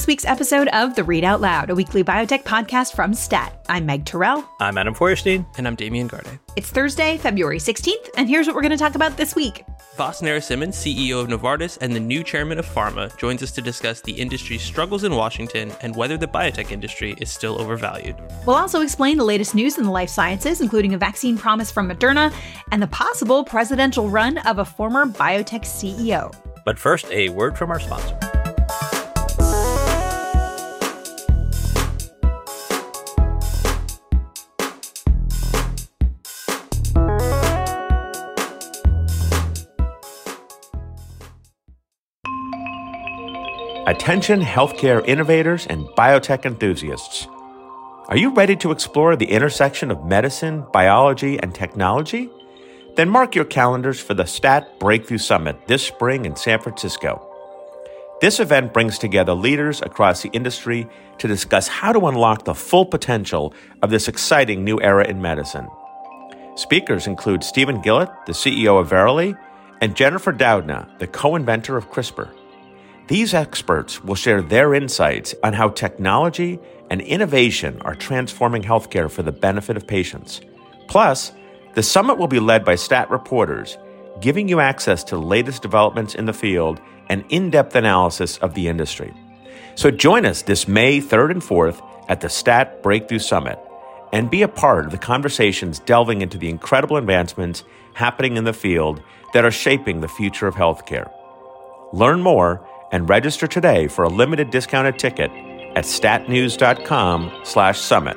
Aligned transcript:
Welcome 0.00 0.06
to 0.06 0.12
this 0.12 0.24
week's 0.24 0.32
episode 0.32 0.68
of 0.68 0.94
The 0.94 1.04
Read 1.04 1.24
Out 1.24 1.42
Loud, 1.42 1.68
a 1.68 1.74
weekly 1.74 2.02
biotech 2.02 2.44
podcast 2.44 2.94
from 2.94 3.12
STAT. 3.12 3.52
I'm 3.68 3.84
Meg 3.84 4.06
Terrell. 4.06 4.48
I'm 4.58 4.78
Adam 4.78 4.94
Feuerstein. 4.94 5.44
And 5.58 5.68
I'm 5.68 5.74
Damian 5.74 6.06
Garde. 6.06 6.38
It's 6.56 6.70
Thursday, 6.70 7.18
February 7.18 7.58
16th, 7.58 8.08
and 8.16 8.26
here's 8.26 8.46
what 8.46 8.56
we're 8.56 8.62
going 8.62 8.70
to 8.70 8.78
talk 8.78 8.94
about 8.94 9.18
this 9.18 9.36
week. 9.36 9.62
Vas 9.98 10.22
Narasimhan, 10.22 10.68
CEO 10.68 11.20
of 11.20 11.28
Novartis 11.28 11.76
and 11.82 11.94
the 11.94 12.00
new 12.00 12.24
chairman 12.24 12.58
of 12.58 12.64
PhRMA, 12.64 13.14
joins 13.18 13.42
us 13.42 13.52
to 13.52 13.60
discuss 13.60 14.00
the 14.00 14.12
industry's 14.12 14.62
struggles 14.62 15.04
in 15.04 15.14
Washington 15.14 15.70
and 15.82 15.94
whether 15.94 16.16
the 16.16 16.26
biotech 16.28 16.70
industry 16.70 17.14
is 17.18 17.30
still 17.30 17.60
overvalued. 17.60 18.16
We'll 18.46 18.56
also 18.56 18.80
explain 18.80 19.18
the 19.18 19.24
latest 19.24 19.54
news 19.54 19.76
in 19.76 19.84
the 19.84 19.90
life 19.90 20.08
sciences, 20.08 20.62
including 20.62 20.94
a 20.94 20.98
vaccine 20.98 21.36
promise 21.36 21.70
from 21.70 21.90
Moderna 21.90 22.32
and 22.72 22.82
the 22.82 22.86
possible 22.86 23.44
presidential 23.44 24.08
run 24.08 24.38
of 24.38 24.60
a 24.60 24.64
former 24.64 25.04
biotech 25.04 25.64
CEO. 25.64 26.34
But 26.64 26.78
first, 26.78 27.04
a 27.10 27.28
word 27.28 27.58
from 27.58 27.70
our 27.70 27.80
sponsor. 27.80 28.39
Attention 43.90 44.40
healthcare 44.40 45.04
innovators 45.04 45.66
and 45.66 45.84
biotech 45.98 46.46
enthusiasts. 46.46 47.26
Are 48.06 48.16
you 48.16 48.32
ready 48.32 48.54
to 48.54 48.70
explore 48.70 49.16
the 49.16 49.28
intersection 49.28 49.90
of 49.90 50.04
medicine, 50.04 50.64
biology, 50.72 51.40
and 51.40 51.52
technology? 51.52 52.30
Then 52.94 53.08
mark 53.08 53.34
your 53.34 53.46
calendars 53.46 53.98
for 53.98 54.14
the 54.14 54.26
STAT 54.26 54.78
Breakthrough 54.78 55.18
Summit 55.18 55.66
this 55.66 55.84
spring 55.84 56.24
in 56.24 56.36
San 56.36 56.60
Francisco. 56.60 57.20
This 58.20 58.38
event 58.38 58.72
brings 58.72 58.96
together 58.96 59.34
leaders 59.34 59.82
across 59.82 60.22
the 60.22 60.30
industry 60.30 60.86
to 61.18 61.26
discuss 61.26 61.66
how 61.66 61.92
to 61.92 62.06
unlock 62.06 62.44
the 62.44 62.54
full 62.54 62.86
potential 62.86 63.52
of 63.82 63.90
this 63.90 64.06
exciting 64.06 64.62
new 64.62 64.80
era 64.80 65.04
in 65.04 65.20
medicine. 65.20 65.68
Speakers 66.54 67.08
include 67.08 67.42
Stephen 67.42 67.82
Gillett, 67.82 68.24
the 68.26 68.34
CEO 68.34 68.80
of 68.80 68.88
Verily, 68.88 69.34
and 69.80 69.96
Jennifer 69.96 70.32
Doudna, 70.32 70.96
the 71.00 71.08
co 71.08 71.34
inventor 71.34 71.76
of 71.76 71.90
CRISPR. 71.90 72.36
These 73.10 73.34
experts 73.34 74.04
will 74.04 74.14
share 74.14 74.40
their 74.40 74.72
insights 74.72 75.34
on 75.42 75.52
how 75.52 75.70
technology 75.70 76.60
and 76.90 77.00
innovation 77.00 77.82
are 77.82 77.96
transforming 77.96 78.62
healthcare 78.62 79.10
for 79.10 79.24
the 79.24 79.32
benefit 79.32 79.76
of 79.76 79.84
patients. 79.84 80.40
Plus, 80.86 81.32
the 81.74 81.82
summit 81.82 82.18
will 82.18 82.28
be 82.28 82.38
led 82.38 82.64
by 82.64 82.76
STAT 82.76 83.10
reporters, 83.10 83.76
giving 84.20 84.48
you 84.48 84.60
access 84.60 85.02
to 85.02 85.16
the 85.16 85.22
latest 85.22 85.60
developments 85.60 86.14
in 86.14 86.26
the 86.26 86.32
field 86.32 86.80
and 87.08 87.24
in 87.30 87.50
depth 87.50 87.74
analysis 87.74 88.38
of 88.38 88.54
the 88.54 88.68
industry. 88.68 89.12
So 89.74 89.90
join 89.90 90.24
us 90.24 90.42
this 90.42 90.68
May 90.68 91.00
3rd 91.00 91.32
and 91.32 91.42
4th 91.42 91.82
at 92.08 92.20
the 92.20 92.28
STAT 92.28 92.80
Breakthrough 92.80 93.18
Summit 93.18 93.58
and 94.12 94.30
be 94.30 94.42
a 94.42 94.48
part 94.48 94.84
of 94.84 94.92
the 94.92 94.98
conversations 94.98 95.80
delving 95.80 96.22
into 96.22 96.38
the 96.38 96.48
incredible 96.48 96.96
advancements 96.96 97.64
happening 97.92 98.36
in 98.36 98.44
the 98.44 98.52
field 98.52 99.02
that 99.34 99.44
are 99.44 99.50
shaping 99.50 100.00
the 100.00 100.06
future 100.06 100.46
of 100.46 100.54
healthcare. 100.54 101.10
Learn 101.92 102.22
more 102.22 102.64
and 102.92 103.08
register 103.08 103.46
today 103.46 103.86
for 103.88 104.04
a 104.04 104.08
limited 104.08 104.50
discounted 104.50 104.98
ticket 104.98 105.30
at 105.76 105.84
statnews.com 105.84 107.40
slash 107.44 107.78
summit. 107.78 108.16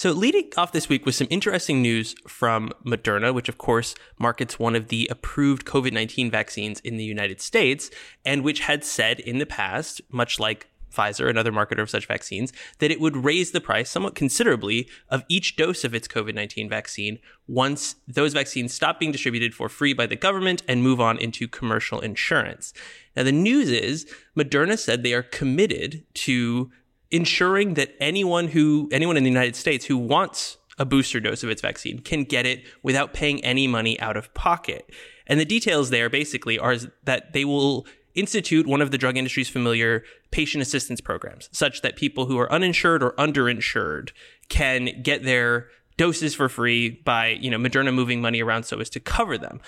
So, 0.00 0.12
leading 0.12 0.50
off 0.56 0.72
this 0.72 0.88
week 0.88 1.04
with 1.04 1.14
some 1.14 1.26
interesting 1.28 1.82
news 1.82 2.14
from 2.26 2.70
Moderna, 2.86 3.34
which 3.34 3.50
of 3.50 3.58
course 3.58 3.94
markets 4.18 4.58
one 4.58 4.74
of 4.74 4.88
the 4.88 5.06
approved 5.10 5.66
COVID 5.66 5.92
19 5.92 6.30
vaccines 6.30 6.80
in 6.80 6.96
the 6.96 7.04
United 7.04 7.38
States, 7.38 7.90
and 8.24 8.42
which 8.42 8.60
had 8.60 8.82
said 8.82 9.20
in 9.20 9.36
the 9.36 9.44
past, 9.44 10.00
much 10.10 10.40
like 10.40 10.68
Pfizer, 10.90 11.28
another 11.28 11.52
marketer 11.52 11.80
of 11.80 11.90
such 11.90 12.06
vaccines, 12.06 12.52
that 12.78 12.90
it 12.90 13.00
would 13.00 13.16
raise 13.16 13.50
the 13.52 13.60
price 13.60 13.90
somewhat 13.90 14.14
considerably 14.14 14.88
of 15.08 15.24
each 15.28 15.56
dose 15.56 15.84
of 15.84 15.94
its 15.94 16.08
COVID 16.08 16.34
19 16.34 16.68
vaccine 16.68 17.18
once 17.46 17.96
those 18.06 18.32
vaccines 18.32 18.72
stop 18.72 18.98
being 18.98 19.12
distributed 19.12 19.54
for 19.54 19.68
free 19.68 19.92
by 19.92 20.06
the 20.06 20.16
government 20.16 20.62
and 20.68 20.82
move 20.82 21.00
on 21.00 21.18
into 21.18 21.48
commercial 21.48 22.00
insurance. 22.00 22.72
Now, 23.16 23.22
the 23.22 23.32
news 23.32 23.70
is 23.70 24.06
Moderna 24.36 24.78
said 24.78 25.02
they 25.02 25.14
are 25.14 25.22
committed 25.22 26.04
to 26.14 26.70
ensuring 27.10 27.74
that 27.74 27.94
anyone 28.00 28.48
who, 28.48 28.88
anyone 28.92 29.16
in 29.16 29.24
the 29.24 29.30
United 29.30 29.56
States 29.56 29.86
who 29.86 29.96
wants 29.96 30.58
a 30.78 30.84
booster 30.84 31.20
dose 31.20 31.42
of 31.42 31.50
its 31.50 31.60
vaccine 31.60 31.98
can 31.98 32.24
get 32.24 32.46
it 32.46 32.64
without 32.82 33.12
paying 33.12 33.44
any 33.44 33.66
money 33.66 34.00
out 34.00 34.16
of 34.16 34.32
pocket. 34.32 34.90
And 35.26 35.38
the 35.38 35.44
details 35.44 35.90
there 35.90 36.08
basically 36.08 36.58
are 36.58 36.76
that 37.04 37.32
they 37.32 37.44
will 37.44 37.86
institute 38.20 38.66
one 38.66 38.80
of 38.80 38.90
the 38.90 38.98
drug 38.98 39.16
industry's 39.16 39.48
familiar 39.48 40.04
patient 40.30 40.62
assistance 40.62 41.00
programs, 41.00 41.48
such 41.50 41.82
that 41.82 41.96
people 41.96 42.26
who 42.26 42.38
are 42.38 42.52
uninsured 42.52 43.02
or 43.02 43.12
underinsured 43.12 44.10
can 44.48 45.02
get 45.02 45.24
their 45.24 45.68
doses 45.96 46.34
for 46.34 46.48
free 46.48 46.90
by, 46.90 47.28
you 47.28 47.50
know, 47.50 47.58
Moderna 47.58 47.92
moving 47.92 48.20
money 48.20 48.42
around 48.42 48.62
so 48.62 48.78
as 48.80 48.88
to 48.90 49.00
cover 49.00 49.36
them. 49.36 49.60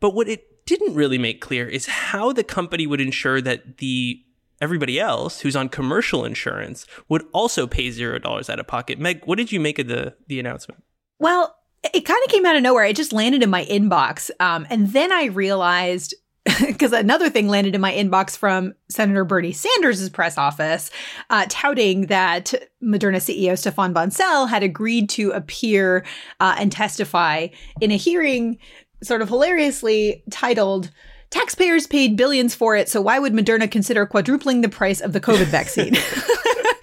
But 0.00 0.14
what 0.14 0.28
it 0.28 0.66
didn't 0.66 0.94
really 0.94 1.18
make 1.18 1.40
clear 1.40 1.66
is 1.66 1.86
how 1.86 2.32
the 2.32 2.44
company 2.44 2.86
would 2.86 3.00
ensure 3.00 3.40
that 3.40 3.78
the 3.78 4.22
everybody 4.60 4.98
else 5.00 5.40
who's 5.40 5.56
on 5.56 5.68
commercial 5.68 6.24
insurance 6.24 6.84
would 7.08 7.24
also 7.32 7.66
pay 7.66 7.90
zero 7.90 8.18
dollars 8.18 8.50
out 8.50 8.60
of 8.60 8.66
pocket. 8.66 8.98
Meg, 8.98 9.22
what 9.24 9.38
did 9.38 9.52
you 9.52 9.60
make 9.60 9.78
of 9.78 9.86
the 9.86 10.14
the 10.26 10.38
announcement? 10.38 10.82
Well, 11.18 11.56
it 11.94 12.02
kind 12.02 12.22
of 12.24 12.30
came 12.30 12.44
out 12.44 12.56
of 12.56 12.62
nowhere. 12.62 12.84
It 12.84 12.96
just 12.96 13.12
landed 13.12 13.42
in 13.42 13.50
my 13.50 13.64
inbox, 13.64 14.30
um, 14.40 14.66
and 14.68 14.92
then 14.92 15.10
I 15.12 15.26
realized 15.26 16.14
because 16.66 16.92
another 16.92 17.30
thing 17.30 17.48
landed 17.48 17.74
in 17.74 17.80
my 17.80 17.92
inbox 17.92 18.36
from 18.36 18.74
Senator 18.88 19.24
Bernie 19.24 19.52
Sanders' 19.52 20.08
press 20.08 20.38
office, 20.38 20.90
uh, 21.30 21.46
touting 21.48 22.06
that 22.06 22.54
Moderna 22.82 23.16
CEO 23.16 23.52
Stéphane 23.52 23.92
Bancel 23.92 24.48
had 24.48 24.62
agreed 24.62 25.08
to 25.10 25.30
appear 25.30 26.04
uh, 26.40 26.56
and 26.58 26.70
testify 26.70 27.48
in 27.80 27.90
a 27.90 27.96
hearing, 27.96 28.58
sort 29.02 29.22
of 29.22 29.28
hilariously 29.28 30.22
titled. 30.30 30.90
Taxpayers 31.30 31.86
paid 31.86 32.16
billions 32.16 32.54
for 32.54 32.74
it, 32.74 32.88
so 32.88 33.02
why 33.02 33.18
would 33.18 33.34
Moderna 33.34 33.70
consider 33.70 34.06
quadrupling 34.06 34.62
the 34.62 34.68
price 34.68 35.00
of 35.00 35.12
the 35.12 35.20
COVID 35.20 35.46
vaccine? 35.46 35.94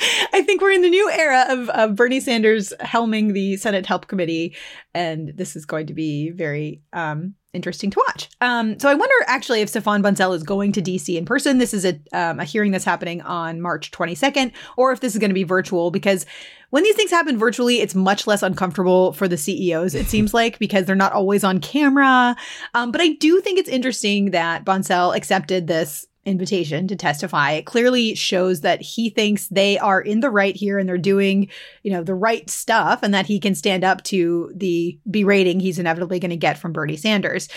I 0.33 0.43
think 0.45 0.61
we're 0.61 0.71
in 0.71 0.81
the 0.81 0.89
new 0.89 1.09
era 1.09 1.45
of, 1.49 1.69
of 1.69 1.95
Bernie 1.95 2.19
Sanders 2.19 2.73
helming 2.79 3.33
the 3.33 3.57
Senate 3.57 3.85
Help 3.85 4.07
Committee, 4.07 4.55
and 4.93 5.33
this 5.35 5.55
is 5.55 5.65
going 5.65 5.87
to 5.87 5.93
be 5.93 6.29
very 6.31 6.81
um, 6.93 7.35
interesting 7.55 7.89
to 7.91 8.03
watch. 8.07 8.29
Um, 8.41 8.77
so 8.79 8.89
I 8.89 8.93
wonder 8.93 9.13
actually 9.27 9.61
if 9.61 9.71
Stéphane 9.71 10.03
Bancel 10.03 10.35
is 10.35 10.43
going 10.43 10.71
to 10.73 10.81
DC 10.81 11.17
in 11.17 11.25
person. 11.25 11.57
This 11.57 11.73
is 11.73 11.85
a, 11.85 11.99
um, 12.13 12.39
a 12.39 12.43
hearing 12.43 12.71
that's 12.71 12.85
happening 12.85 13.21
on 13.21 13.61
March 13.61 13.91
22nd, 13.91 14.51
or 14.77 14.91
if 14.91 14.99
this 14.99 15.13
is 15.13 15.19
going 15.19 15.29
to 15.29 15.35
be 15.35 15.43
virtual 15.43 15.91
because 15.91 16.25
when 16.71 16.83
these 16.83 16.95
things 16.95 17.11
happen 17.11 17.37
virtually, 17.37 17.79
it's 17.79 17.95
much 17.95 18.27
less 18.27 18.43
uncomfortable 18.43 19.13
for 19.13 19.27
the 19.27 19.37
CEOs, 19.37 19.95
it 19.95 20.07
seems 20.07 20.33
like, 20.33 20.59
because 20.59 20.85
they're 20.85 20.95
not 20.95 21.13
always 21.13 21.43
on 21.43 21.59
camera. 21.59 22.35
Um, 22.73 22.91
but 22.91 23.01
I 23.01 23.09
do 23.13 23.39
think 23.39 23.59
it's 23.59 23.69
interesting 23.69 24.31
that 24.31 24.65
Bancel 24.65 25.15
accepted 25.15 25.67
this 25.67 26.05
invitation 26.25 26.87
to 26.87 26.95
testify. 26.95 27.51
It 27.51 27.65
clearly 27.65 28.15
shows 28.15 28.61
that 28.61 28.81
he 28.81 29.09
thinks 29.09 29.47
they 29.47 29.77
are 29.77 30.01
in 30.01 30.19
the 30.19 30.29
right 30.29 30.55
here 30.55 30.79
and 30.79 30.89
they're 30.89 30.97
doing, 30.97 31.49
you 31.83 31.91
know, 31.91 32.03
the 32.03 32.15
right 32.15 32.49
stuff 32.49 33.01
and 33.03 33.13
that 33.13 33.27
he 33.27 33.39
can 33.39 33.55
stand 33.55 33.83
up 33.83 34.03
to 34.05 34.51
the 34.55 34.99
berating 35.09 35.59
he's 35.59 35.79
inevitably 35.79 36.19
going 36.19 36.31
to 36.31 36.37
get 36.37 36.57
from 36.57 36.73
Bernie 36.73 36.97
Sanders. 36.97 37.47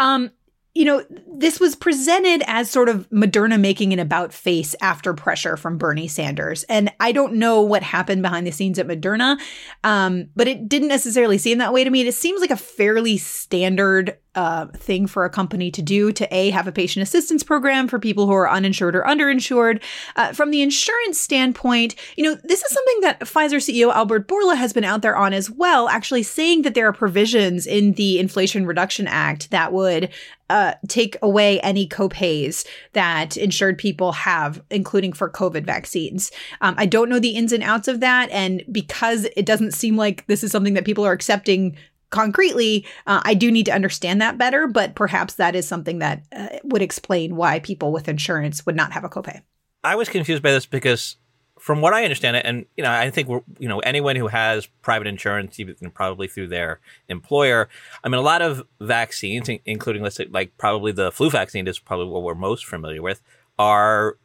Um, 0.00 0.30
you 0.76 0.84
know, 0.84 1.02
this 1.26 1.58
was 1.58 1.74
presented 1.74 2.42
as 2.46 2.70
sort 2.70 2.90
of 2.90 3.08
Moderna 3.08 3.58
making 3.58 3.94
an 3.94 3.98
about 3.98 4.34
face 4.34 4.74
after 4.82 5.14
pressure 5.14 5.56
from 5.56 5.78
Bernie 5.78 6.06
Sanders. 6.06 6.64
And 6.64 6.92
I 7.00 7.12
don't 7.12 7.34
know 7.34 7.62
what 7.62 7.82
happened 7.82 8.20
behind 8.20 8.46
the 8.46 8.50
scenes 8.50 8.78
at 8.78 8.86
Moderna, 8.86 9.40
um, 9.84 10.26
but 10.36 10.48
it 10.48 10.68
didn't 10.68 10.88
necessarily 10.88 11.38
seem 11.38 11.56
that 11.58 11.72
way 11.72 11.82
to 11.82 11.88
me. 11.88 12.06
It 12.06 12.14
seems 12.14 12.42
like 12.42 12.50
a 12.50 12.58
fairly 12.58 13.16
standard 13.16 14.18
uh, 14.36 14.66
thing 14.66 15.06
for 15.06 15.24
a 15.24 15.30
company 15.30 15.70
to 15.70 15.82
do 15.82 16.12
to 16.12 16.34
a 16.34 16.50
have 16.50 16.68
a 16.68 16.72
patient 16.72 17.02
assistance 17.02 17.42
program 17.42 17.88
for 17.88 17.98
people 17.98 18.26
who 18.26 18.32
are 18.32 18.48
uninsured 18.48 18.94
or 18.94 19.02
underinsured. 19.02 19.82
Uh, 20.14 20.32
from 20.32 20.50
the 20.50 20.62
insurance 20.62 21.18
standpoint, 21.18 21.94
you 22.16 22.22
know 22.22 22.34
this 22.44 22.62
is 22.62 22.72
something 22.72 23.00
that 23.00 23.20
Pfizer 23.20 23.56
CEO 23.56 23.92
Albert 23.92 24.28
Bourla 24.28 24.56
has 24.56 24.72
been 24.72 24.84
out 24.84 25.02
there 25.02 25.16
on 25.16 25.32
as 25.32 25.50
well, 25.50 25.88
actually 25.88 26.22
saying 26.22 26.62
that 26.62 26.74
there 26.74 26.86
are 26.86 26.92
provisions 26.92 27.66
in 27.66 27.92
the 27.94 28.18
Inflation 28.18 28.66
Reduction 28.66 29.06
Act 29.06 29.50
that 29.50 29.72
would 29.72 30.10
uh, 30.48 30.74
take 30.86 31.16
away 31.22 31.60
any 31.60 31.88
copays 31.88 32.66
that 32.92 33.36
insured 33.36 33.78
people 33.78 34.12
have, 34.12 34.62
including 34.70 35.12
for 35.12 35.28
COVID 35.30 35.64
vaccines. 35.64 36.30
Um, 36.60 36.74
I 36.78 36.86
don't 36.86 37.08
know 37.08 37.18
the 37.18 37.36
ins 37.36 37.52
and 37.52 37.62
outs 37.62 37.88
of 37.88 38.00
that, 38.00 38.30
and 38.30 38.62
because 38.70 39.26
it 39.36 39.46
doesn't 39.46 39.74
seem 39.74 39.96
like 39.96 40.26
this 40.26 40.44
is 40.44 40.52
something 40.52 40.74
that 40.74 40.84
people 40.84 41.04
are 41.04 41.12
accepting 41.12 41.76
concretely, 42.10 42.86
uh, 43.06 43.20
I 43.24 43.34
do 43.34 43.50
need 43.50 43.66
to 43.66 43.72
understand 43.72 44.20
that 44.20 44.38
better, 44.38 44.66
but 44.66 44.94
perhaps 44.94 45.34
that 45.34 45.54
is 45.54 45.66
something 45.66 45.98
that 45.98 46.22
uh, 46.32 46.48
would 46.64 46.82
explain 46.82 47.36
why 47.36 47.60
people 47.60 47.92
with 47.92 48.08
insurance 48.08 48.64
would 48.66 48.76
not 48.76 48.92
have 48.92 49.04
a 49.04 49.08
copay. 49.08 49.42
I 49.84 49.96
was 49.96 50.08
confused 50.08 50.42
by 50.42 50.52
this 50.52 50.66
because 50.66 51.16
from 51.58 51.80
what 51.80 51.94
I 51.94 52.02
understand 52.02 52.36
it, 52.36 52.44
and 52.44 52.66
you 52.76 52.84
know, 52.84 52.90
I 52.90 53.10
think 53.10 53.28
we're, 53.28 53.40
you 53.58 53.68
know, 53.68 53.78
anyone 53.80 54.16
who 54.16 54.26
has 54.26 54.66
private 54.82 55.06
insurance, 55.06 55.58
even 55.58 55.74
probably 55.90 56.28
through 56.28 56.48
their 56.48 56.80
employer. 57.08 57.68
I 58.04 58.08
mean, 58.08 58.18
a 58.18 58.22
lot 58.22 58.42
of 58.42 58.66
vaccines, 58.80 59.48
including 59.64 60.02
let's 60.02 60.16
say, 60.16 60.26
like 60.30 60.56
probably 60.58 60.92
the 60.92 61.10
flu 61.10 61.30
vaccine 61.30 61.66
is 61.66 61.78
probably 61.78 62.06
what 62.06 62.22
we're 62.22 62.34
most 62.34 62.66
familiar 62.66 63.00
with, 63.00 63.22
are 63.58 64.18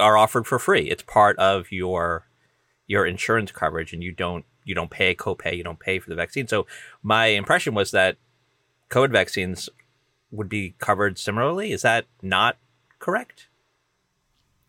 are 0.00 0.16
offered 0.16 0.46
for 0.46 0.58
free. 0.58 0.90
It's 0.90 1.02
part 1.02 1.38
of 1.38 1.70
your 1.70 2.26
your 2.86 3.06
insurance 3.06 3.52
coverage, 3.52 3.92
and 3.92 4.02
you 4.02 4.12
don't 4.12 4.44
you 4.68 4.74
don't 4.74 4.90
pay 4.90 5.14
copay, 5.14 5.56
you 5.56 5.64
don't 5.64 5.80
pay 5.80 5.98
for 5.98 6.10
the 6.10 6.14
vaccine. 6.14 6.46
So 6.46 6.66
my 7.02 7.26
impression 7.26 7.74
was 7.74 7.90
that 7.92 8.16
COVID 8.90 9.10
vaccines 9.10 9.68
would 10.30 10.48
be 10.48 10.74
covered 10.78 11.18
similarly. 11.18 11.72
Is 11.72 11.82
that 11.82 12.04
not 12.22 12.58
correct? 12.98 13.47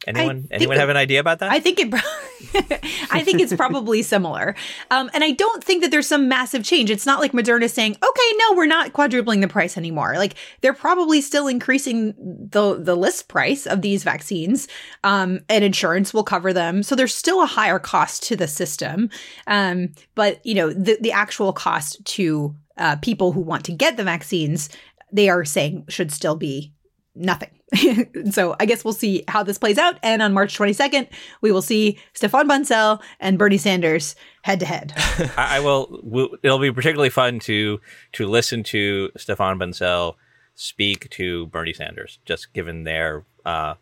Anyone 0.09 0.47
anyone 0.49 0.77
have 0.77 0.89
an 0.89 0.97
idea 0.97 1.19
about 1.19 1.39
that? 1.39 1.51
I 1.51 1.59
think 1.59 1.79
it 1.79 1.93
I 3.11 3.23
think 3.23 3.41
it's 3.41 3.53
probably 3.53 4.01
similar. 4.01 4.55
Um, 4.89 5.11
and 5.13 5.23
I 5.23 5.31
don't 5.31 5.63
think 5.63 5.83
that 5.83 5.91
there's 5.91 6.07
some 6.07 6.27
massive 6.27 6.63
change. 6.63 6.89
It's 6.89 7.05
not 7.05 7.19
like 7.19 7.31
Moderna 7.31 7.69
saying, 7.69 7.91
"Okay, 7.91 8.33
no, 8.37 8.55
we're 8.55 8.65
not 8.65 8.93
quadrupling 8.93 9.41
the 9.41 9.47
price 9.47 9.77
anymore." 9.77 10.15
Like 10.17 10.35
they're 10.61 10.73
probably 10.73 11.21
still 11.21 11.47
increasing 11.47 12.15
the 12.17 12.75
the 12.79 12.95
list 12.95 13.27
price 13.27 13.67
of 13.67 13.81
these 13.81 14.03
vaccines. 14.03 14.67
Um, 15.03 15.41
and 15.47 15.63
insurance 15.63 16.13
will 16.13 16.23
cover 16.23 16.53
them. 16.53 16.81
So 16.81 16.95
there's 16.95 17.13
still 17.13 17.43
a 17.43 17.47
higher 17.47 17.79
cost 17.79 18.23
to 18.23 18.35
the 18.35 18.47
system. 18.47 19.09
Um, 19.45 19.93
but 20.15 20.43
you 20.45 20.55
know, 20.55 20.73
the 20.73 20.97
the 20.99 21.11
actual 21.11 21.53
cost 21.53 22.03
to 22.05 22.55
uh, 22.77 22.95
people 22.95 23.31
who 23.31 23.41
want 23.41 23.65
to 23.65 23.71
get 23.71 23.97
the 23.97 24.03
vaccines, 24.03 24.69
they 25.11 25.29
are 25.29 25.45
saying 25.45 25.85
should 25.89 26.11
still 26.11 26.35
be 26.35 26.73
nothing. 27.19 27.51
so 28.31 28.55
I 28.59 28.65
guess 28.65 28.83
we'll 28.83 28.93
see 28.93 29.23
how 29.27 29.43
this 29.43 29.57
plays 29.57 29.77
out. 29.77 29.99
And 30.01 30.21
on 30.21 30.33
March 30.33 30.57
22nd, 30.57 31.07
we 31.41 31.51
will 31.51 31.61
see 31.61 31.99
Stéphane 32.15 32.47
Bancel 32.47 33.01
and 33.19 33.37
Bernie 33.37 33.57
Sanders 33.57 34.15
head 34.43 34.59
to 34.61 34.65
head. 34.65 34.93
I 35.37 35.59
will. 35.59 35.99
We'll, 36.03 36.29
it'll 36.41 36.59
be 36.59 36.71
particularly 36.71 37.09
fun 37.09 37.39
to 37.41 37.79
to 38.13 38.27
listen 38.27 38.63
to 38.63 39.09
Stéphane 39.17 39.59
Bancel 39.59 40.15
speak 40.55 41.09
to 41.11 41.47
Bernie 41.47 41.73
Sanders, 41.73 42.19
just 42.25 42.53
given 42.53 42.83
their 42.83 43.25
uh, 43.45 43.75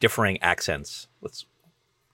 differing 0.00 0.40
accents. 0.42 1.06
Let's 1.22 1.46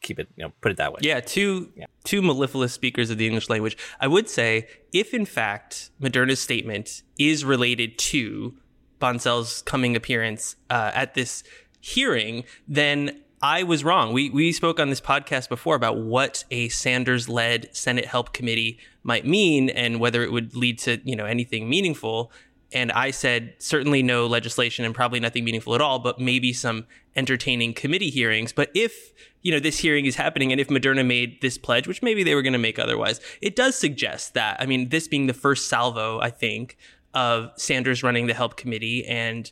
keep 0.00 0.18
it, 0.18 0.28
you 0.36 0.44
know, 0.44 0.52
put 0.60 0.72
it 0.72 0.78
that 0.78 0.92
way. 0.92 1.00
Yeah, 1.02 1.20
two 1.20 1.72
yeah. 1.76 1.86
two 2.04 2.22
mellifluous 2.22 2.72
speakers 2.72 3.10
of 3.10 3.18
the 3.18 3.26
English 3.26 3.48
language. 3.48 3.76
I 4.00 4.06
would 4.06 4.28
say, 4.28 4.68
if 4.92 5.14
in 5.14 5.24
fact 5.24 5.90
Moderna's 6.00 6.40
statement 6.40 7.02
is 7.18 7.44
related 7.44 7.98
to 7.98 8.54
Bancel's 9.00 9.62
coming 9.62 9.96
appearance 9.96 10.56
uh, 10.68 10.92
at 10.94 11.14
this 11.14 11.42
hearing, 11.80 12.44
then 12.68 13.20
I 13.42 13.62
was 13.62 13.82
wrong. 13.82 14.12
We 14.12 14.28
we 14.28 14.52
spoke 14.52 14.78
on 14.78 14.90
this 14.90 15.00
podcast 15.00 15.48
before 15.48 15.74
about 15.74 15.96
what 15.96 16.44
a 16.50 16.68
Sanders-led 16.68 17.74
Senate 17.74 18.04
Help 18.04 18.34
Committee 18.34 18.78
might 19.02 19.24
mean 19.26 19.70
and 19.70 19.98
whether 19.98 20.22
it 20.22 20.30
would 20.30 20.54
lead 20.54 20.78
to 20.80 21.00
you 21.04 21.16
know 21.16 21.24
anything 21.24 21.68
meaningful. 21.68 22.30
And 22.72 22.92
I 22.92 23.10
said 23.10 23.54
certainly 23.58 24.02
no 24.02 24.26
legislation 24.26 24.84
and 24.84 24.94
probably 24.94 25.18
nothing 25.18 25.42
meaningful 25.42 25.74
at 25.74 25.80
all, 25.80 25.98
but 25.98 26.20
maybe 26.20 26.52
some 26.52 26.86
entertaining 27.16 27.72
committee 27.74 28.10
hearings. 28.10 28.52
But 28.52 28.70
if 28.74 29.12
you 29.42 29.50
know 29.50 29.58
this 29.58 29.78
hearing 29.78 30.04
is 30.04 30.16
happening 30.16 30.52
and 30.52 30.60
if 30.60 30.68
Moderna 30.68 31.04
made 31.04 31.40
this 31.40 31.56
pledge, 31.56 31.88
which 31.88 32.02
maybe 32.02 32.22
they 32.22 32.34
were 32.34 32.42
going 32.42 32.52
to 32.52 32.58
make 32.58 32.78
otherwise, 32.78 33.20
it 33.40 33.56
does 33.56 33.74
suggest 33.74 34.34
that. 34.34 34.60
I 34.60 34.66
mean, 34.66 34.90
this 34.90 35.08
being 35.08 35.28
the 35.28 35.34
first 35.34 35.68
salvo, 35.68 36.20
I 36.20 36.28
think 36.28 36.76
of 37.14 37.50
Sanders 37.56 38.02
running 38.02 38.26
the 38.26 38.34
help 38.34 38.56
committee 38.56 39.06
and 39.06 39.50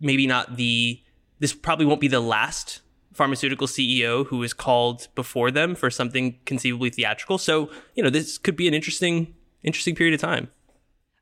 maybe 0.00 0.26
not 0.26 0.56
the 0.56 1.02
this 1.38 1.52
probably 1.52 1.86
won't 1.86 2.00
be 2.00 2.08
the 2.08 2.20
last 2.20 2.82
pharmaceutical 3.14 3.66
CEO 3.66 4.26
who 4.26 4.42
is 4.42 4.52
called 4.52 5.08
before 5.14 5.50
them 5.50 5.74
for 5.74 5.90
something 5.90 6.38
conceivably 6.44 6.90
theatrical. 6.90 7.38
So, 7.38 7.70
you 7.94 8.02
know, 8.02 8.10
this 8.10 8.38
could 8.38 8.56
be 8.56 8.68
an 8.68 8.74
interesting 8.74 9.34
interesting 9.62 9.94
period 9.94 10.14
of 10.14 10.20
time. 10.20 10.48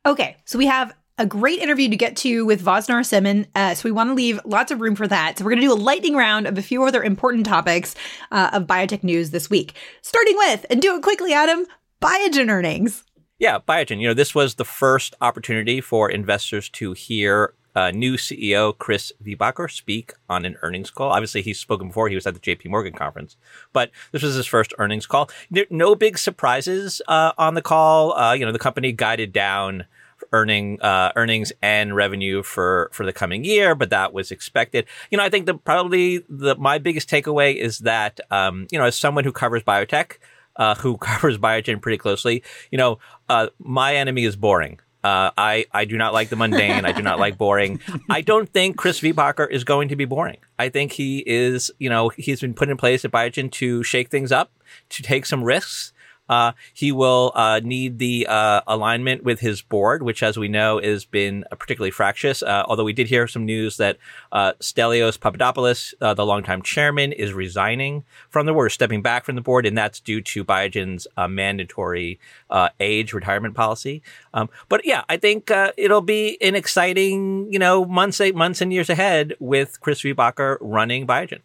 Okay, 0.06 0.37
so 0.44 0.58
we 0.58 0.67
have 0.67 0.94
a 1.19 1.26
great 1.26 1.58
interview 1.58 1.88
to 1.88 1.96
get 1.96 2.17
to 2.17 2.46
with 2.46 2.61
Vas 2.61 2.87
Narasimhan. 2.87 3.46
Uh, 3.55 3.75
so 3.75 3.82
we 3.84 3.91
want 3.91 4.08
to 4.08 4.14
leave 4.14 4.41
lots 4.44 4.70
of 4.70 4.81
room 4.81 4.94
for 4.94 5.08
that. 5.08 5.37
So 5.37 5.44
we're 5.44 5.50
going 5.50 5.61
to 5.61 5.67
do 5.67 5.73
a 5.73 5.75
lightning 5.75 6.14
round 6.14 6.46
of 6.46 6.56
a 6.56 6.62
few 6.62 6.84
other 6.84 7.02
important 7.02 7.44
topics 7.44 7.96
uh, 8.31 8.50
of 8.52 8.67
biotech 8.67 9.02
news 9.02 9.31
this 9.31 9.50
week. 9.50 9.75
Starting 10.00 10.37
with, 10.37 10.64
and 10.70 10.81
do 10.81 10.96
it 10.96 11.02
quickly, 11.02 11.32
Adam, 11.32 11.67
Biogen 12.00 12.49
earnings. 12.49 13.02
Yeah, 13.38 13.61
Biogen. 13.61 14.00
You 14.00 14.08
know, 14.08 14.14
this 14.14 14.35
was 14.35 14.56
the 14.56 14.64
first 14.64 15.14
opportunity 15.20 15.81
for 15.81 16.11
investors 16.11 16.69
to 16.70 16.93
hear 16.93 17.55
uh, 17.76 17.93
new 17.93 18.14
CEO 18.14 18.76
Chris 18.76 19.12
Viehbacher 19.25 19.70
speak 19.70 20.12
on 20.29 20.44
an 20.44 20.56
earnings 20.62 20.90
call. 20.90 21.12
Obviously, 21.12 21.43
he's 21.43 21.61
spoken 21.61 21.88
before. 21.88 22.08
He 22.08 22.17
was 22.17 22.26
at 22.26 22.35
the 22.35 22.40
JP 22.40 22.69
Morgan 22.70 22.94
conference, 22.94 23.37
but 23.73 23.93
this 24.11 24.25
was 24.25 24.35
his 24.35 24.46
first 24.46 24.75
earnings 24.79 25.06
call. 25.06 25.31
There, 25.52 25.67
no 25.70 25.94
big 25.94 26.19
surprises 26.19 27.00
uh, 27.06 27.31
on 27.38 27.55
the 27.55 27.62
call. 27.62 28.12
Uh, 28.14 28.32
you 28.32 28.44
know, 28.44 28.50
the 28.50 28.58
company 28.58 28.90
guided 28.90 29.32
down 29.32 29.84
earning 30.32 30.81
uh, 30.82 31.12
earnings 31.14 31.52
and 31.62 31.94
revenue 31.94 32.43
for 32.43 32.91
for 32.93 33.06
the 33.06 33.12
coming 33.12 33.44
year, 33.44 33.76
but 33.76 33.91
that 33.91 34.12
was 34.12 34.32
expected. 34.32 34.84
You 35.12 35.19
know, 35.19 35.23
I 35.23 35.29
think 35.29 35.46
the 35.46 35.55
probably 35.55 36.25
the 36.29 36.56
my 36.56 36.79
biggest 36.79 37.08
takeaway 37.08 37.55
is 37.55 37.79
that 37.81 38.19
um, 38.32 38.67
you 38.73 38.79
know, 38.81 38.87
as 38.87 38.96
someone 38.96 39.23
who 39.23 39.31
covers 39.31 39.62
biotech 39.62 40.17
uh, 40.58 40.75
who 40.76 40.96
covers 40.99 41.38
Biogen 41.38 41.81
pretty 41.81 41.99
closely, 41.99 42.43
you 42.70 42.78
know, 42.78 42.99
uh, 43.28 43.49
my 43.58 43.96
enemy 43.96 44.25
is 44.25 44.37
boring. 44.37 44.81
Uh, 45.05 45.31
I, 45.38 45.66
I 45.72 45.84
do 45.84 45.96
not 45.96 46.12
like 46.12 46.28
the 46.28 46.37
mundane. 46.37 46.84
I 46.84 46.90
do 46.90 47.02
not 47.02 47.20
like 47.20 47.38
boring. 47.38 47.81
I 48.10 48.20
don't 48.20 48.49
think 48.49 48.76
Chris 48.76 49.00
Viehbacher 49.00 49.49
is 49.49 49.62
going 49.62 49.88
to 49.88 49.96
be 49.96 50.05
boring. 50.05 50.38
I 50.58 50.69
think 50.70 50.93
he 50.93 51.22
is, 51.25 51.70
you 51.78 51.88
know, 51.88 52.08
he's 52.10 52.40
been 52.40 52.52
put 52.52 52.69
in 52.69 52.76
place 52.76 53.05
at 53.05 53.12
Biogen 53.12 53.50
to 53.52 53.84
shake 53.84 54.10
things 54.10 54.32
up, 54.32 54.50
to 54.90 55.02
take 55.02 55.25
some 55.25 55.44
risks, 55.44 55.93
uh, 56.28 56.52
he 56.75 56.92
will 56.92 57.32
uh, 57.34 57.60
need 57.62 57.98
the 57.98 58.26
uh, 58.28 58.60
alignment 58.66 59.25
with 59.25 59.40
his 59.40 59.62
board, 59.62 60.02
which, 60.02 60.22
as 60.22 60.36
we 60.36 60.48
know, 60.48 60.80
has 60.80 61.04
been 61.04 61.44
particularly 61.58 61.90
fractious. 61.90 62.42
Uh, 62.42 62.64
although 62.66 62.84
we 62.84 62.92
did 62.92 63.08
hear 63.08 63.26
some 63.26 63.44
news 63.44 63.76
that 63.76 63.96
uh, 64.32 64.52
Stelios 64.60 65.19
Papadopoulos, 65.19 65.94
uh, 66.00 66.14
the 66.14 66.26
longtime 66.26 66.62
chairman, 66.62 67.12
is 67.12 67.32
resigning 67.32 68.04
from 68.28 68.46
the 68.46 68.52
board, 68.52 68.72
stepping 68.72 69.02
back 69.02 69.25
from 69.25 69.34
the 69.34 69.40
board, 69.40 69.66
and 69.66 69.76
that's 69.76 70.00
due 70.00 70.20
to 70.20 70.44
Biogen's 70.44 71.06
mandatory 71.28 72.19
age 72.81 73.12
retirement 73.12 73.54
policy. 73.54 74.02
Um, 74.34 74.48
but 74.69 74.84
yeah, 74.84 75.04
I 75.08 75.16
think 75.16 75.50
it'll 75.76 76.00
be 76.00 76.38
an 76.40 76.54
exciting, 76.54 77.52
you 77.52 77.58
know, 77.58 77.84
months, 77.84 78.20
eight 78.20 78.34
months, 78.34 78.60
and 78.60 78.72
years 78.72 78.90
ahead 78.90 79.34
with 79.38 79.81
Chris 79.81 80.02
Viehbacher 80.02 80.58
running 80.60 81.06
Biogen. 81.06 81.41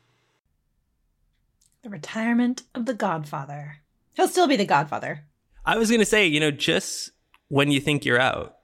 The 1.83 1.89
retirement 1.89 2.63
of 2.73 2.85
the 2.85 2.93
Godfather. 2.93 3.82
He'll 4.13 4.27
still 4.27 4.47
be 4.47 4.55
the 4.55 4.65
Godfather. 4.65 5.25
I 5.65 5.77
was 5.77 5.89
gonna 5.89 6.05
say, 6.05 6.25
you 6.25 6.39
know, 6.39 6.51
just 6.51 7.11
when 7.47 7.71
you 7.71 7.79
think 7.79 8.05
you're 8.05 8.19
out, 8.19 8.57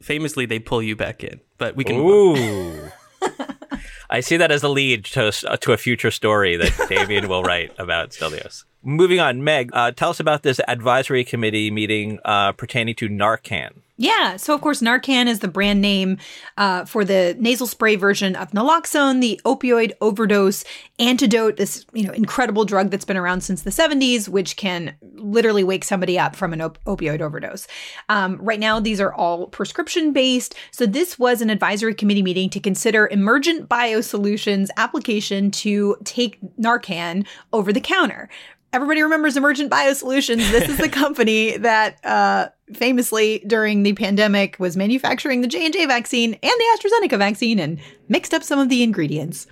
famously 0.00 0.46
they 0.46 0.58
pull 0.58 0.82
you 0.82 0.96
back 0.96 1.24
in. 1.24 1.40
But 1.58 1.76
we 1.76 1.84
can. 1.84 1.96
Ooh. 1.96 2.90
I 4.10 4.20
see 4.20 4.36
that 4.36 4.50
as 4.50 4.62
a 4.62 4.68
lead 4.68 5.06
to 5.06 5.32
uh, 5.48 5.56
to 5.58 5.72
a 5.72 5.76
future 5.76 6.10
story 6.10 6.56
that 6.56 6.88
Damian 6.88 7.28
will 7.28 7.42
write 7.42 7.72
about 7.78 8.10
Stelios. 8.10 8.64
Moving 8.84 9.20
on, 9.20 9.44
Meg, 9.44 9.70
uh, 9.72 9.92
tell 9.92 10.10
us 10.10 10.18
about 10.18 10.42
this 10.42 10.60
advisory 10.66 11.22
committee 11.22 11.70
meeting 11.70 12.18
uh, 12.24 12.50
pertaining 12.52 12.96
to 12.96 13.08
Narcan. 13.08 13.74
Yeah. 13.96 14.36
So, 14.36 14.52
of 14.52 14.60
course, 14.60 14.80
Narcan 14.80 15.28
is 15.28 15.38
the 15.38 15.46
brand 15.46 15.80
name 15.80 16.18
uh, 16.56 16.86
for 16.86 17.04
the 17.04 17.36
nasal 17.38 17.68
spray 17.68 17.94
version 17.94 18.34
of 18.34 18.50
naloxone, 18.50 19.20
the 19.20 19.40
opioid 19.44 19.92
overdose 20.00 20.64
antidote, 20.98 21.58
this, 21.58 21.86
you 21.92 22.04
know, 22.04 22.12
incredible 22.12 22.64
drug 22.64 22.90
that's 22.90 23.04
been 23.04 23.16
around 23.16 23.42
since 23.42 23.62
the 23.62 23.70
70s, 23.70 24.28
which 24.28 24.56
can 24.56 24.96
literally 25.14 25.62
wake 25.62 25.84
somebody 25.84 26.18
up 26.18 26.34
from 26.34 26.52
an 26.52 26.60
op- 26.60 26.82
opioid 26.84 27.20
overdose. 27.20 27.68
Um, 28.08 28.38
right 28.42 28.58
now, 28.58 28.80
these 28.80 29.00
are 29.00 29.14
all 29.14 29.46
prescription 29.46 30.12
based. 30.12 30.56
So, 30.72 30.84
this 30.84 31.16
was 31.16 31.40
an 31.40 31.50
advisory 31.50 31.94
committee 31.94 32.22
meeting 32.22 32.50
to 32.50 32.58
consider 32.58 33.06
Emergent 33.06 33.68
Biosolutions 33.68 34.70
application 34.76 35.52
to 35.52 35.96
take 36.02 36.40
Narcan 36.58 37.24
over 37.52 37.72
the 37.72 37.80
counter 37.80 38.28
everybody 38.72 39.02
remembers 39.02 39.36
Emergent 39.36 39.70
Biosolutions. 39.70 40.50
This 40.50 40.68
is 40.68 40.78
the 40.78 40.88
company 40.88 41.56
that 41.58 42.04
uh, 42.04 42.48
famously 42.72 43.42
during 43.46 43.82
the 43.82 43.92
pandemic 43.92 44.56
was 44.58 44.76
manufacturing 44.76 45.42
the 45.42 45.48
J&J 45.48 45.86
vaccine 45.86 46.34
and 46.34 46.40
the 46.42 46.78
AstraZeneca 46.78 47.18
vaccine 47.18 47.58
and 47.58 47.78
mixed 48.08 48.32
up 48.32 48.42
some 48.42 48.58
of 48.58 48.68
the 48.68 48.82
ingredients. 48.82 49.46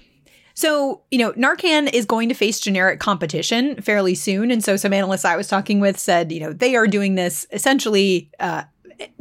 So, 0.54 1.02
you 1.10 1.18
know, 1.18 1.32
Narcan 1.32 1.92
is 1.92 2.06
going 2.06 2.28
to 2.28 2.34
face 2.34 2.60
generic 2.60 2.98
competition 2.98 3.80
fairly 3.80 4.14
soon. 4.14 4.50
And 4.50 4.64
so 4.64 4.76
some 4.76 4.92
analysts 4.92 5.24
I 5.24 5.36
was 5.36 5.48
talking 5.48 5.80
with 5.80 5.98
said, 5.98 6.32
you 6.32 6.40
know, 6.40 6.52
they 6.52 6.76
are 6.76 6.86
doing 6.86 7.14
this 7.14 7.46
essentially 7.52 8.30
uh, 8.40 8.64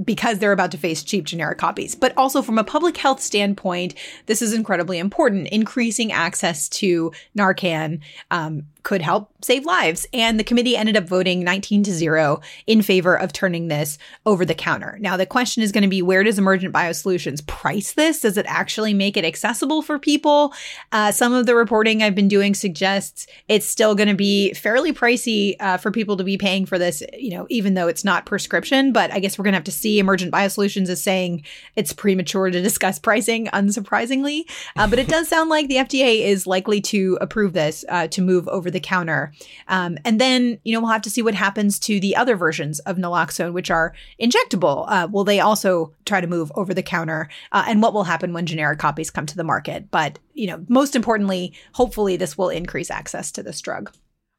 because 0.03 0.39
they're 0.39 0.51
about 0.51 0.71
to 0.71 0.77
face 0.77 1.03
cheap 1.03 1.25
generic 1.25 1.57
copies. 1.57 1.95
But 1.95 2.13
also 2.17 2.41
from 2.41 2.57
a 2.57 2.63
public 2.63 2.97
health 2.97 3.21
standpoint, 3.21 3.95
this 4.25 4.41
is 4.41 4.53
incredibly 4.53 4.97
important. 4.97 5.47
Increasing 5.49 6.11
access 6.11 6.67
to 6.69 7.11
Narcan 7.37 7.99
um, 8.31 8.65
could 8.83 9.01
help 9.01 9.29
save 9.41 9.65
lives. 9.65 10.05
And 10.13 10.39
the 10.39 10.43
committee 10.43 10.75
ended 10.75 10.97
up 10.97 11.05
voting 11.05 11.43
19 11.43 11.83
to 11.83 11.91
0 11.91 12.41
in 12.67 12.81
favor 12.81 13.15
of 13.15 13.33
turning 13.33 13.67
this 13.67 13.97
over 14.25 14.45
the 14.45 14.55
counter. 14.55 14.97
Now, 14.99 15.17
the 15.17 15.25
question 15.25 15.63
is 15.63 15.71
going 15.71 15.83
to 15.83 15.89
be 15.89 16.01
where 16.01 16.23
does 16.23 16.39
Emergent 16.39 16.73
Biosolutions 16.73 17.45
price 17.45 17.93
this? 17.93 18.21
Does 18.21 18.37
it 18.37 18.45
actually 18.47 18.93
make 18.93 19.17
it 19.17 19.25
accessible 19.25 19.81
for 19.81 19.99
people? 19.99 20.53
Uh, 20.91 21.11
some 21.11 21.33
of 21.33 21.45
the 21.45 21.55
reporting 21.55 22.01
I've 22.01 22.15
been 22.15 22.27
doing 22.27 22.53
suggests 22.53 23.27
it's 23.47 23.65
still 23.65 23.95
going 23.95 24.09
to 24.09 24.15
be 24.15 24.53
fairly 24.53 24.93
pricey 24.93 25.55
uh, 25.59 25.77
for 25.77 25.91
people 25.91 26.17
to 26.17 26.23
be 26.23 26.37
paying 26.37 26.65
for 26.65 26.77
this, 26.77 27.03
you 27.17 27.31
know, 27.31 27.47
even 27.49 27.73
though 27.73 27.87
it's 27.87 28.05
not 28.05 28.25
prescription. 28.25 28.93
But 28.93 29.11
I 29.11 29.19
guess 29.19 29.37
we're 29.37 29.43
going 29.43 29.53
to 29.53 29.57
have 29.57 29.63
to 29.65 29.71
see. 29.71 29.99
Emergent 29.99 30.31
Biosolutions 30.31 30.89
is 30.89 31.03
saying 31.03 31.43
it's 31.75 31.93
premature 31.93 32.49
to 32.49 32.61
discuss 32.61 32.99
pricing, 33.09 33.47
unsurprisingly. 33.47 34.49
Uh, 34.75 34.87
but 34.87 34.99
it 34.99 35.07
does 35.07 35.27
sound 35.27 35.49
like 35.49 35.67
the 35.67 35.75
FDA 35.75 36.21
is 36.21 36.47
likely 36.47 36.81
to 36.81 37.17
approve 37.21 37.53
this 37.53 37.85
uh, 37.89 38.07
to 38.07 38.21
move 38.21 38.47
over 38.47 38.68
the 38.71 38.79
counter. 38.79 39.33
Um, 39.67 39.97
and 40.05 40.19
then, 40.19 40.59
you 40.63 40.73
know, 40.73 40.79
we'll 40.79 40.91
have 40.91 41.01
to 41.03 41.09
see 41.09 41.21
what 41.21 41.35
happens 41.35 41.79
to 41.79 41.99
the 41.99 42.15
other 42.15 42.35
versions 42.35 42.79
of 42.79 42.97
naloxone, 42.97 43.53
which 43.53 43.71
are 43.71 43.93
injectable. 44.21 44.85
Uh, 44.87 45.07
will 45.11 45.23
they 45.23 45.39
also 45.39 45.93
try 46.05 46.21
to 46.21 46.27
move 46.27 46.51
over 46.55 46.73
the 46.73 46.83
counter? 46.83 47.29
Uh, 47.51 47.65
and 47.67 47.81
what 47.81 47.93
will 47.93 48.03
happen 48.03 48.33
when 48.33 48.45
generic 48.45 48.79
copies 48.79 49.09
come 49.09 49.25
to 49.25 49.37
the 49.37 49.43
market? 49.43 49.89
But, 49.91 50.19
you 50.33 50.47
know, 50.47 50.65
most 50.67 50.95
importantly, 50.95 51.53
hopefully 51.73 52.17
this 52.17 52.37
will 52.37 52.49
increase 52.49 52.91
access 52.91 53.31
to 53.33 53.43
this 53.43 53.61
drug. 53.61 53.91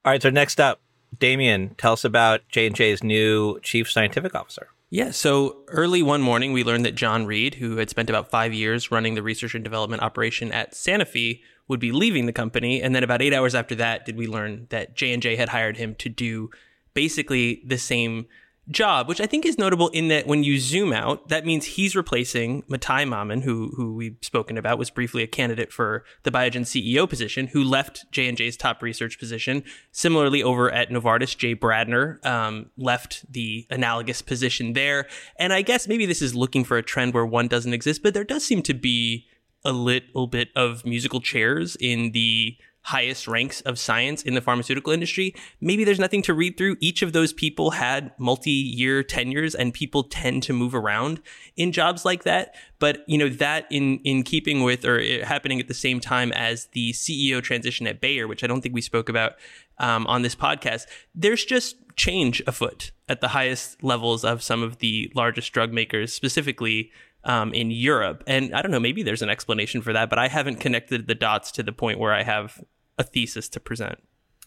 All 0.04 0.12
right. 0.12 0.22
So 0.22 0.30
next 0.30 0.60
up, 0.60 0.80
Damian, 1.18 1.74
tell 1.76 1.92
us 1.92 2.04
about 2.04 2.42
J&J's 2.48 3.02
new 3.02 3.58
chief 3.60 3.90
scientific 3.90 4.34
officer. 4.34 4.68
Yeah, 4.92 5.12
so 5.12 5.58
early 5.68 6.02
one 6.02 6.20
morning, 6.20 6.52
we 6.52 6.64
learned 6.64 6.84
that 6.84 6.96
John 6.96 7.24
Reed, 7.24 7.54
who 7.54 7.76
had 7.76 7.88
spent 7.88 8.10
about 8.10 8.28
five 8.28 8.52
years 8.52 8.90
running 8.90 9.14
the 9.14 9.22
research 9.22 9.54
and 9.54 9.62
development 9.62 10.02
operation 10.02 10.50
at 10.50 10.72
Sanofi, 10.72 11.42
would 11.70 11.80
be 11.80 11.92
leaving 11.92 12.26
the 12.26 12.32
company. 12.32 12.82
And 12.82 12.94
then 12.94 13.04
about 13.04 13.22
eight 13.22 13.32
hours 13.32 13.54
after 13.54 13.76
that, 13.76 14.04
did 14.04 14.16
we 14.16 14.26
learn 14.26 14.66
that 14.70 14.96
J 14.96 15.12
and 15.12 15.22
J 15.22 15.36
had 15.36 15.48
hired 15.48 15.76
him 15.76 15.94
to 15.94 16.08
do 16.08 16.50
basically 16.94 17.62
the 17.64 17.78
same 17.78 18.26
job, 18.68 19.08
which 19.08 19.20
I 19.20 19.26
think 19.26 19.46
is 19.46 19.56
notable 19.56 19.88
in 19.88 20.08
that 20.08 20.26
when 20.26 20.42
you 20.42 20.58
zoom 20.58 20.92
out, 20.92 21.28
that 21.28 21.46
means 21.46 21.64
he's 21.64 21.94
replacing 21.94 22.62
Mathai 22.62 23.06
Mammen, 23.08 23.44
who 23.44 23.72
who 23.76 23.94
we've 23.94 24.16
spoken 24.20 24.58
about, 24.58 24.78
was 24.78 24.90
briefly 24.90 25.22
a 25.22 25.28
candidate 25.28 25.72
for 25.72 26.04
the 26.24 26.32
Biogen 26.32 26.62
CEO 26.62 27.08
position, 27.08 27.46
who 27.46 27.62
left 27.62 28.04
J 28.10 28.28
and 28.28 28.36
J's 28.36 28.56
top 28.56 28.82
research 28.82 29.18
position. 29.20 29.62
Similarly, 29.92 30.42
over 30.42 30.72
at 30.72 30.90
Novartis, 30.90 31.36
Jay 31.36 31.54
Bradner 31.54 32.24
um, 32.26 32.70
left 32.76 33.32
the 33.32 33.64
analogous 33.70 34.22
position 34.22 34.72
there. 34.72 35.06
And 35.36 35.52
I 35.52 35.62
guess 35.62 35.86
maybe 35.86 36.04
this 36.04 36.20
is 36.20 36.34
looking 36.34 36.64
for 36.64 36.76
a 36.76 36.82
trend 36.82 37.14
where 37.14 37.26
one 37.26 37.46
doesn't 37.46 37.72
exist, 37.72 38.02
but 38.02 38.12
there 38.12 38.24
does 38.24 38.44
seem 38.44 38.60
to 38.62 38.74
be 38.74 39.28
a 39.64 39.72
little 39.72 40.26
bit 40.26 40.48
of 40.56 40.84
musical 40.84 41.20
chairs 41.20 41.76
in 41.80 42.12
the 42.12 42.56
highest 42.82 43.28
ranks 43.28 43.60
of 43.62 43.78
science 43.78 44.22
in 44.22 44.34
the 44.34 44.40
pharmaceutical 44.40 44.92
industry. 44.92 45.34
Maybe 45.60 45.84
there's 45.84 45.98
nothing 45.98 46.22
to 46.22 46.34
read 46.34 46.56
through. 46.56 46.76
Each 46.80 47.02
of 47.02 47.12
those 47.12 47.32
people 47.32 47.72
had 47.72 48.12
multi-year 48.18 49.02
tenures 49.02 49.54
and 49.54 49.74
people 49.74 50.04
tend 50.04 50.42
to 50.44 50.52
move 50.52 50.74
around 50.74 51.20
in 51.56 51.72
jobs 51.72 52.04
like 52.04 52.24
that. 52.24 52.54
But, 52.78 53.04
you 53.06 53.18
know, 53.18 53.28
that 53.28 53.66
in, 53.70 53.98
in 53.98 54.22
keeping 54.22 54.62
with 54.62 54.84
or 54.84 55.00
happening 55.24 55.60
at 55.60 55.68
the 55.68 55.74
same 55.74 56.00
time 56.00 56.32
as 56.32 56.66
the 56.72 56.92
CEO 56.92 57.42
transition 57.42 57.86
at 57.86 58.00
Bayer, 58.00 58.26
which 58.26 58.42
I 58.42 58.46
don't 58.46 58.62
think 58.62 58.74
we 58.74 58.80
spoke 58.80 59.08
about 59.08 59.34
um, 59.78 60.06
on 60.06 60.22
this 60.22 60.34
podcast, 60.34 60.86
there's 61.14 61.44
just 61.44 61.76
change 61.96 62.42
afoot 62.46 62.92
at 63.08 63.20
the 63.20 63.28
highest 63.28 63.82
levels 63.82 64.24
of 64.24 64.42
some 64.42 64.62
of 64.62 64.78
the 64.78 65.12
largest 65.14 65.52
drug 65.52 65.70
makers, 65.70 66.14
specifically 66.14 66.90
um, 67.24 67.52
in 67.54 67.70
Europe. 67.70 68.24
And 68.26 68.54
I 68.54 68.62
don't 68.62 68.70
know, 68.70 68.80
maybe 68.80 69.02
there's 69.02 69.22
an 69.22 69.30
explanation 69.30 69.82
for 69.82 69.92
that, 69.92 70.10
but 70.10 70.18
I 70.18 70.28
haven't 70.28 70.56
connected 70.56 71.06
the 71.06 71.14
dots 71.14 71.52
to 71.52 71.62
the 71.62 71.72
point 71.72 71.98
where 71.98 72.12
I 72.12 72.22
have 72.22 72.62
a 72.98 73.04
thesis 73.04 73.48
to 73.50 73.60
present. 73.60 73.98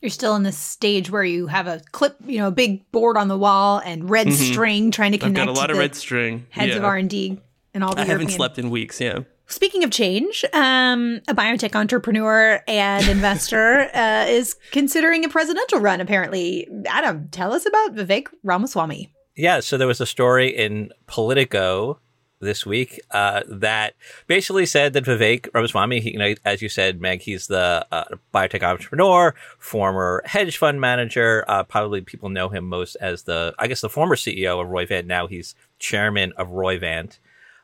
You're 0.02 0.10
still 0.10 0.36
in 0.36 0.44
this 0.44 0.58
stage 0.58 1.10
where 1.10 1.24
you 1.24 1.48
have 1.48 1.66
a 1.66 1.82
clip, 1.94 2.18
you 2.26 2.38
know, 2.40 2.50
a 2.50 2.52
big 2.52 2.92
board 2.92 3.16
on 3.16 3.30
the 3.30 3.38
wall 3.38 3.82
and 3.86 4.10
red 4.10 4.28
mm-hmm. 4.28 4.52
string 4.52 4.92
trying 4.92 5.14
to 5.14 5.18
connect. 5.18 5.40
I've 5.40 5.48
got 5.48 5.52
a 5.56 5.58
lot 5.58 5.72
of 5.72 5.78
red 5.78 5.96
string. 5.96 6.46
Heads 6.50 6.72
yeah. 6.72 6.78
of 6.78 6.84
R 6.84 6.98
and 6.98 7.10
D 7.10 7.40
and 7.74 7.84
all 7.84 7.92
the. 7.92 8.02
I 8.02 8.06
European. 8.06 8.20
haven't 8.20 8.36
slept 8.36 8.60
in 8.60 8.70
weeks. 8.70 9.00
Yeah. 9.00 9.20
Speaking 9.48 9.84
of 9.84 9.92
change, 9.92 10.44
um, 10.52 11.22
a 11.28 11.34
biotech 11.34 11.76
entrepreneur 11.76 12.62
and 12.68 13.08
investor 13.08 13.90
uh, 13.94 14.26
is 14.28 14.56
considering 14.72 15.24
a 15.24 15.30
presidential 15.30 15.80
run. 15.80 16.02
Apparently, 16.02 16.68
Adam, 16.86 17.30
tell 17.30 17.54
us 17.54 17.66
about 17.66 17.96
Vivek 17.96 18.28
Ramaswamy. 18.44 19.14
Yeah, 19.36 19.62
so 19.62 19.78
there 19.78 19.88
was 19.88 20.02
a 20.02 20.06
story 20.06 20.50
in 20.50 20.92
Politico 21.08 22.00
this 22.44 22.66
week 22.66 23.00
uh, 23.12 23.42
that 23.48 23.96
basically 24.28 24.66
said 24.66 24.94
that 24.94 25.06
Vivek 25.06 25.48
Ramaswamy, 25.54 26.00
he, 26.00 26.12
you 26.12 26.20
know, 26.20 26.36
as 26.46 26.62
you 26.62 26.70
said, 26.70 27.02
Meg, 27.02 27.22
he's 27.22 27.48
the 27.48 27.86
uh, 27.92 28.06
biotech 28.34 28.64
entrepreneur, 28.64 29.34
former 29.58 30.22
hedge 30.26 30.58
fund 30.58 30.80
manager. 30.80 31.46
Uh, 31.48 31.64
probably 31.64 32.02
people 32.02 32.30
know 32.30 32.50
him 32.50 32.66
most 32.66 32.96
as 33.02 33.24
the, 33.24 33.54
I 33.58 33.68
guess, 33.68 33.82
the 33.82 33.90
former 33.90 34.16
CEO 34.16 34.62
of 34.62 34.68
Roivant. 34.70 35.06
Now 35.06 35.28
he's 35.28 35.56
chairman 35.80 36.34
of 36.38 36.50
Roivant. 36.50 37.20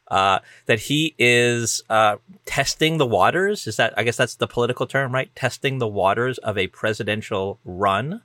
Uh, 0.09 0.39
that 0.65 0.79
he 0.79 1.13
is 1.19 1.83
uh, 1.88 2.15
testing 2.45 2.98
the 2.98 3.05
waters. 3.05 3.67
Is 3.67 3.75
that, 3.75 3.93
I 3.95 4.01
guess 4.01 4.17
that's 4.17 4.36
the 4.36 4.48
political 4.48 4.88
term, 4.88 5.13
right? 5.13 5.33
Testing 5.36 5.77
the 5.77 5.88
waters 5.88 6.39
of 6.39 6.57
a 6.57 6.65
presidential 6.65 7.59
run. 7.63 8.24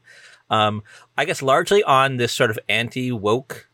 Um, 0.48 0.82
I 1.18 1.26
guess 1.26 1.42
largely 1.42 1.82
on 1.82 2.16
this 2.16 2.32
sort 2.32 2.50
of 2.50 2.58
anti 2.70 3.12
woke 3.12 3.68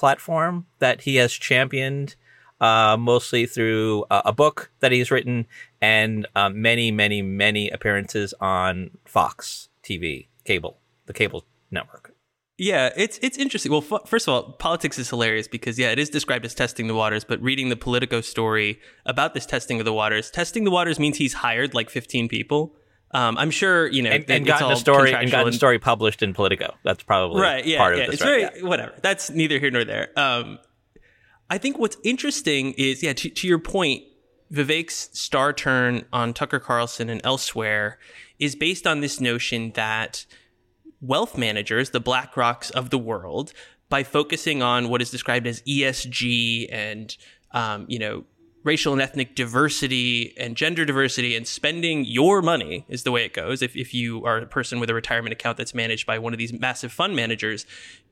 platform 0.00 0.64
that 0.78 1.02
he 1.02 1.16
has 1.16 1.30
championed 1.30 2.16
uh, 2.58 2.96
mostly 2.98 3.44
through 3.44 4.04
uh, 4.10 4.22
a 4.24 4.32
book 4.32 4.70
that 4.80 4.92
he's 4.92 5.10
written 5.10 5.46
and 5.80 6.26
uh, 6.34 6.48
many, 6.48 6.90
many, 6.90 7.20
many 7.20 7.68
appearances 7.68 8.32
on 8.40 8.90
Fox 9.04 9.68
TV, 9.84 10.28
cable, 10.44 10.78
the 11.04 11.12
cable 11.12 11.44
network. 11.70 12.14
Yeah, 12.56 12.90
it's 12.96 13.18
it's 13.22 13.38
interesting. 13.38 13.72
Well, 13.72 13.84
f- 13.90 14.06
first 14.06 14.28
of 14.28 14.34
all, 14.34 14.52
politics 14.52 14.98
is 14.98 15.08
hilarious 15.08 15.48
because 15.48 15.78
yeah, 15.78 15.90
it 15.90 15.98
is 15.98 16.10
described 16.10 16.44
as 16.44 16.54
testing 16.54 16.88
the 16.88 16.94
waters. 16.94 17.24
But 17.24 17.40
reading 17.40 17.70
the 17.70 17.76
Politico 17.76 18.20
story 18.20 18.80
about 19.06 19.32
this 19.32 19.46
testing 19.46 19.80
of 19.80 19.86
the 19.86 19.94
waters, 19.94 20.30
testing 20.30 20.64
the 20.64 20.70
waters 20.70 20.98
means 20.98 21.16
he's 21.16 21.34
hired 21.34 21.72
like 21.72 21.88
15 21.88 22.28
people. 22.28 22.74
Um, 23.12 23.36
I'm 23.38 23.50
sure 23.50 23.88
you 23.88 24.02
know, 24.02 24.10
and, 24.10 24.30
and 24.30 24.46
gotten 24.46 24.70
a 24.70 24.76
story 24.76 25.12
and 25.12 25.30
gotten 25.30 25.48
a 25.48 25.52
story 25.52 25.78
published 25.78 26.22
in 26.22 26.32
Politico. 26.32 26.74
That's 26.84 27.02
probably 27.02 27.40
right. 27.42 27.64
Yeah, 27.66 27.78
part 27.78 27.96
yeah. 27.96 28.04
of 28.04 28.06
this. 28.06 28.14
It's 28.14 28.22
right? 28.22 28.28
very 28.28 28.60
yeah. 28.62 28.68
whatever. 28.68 28.94
That's 29.02 29.30
neither 29.30 29.58
here 29.58 29.70
nor 29.70 29.84
there. 29.84 30.10
Um, 30.16 30.58
I 31.50 31.58
think 31.58 31.78
what's 31.78 31.96
interesting 32.04 32.74
is, 32.74 33.02
yeah, 33.02 33.12
to, 33.12 33.28
to 33.28 33.48
your 33.48 33.58
point, 33.58 34.04
Vivek's 34.52 35.10
star 35.18 35.52
turn 35.52 36.04
on 36.12 36.32
Tucker 36.32 36.60
Carlson 36.60 37.08
and 37.08 37.20
elsewhere 37.24 37.98
is 38.38 38.54
based 38.54 38.86
on 38.86 39.00
this 39.00 39.20
notion 39.20 39.72
that 39.72 40.26
wealth 41.00 41.36
managers, 41.36 41.90
the 41.90 42.00
BlackRocks 42.00 42.70
of 42.70 42.90
the 42.90 42.98
world, 42.98 43.52
by 43.88 44.04
focusing 44.04 44.62
on 44.62 44.88
what 44.88 45.02
is 45.02 45.10
described 45.10 45.46
as 45.46 45.60
ESG 45.62 46.68
and, 46.70 47.16
um, 47.50 47.84
you 47.88 47.98
know, 47.98 48.24
racial 48.62 48.92
and 48.92 49.00
ethnic 49.00 49.34
diversity 49.34 50.34
and 50.36 50.56
gender 50.56 50.84
diversity 50.84 51.34
and 51.34 51.46
spending 51.46 52.04
your 52.04 52.42
money 52.42 52.84
is 52.88 53.04
the 53.04 53.10
way 53.10 53.24
it 53.24 53.32
goes. 53.32 53.62
If, 53.62 53.74
if 53.74 53.94
you 53.94 54.24
are 54.24 54.38
a 54.38 54.46
person 54.46 54.80
with 54.80 54.90
a 54.90 54.94
retirement 54.94 55.32
account 55.32 55.56
that's 55.56 55.74
managed 55.74 56.06
by 56.06 56.18
one 56.18 56.32
of 56.32 56.38
these 56.38 56.52
massive 56.52 56.92
fund 56.92 57.16
managers 57.16 57.64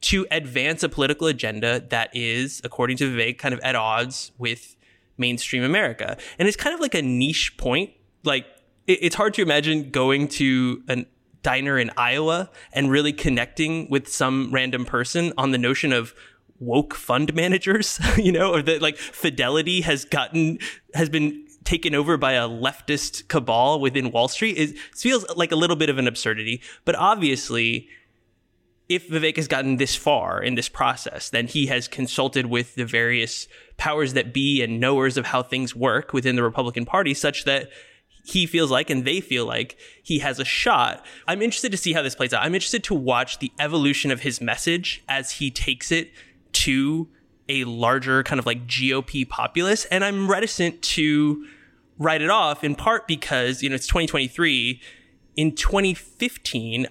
to 0.02 0.26
advance 0.30 0.82
a 0.82 0.88
political 0.88 1.26
agenda 1.26 1.80
that 1.90 2.10
is, 2.14 2.60
according 2.64 2.96
to 2.98 3.14
Vivek, 3.14 3.38
kind 3.38 3.52
of 3.52 3.60
at 3.60 3.74
odds 3.74 4.32
with 4.38 4.76
mainstream 5.18 5.64
America. 5.64 6.16
And 6.38 6.48
it's 6.48 6.56
kind 6.56 6.74
of 6.74 6.80
like 6.80 6.94
a 6.94 7.02
niche 7.02 7.56
point. 7.58 7.90
Like 8.24 8.46
it, 8.86 8.98
it's 9.02 9.16
hard 9.16 9.34
to 9.34 9.42
imagine 9.42 9.90
going 9.90 10.28
to 10.28 10.82
an 10.88 11.06
diner 11.42 11.78
in 11.78 11.90
Iowa 11.96 12.50
and 12.72 12.90
really 12.90 13.12
connecting 13.12 13.88
with 13.88 14.08
some 14.08 14.50
random 14.52 14.84
person 14.84 15.32
on 15.38 15.52
the 15.52 15.58
notion 15.58 15.92
of 15.92 16.14
woke 16.60 16.94
fund 16.94 17.34
managers, 17.34 18.00
you 18.16 18.32
know, 18.32 18.52
or 18.52 18.62
that 18.62 18.82
like 18.82 18.96
Fidelity 18.96 19.82
has 19.82 20.04
gotten 20.04 20.58
has 20.94 21.08
been 21.08 21.46
taken 21.64 21.94
over 21.94 22.16
by 22.16 22.32
a 22.32 22.48
leftist 22.48 23.28
cabal 23.28 23.80
within 23.80 24.10
Wall 24.10 24.28
Street. 24.28 24.56
It 24.56 24.78
feels 24.78 25.26
like 25.36 25.52
a 25.52 25.56
little 25.56 25.76
bit 25.76 25.90
of 25.90 25.98
an 25.98 26.08
absurdity, 26.08 26.62
but 26.84 26.94
obviously 26.94 27.88
if 28.88 29.08
Vivek 29.08 29.36
has 29.36 29.48
gotten 29.48 29.76
this 29.76 29.94
far 29.94 30.42
in 30.42 30.54
this 30.54 30.68
process, 30.68 31.28
then 31.28 31.46
he 31.46 31.66
has 31.66 31.86
consulted 31.88 32.46
with 32.46 32.74
the 32.74 32.86
various 32.86 33.46
powers 33.76 34.14
that 34.14 34.32
be 34.32 34.62
and 34.62 34.80
knowers 34.80 35.16
of 35.18 35.26
how 35.26 35.42
things 35.42 35.76
work 35.76 36.12
within 36.12 36.36
the 36.36 36.42
Republican 36.42 36.86
Party 36.86 37.12
such 37.12 37.44
that 37.44 37.68
he 38.24 38.46
feels 38.46 38.70
like 38.70 38.90
and 38.90 39.04
they 39.04 39.20
feel 39.20 39.46
like 39.46 39.76
he 40.02 40.20
has 40.20 40.38
a 40.38 40.44
shot. 40.44 41.04
I'm 41.26 41.42
interested 41.42 41.70
to 41.72 41.78
see 41.78 41.92
how 41.92 42.02
this 42.02 42.14
plays 42.14 42.32
out. 42.32 42.42
I'm 42.42 42.54
interested 42.54 42.84
to 42.84 42.94
watch 42.94 43.38
the 43.38 43.52
evolution 43.58 44.10
of 44.10 44.20
his 44.20 44.40
message 44.40 45.02
as 45.08 45.32
he 45.32 45.50
takes 45.50 45.92
it 45.92 46.10
to 46.64 47.08
a 47.48 47.64
larger 47.64 48.22
kind 48.22 48.38
of 48.38 48.46
like 48.46 48.66
GOP 48.66 49.28
populace. 49.28 49.84
And 49.86 50.04
I'm 50.04 50.30
reticent 50.30 50.82
to 50.82 51.46
write 51.98 52.22
it 52.22 52.30
off 52.30 52.62
in 52.62 52.74
part 52.74 53.08
because, 53.08 53.62
you 53.62 53.68
know, 53.68 53.74
it's 53.74 53.86
2023. 53.86 54.80
In 55.36 55.54
2015, 55.54 56.86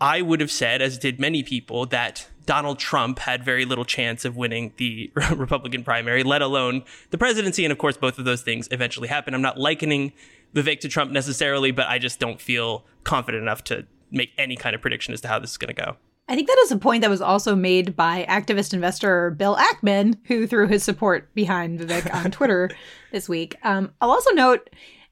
I 0.00 0.22
would 0.22 0.40
have 0.40 0.50
said, 0.50 0.82
as 0.82 0.98
did 0.98 1.18
many 1.18 1.42
people, 1.42 1.86
that 1.86 2.28
Donald 2.44 2.78
Trump 2.78 3.18
had 3.20 3.44
very 3.44 3.64
little 3.64 3.84
chance 3.84 4.24
of 4.24 4.36
winning 4.36 4.72
the 4.76 5.10
Republican 5.34 5.82
primary, 5.82 6.22
let 6.22 6.42
alone 6.42 6.84
the 7.10 7.18
presidency. 7.18 7.64
And 7.64 7.72
of 7.72 7.78
course, 7.78 7.96
both 7.96 8.18
of 8.18 8.24
those 8.24 8.42
things 8.42 8.68
eventually 8.70 9.08
happened. 9.08 9.34
I'm 9.34 9.42
not 9.42 9.58
likening 9.58 10.12
Vivek 10.54 10.80
to 10.80 10.88
Trump 10.88 11.10
necessarily, 11.10 11.70
but 11.70 11.86
I 11.86 11.98
just 11.98 12.20
don't 12.20 12.40
feel 12.40 12.84
confident 13.04 13.42
enough 13.42 13.64
to 13.64 13.86
make 14.10 14.32
any 14.38 14.56
kind 14.56 14.74
of 14.74 14.82
prediction 14.82 15.12
as 15.12 15.20
to 15.22 15.28
how 15.28 15.38
this 15.38 15.50
is 15.50 15.56
going 15.56 15.74
to 15.74 15.82
go. 15.82 15.96
I 16.28 16.34
think 16.34 16.48
that 16.48 16.58
is 16.64 16.72
a 16.72 16.78
point 16.78 17.02
that 17.02 17.10
was 17.10 17.20
also 17.20 17.54
made 17.54 17.94
by 17.94 18.26
activist 18.28 18.74
investor 18.74 19.30
Bill 19.30 19.56
Ackman, 19.56 20.16
who 20.26 20.46
threw 20.46 20.66
his 20.66 20.82
support 20.82 21.32
behind 21.34 21.78
Vivek 21.78 22.12
on 22.12 22.30
Twitter 22.32 22.70
this 23.12 23.28
week. 23.28 23.54
Um, 23.62 23.92
I'll 24.00 24.10
also 24.10 24.32
note 24.32 24.68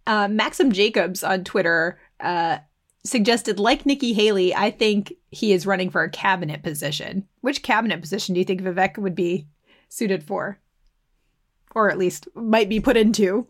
uh, 0.07 0.27
Maxim 0.29 0.73
Jacobs 0.73 1.23
on 1.23 1.45
Twitter 1.45 2.01
uh, 2.19 2.59
suggested, 3.05 3.61
like 3.61 3.87
Nikki 3.87 4.13
Haley, 4.13 4.55
I 4.55 4.71
think 4.71 5.13
he 5.31 5.53
is 5.53 5.67
running 5.67 5.91
for 5.91 6.03
a 6.03 6.11
cabinet 6.11 6.63
position. 6.63 7.29
Which 7.43 7.63
cabinet 7.63 8.01
position 8.01 8.35
do 8.35 8.41
you 8.41 8.45
think 8.45 8.63
Vivek 8.63 8.99
would 8.99 9.15
be 9.15 9.47
suited 9.89 10.25
for? 10.25 10.59
Or 11.75 11.91
at 11.91 11.99
least 11.99 12.29
might 12.35 12.69
be 12.69 12.81
put 12.81 12.97
into? 12.97 13.47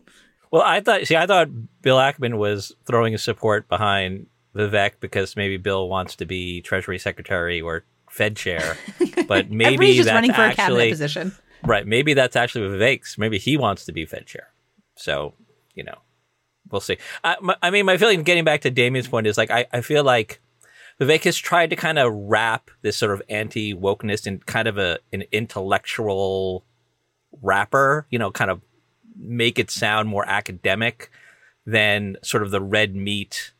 Well, 0.51 0.61
I 0.61 0.81
thought, 0.81 1.05
see, 1.05 1.15
I 1.15 1.25
thought 1.25 1.49
Bill 1.81 1.97
Ackman 1.97 2.37
was 2.37 2.73
throwing 2.85 3.13
his 3.13 3.23
support 3.23 3.67
behind 3.67 4.27
Vivek 4.55 4.93
because 4.99 5.35
maybe 5.35 5.57
Bill 5.57 5.89
wants 5.89 6.15
to 6.17 6.25
be 6.25 6.61
Treasury 6.61 6.97
Secretary 6.97 7.61
or 7.61 7.83
Fed 8.09 8.35
Chair, 8.35 8.77
but 9.27 9.51
maybe 9.51 9.97
that's 9.97 10.09
running 10.09 10.33
for 10.33 10.41
actually, 10.41 10.53
a 10.53 10.55
cabinet 10.55 10.89
position. 10.91 11.35
Right. 11.63 11.85
Maybe 11.85 12.13
that's 12.13 12.35
actually 12.35 12.69
Vivek's. 12.69 13.17
Maybe 13.17 13.37
he 13.37 13.57
wants 13.57 13.85
to 13.85 13.91
be 13.91 14.05
Fed 14.05 14.25
Chair. 14.27 14.47
So, 14.95 15.33
you 15.73 15.83
know, 15.83 15.97
we'll 16.71 16.81
see. 16.81 16.97
I, 17.23 17.35
my, 17.41 17.55
I 17.61 17.71
mean, 17.71 17.85
my 17.85 17.97
feeling, 17.97 18.23
getting 18.23 18.43
back 18.43 18.61
to 18.61 18.71
Damian's 18.71 19.07
point, 19.07 19.27
is 19.27 19.37
like 19.37 19.51
I, 19.51 19.65
I 19.73 19.81
feel 19.81 20.03
like 20.03 20.39
Vivek 21.01 21.23
has 21.23 21.37
tried 21.37 21.71
to 21.71 21.75
kind 21.75 21.99
of 21.99 22.13
wrap 22.13 22.71
this 22.81 22.95
sort 22.95 23.11
of 23.11 23.21
anti 23.29 23.73
wokeness 23.73 24.25
in 24.25 24.39
kind 24.39 24.67
of 24.67 24.77
a 24.77 24.99
an 25.11 25.23
intellectual 25.31 26.65
wrapper. 27.41 28.07
You 28.09 28.19
know, 28.19 28.31
kind 28.31 28.51
of 28.51 28.61
make 29.17 29.59
it 29.59 29.71
sound 29.71 30.07
more 30.07 30.27
academic 30.27 31.09
than 31.65 32.15
sort 32.21 32.43
of 32.43 32.51
the 32.51 32.61
red 32.61 32.95
meat 32.95 33.53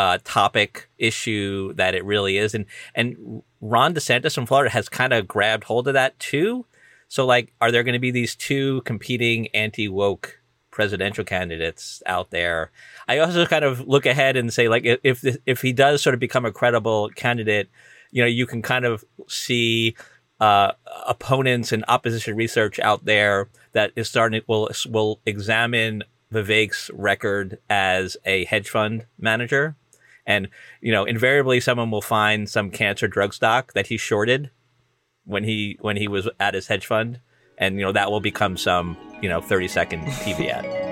uh, 0.00 0.16
topic 0.24 0.88
issue 0.96 1.74
that 1.74 1.94
it 1.94 2.02
really 2.06 2.38
is. 2.38 2.54
And 2.54 2.64
and 2.94 3.42
Ron 3.60 3.92
DeSantis 3.92 4.34
from 4.34 4.46
Florida 4.46 4.70
has 4.70 4.88
kind 4.88 5.12
of 5.12 5.28
grabbed 5.28 5.64
hold 5.64 5.88
of 5.88 5.94
that 5.94 6.18
too. 6.18 6.64
So 7.08 7.26
like, 7.26 7.52
are 7.60 7.70
there 7.70 7.82
going 7.82 7.92
to 7.92 7.98
be 7.98 8.10
these 8.10 8.34
two 8.34 8.80
competing 8.82 9.48
anti 9.48 9.88
woke 9.88 10.40
presidential 10.70 11.22
candidates 11.22 12.02
out 12.06 12.30
there? 12.30 12.70
I 13.08 13.18
also 13.18 13.44
kind 13.44 13.62
of 13.62 13.86
look 13.86 14.06
ahead 14.06 14.38
and 14.38 14.50
say 14.50 14.68
like, 14.68 14.84
if 14.86 15.22
if 15.44 15.60
he 15.60 15.74
does 15.74 16.02
sort 16.02 16.14
of 16.14 16.20
become 16.20 16.46
a 16.46 16.52
credible 16.52 17.10
candidate, 17.10 17.68
you 18.10 18.22
know, 18.22 18.28
you 18.28 18.46
can 18.46 18.62
kind 18.62 18.86
of 18.86 19.04
see 19.28 19.96
uh, 20.40 20.72
opponents 21.06 21.72
and 21.72 21.84
opposition 21.88 22.36
research 22.36 22.78
out 22.78 23.04
there 23.04 23.50
that 23.72 23.92
is 23.96 24.08
starting 24.08 24.40
will 24.46 24.70
will 24.88 25.20
examine 25.26 26.04
Vivek's 26.32 26.90
record 26.94 27.58
as 27.68 28.16
a 28.24 28.46
hedge 28.46 28.70
fund 28.70 29.04
manager 29.18 29.76
and, 30.26 30.48
you 30.80 30.92
know, 30.92 31.04
invariably 31.04 31.60
someone 31.60 31.90
will 31.90 32.02
find 32.02 32.48
some 32.48 32.70
cancer 32.70 33.08
drug 33.08 33.34
stock 33.34 33.72
that 33.74 33.86
he 33.88 33.96
shorted 33.96 34.50
when 35.24 35.44
he 35.44 35.78
when 35.80 35.96
he 35.96 36.08
was 36.08 36.28
at 36.38 36.54
his 36.54 36.66
hedge 36.66 36.86
fund. 36.86 37.20
And, 37.58 37.76
you 37.76 37.82
know, 37.82 37.92
that 37.92 38.10
will 38.10 38.20
become 38.20 38.56
some, 38.56 38.96
you 39.20 39.28
know, 39.28 39.40
30 39.40 39.68
second 39.68 40.02
TV 40.04 40.48
ad. 40.50 40.89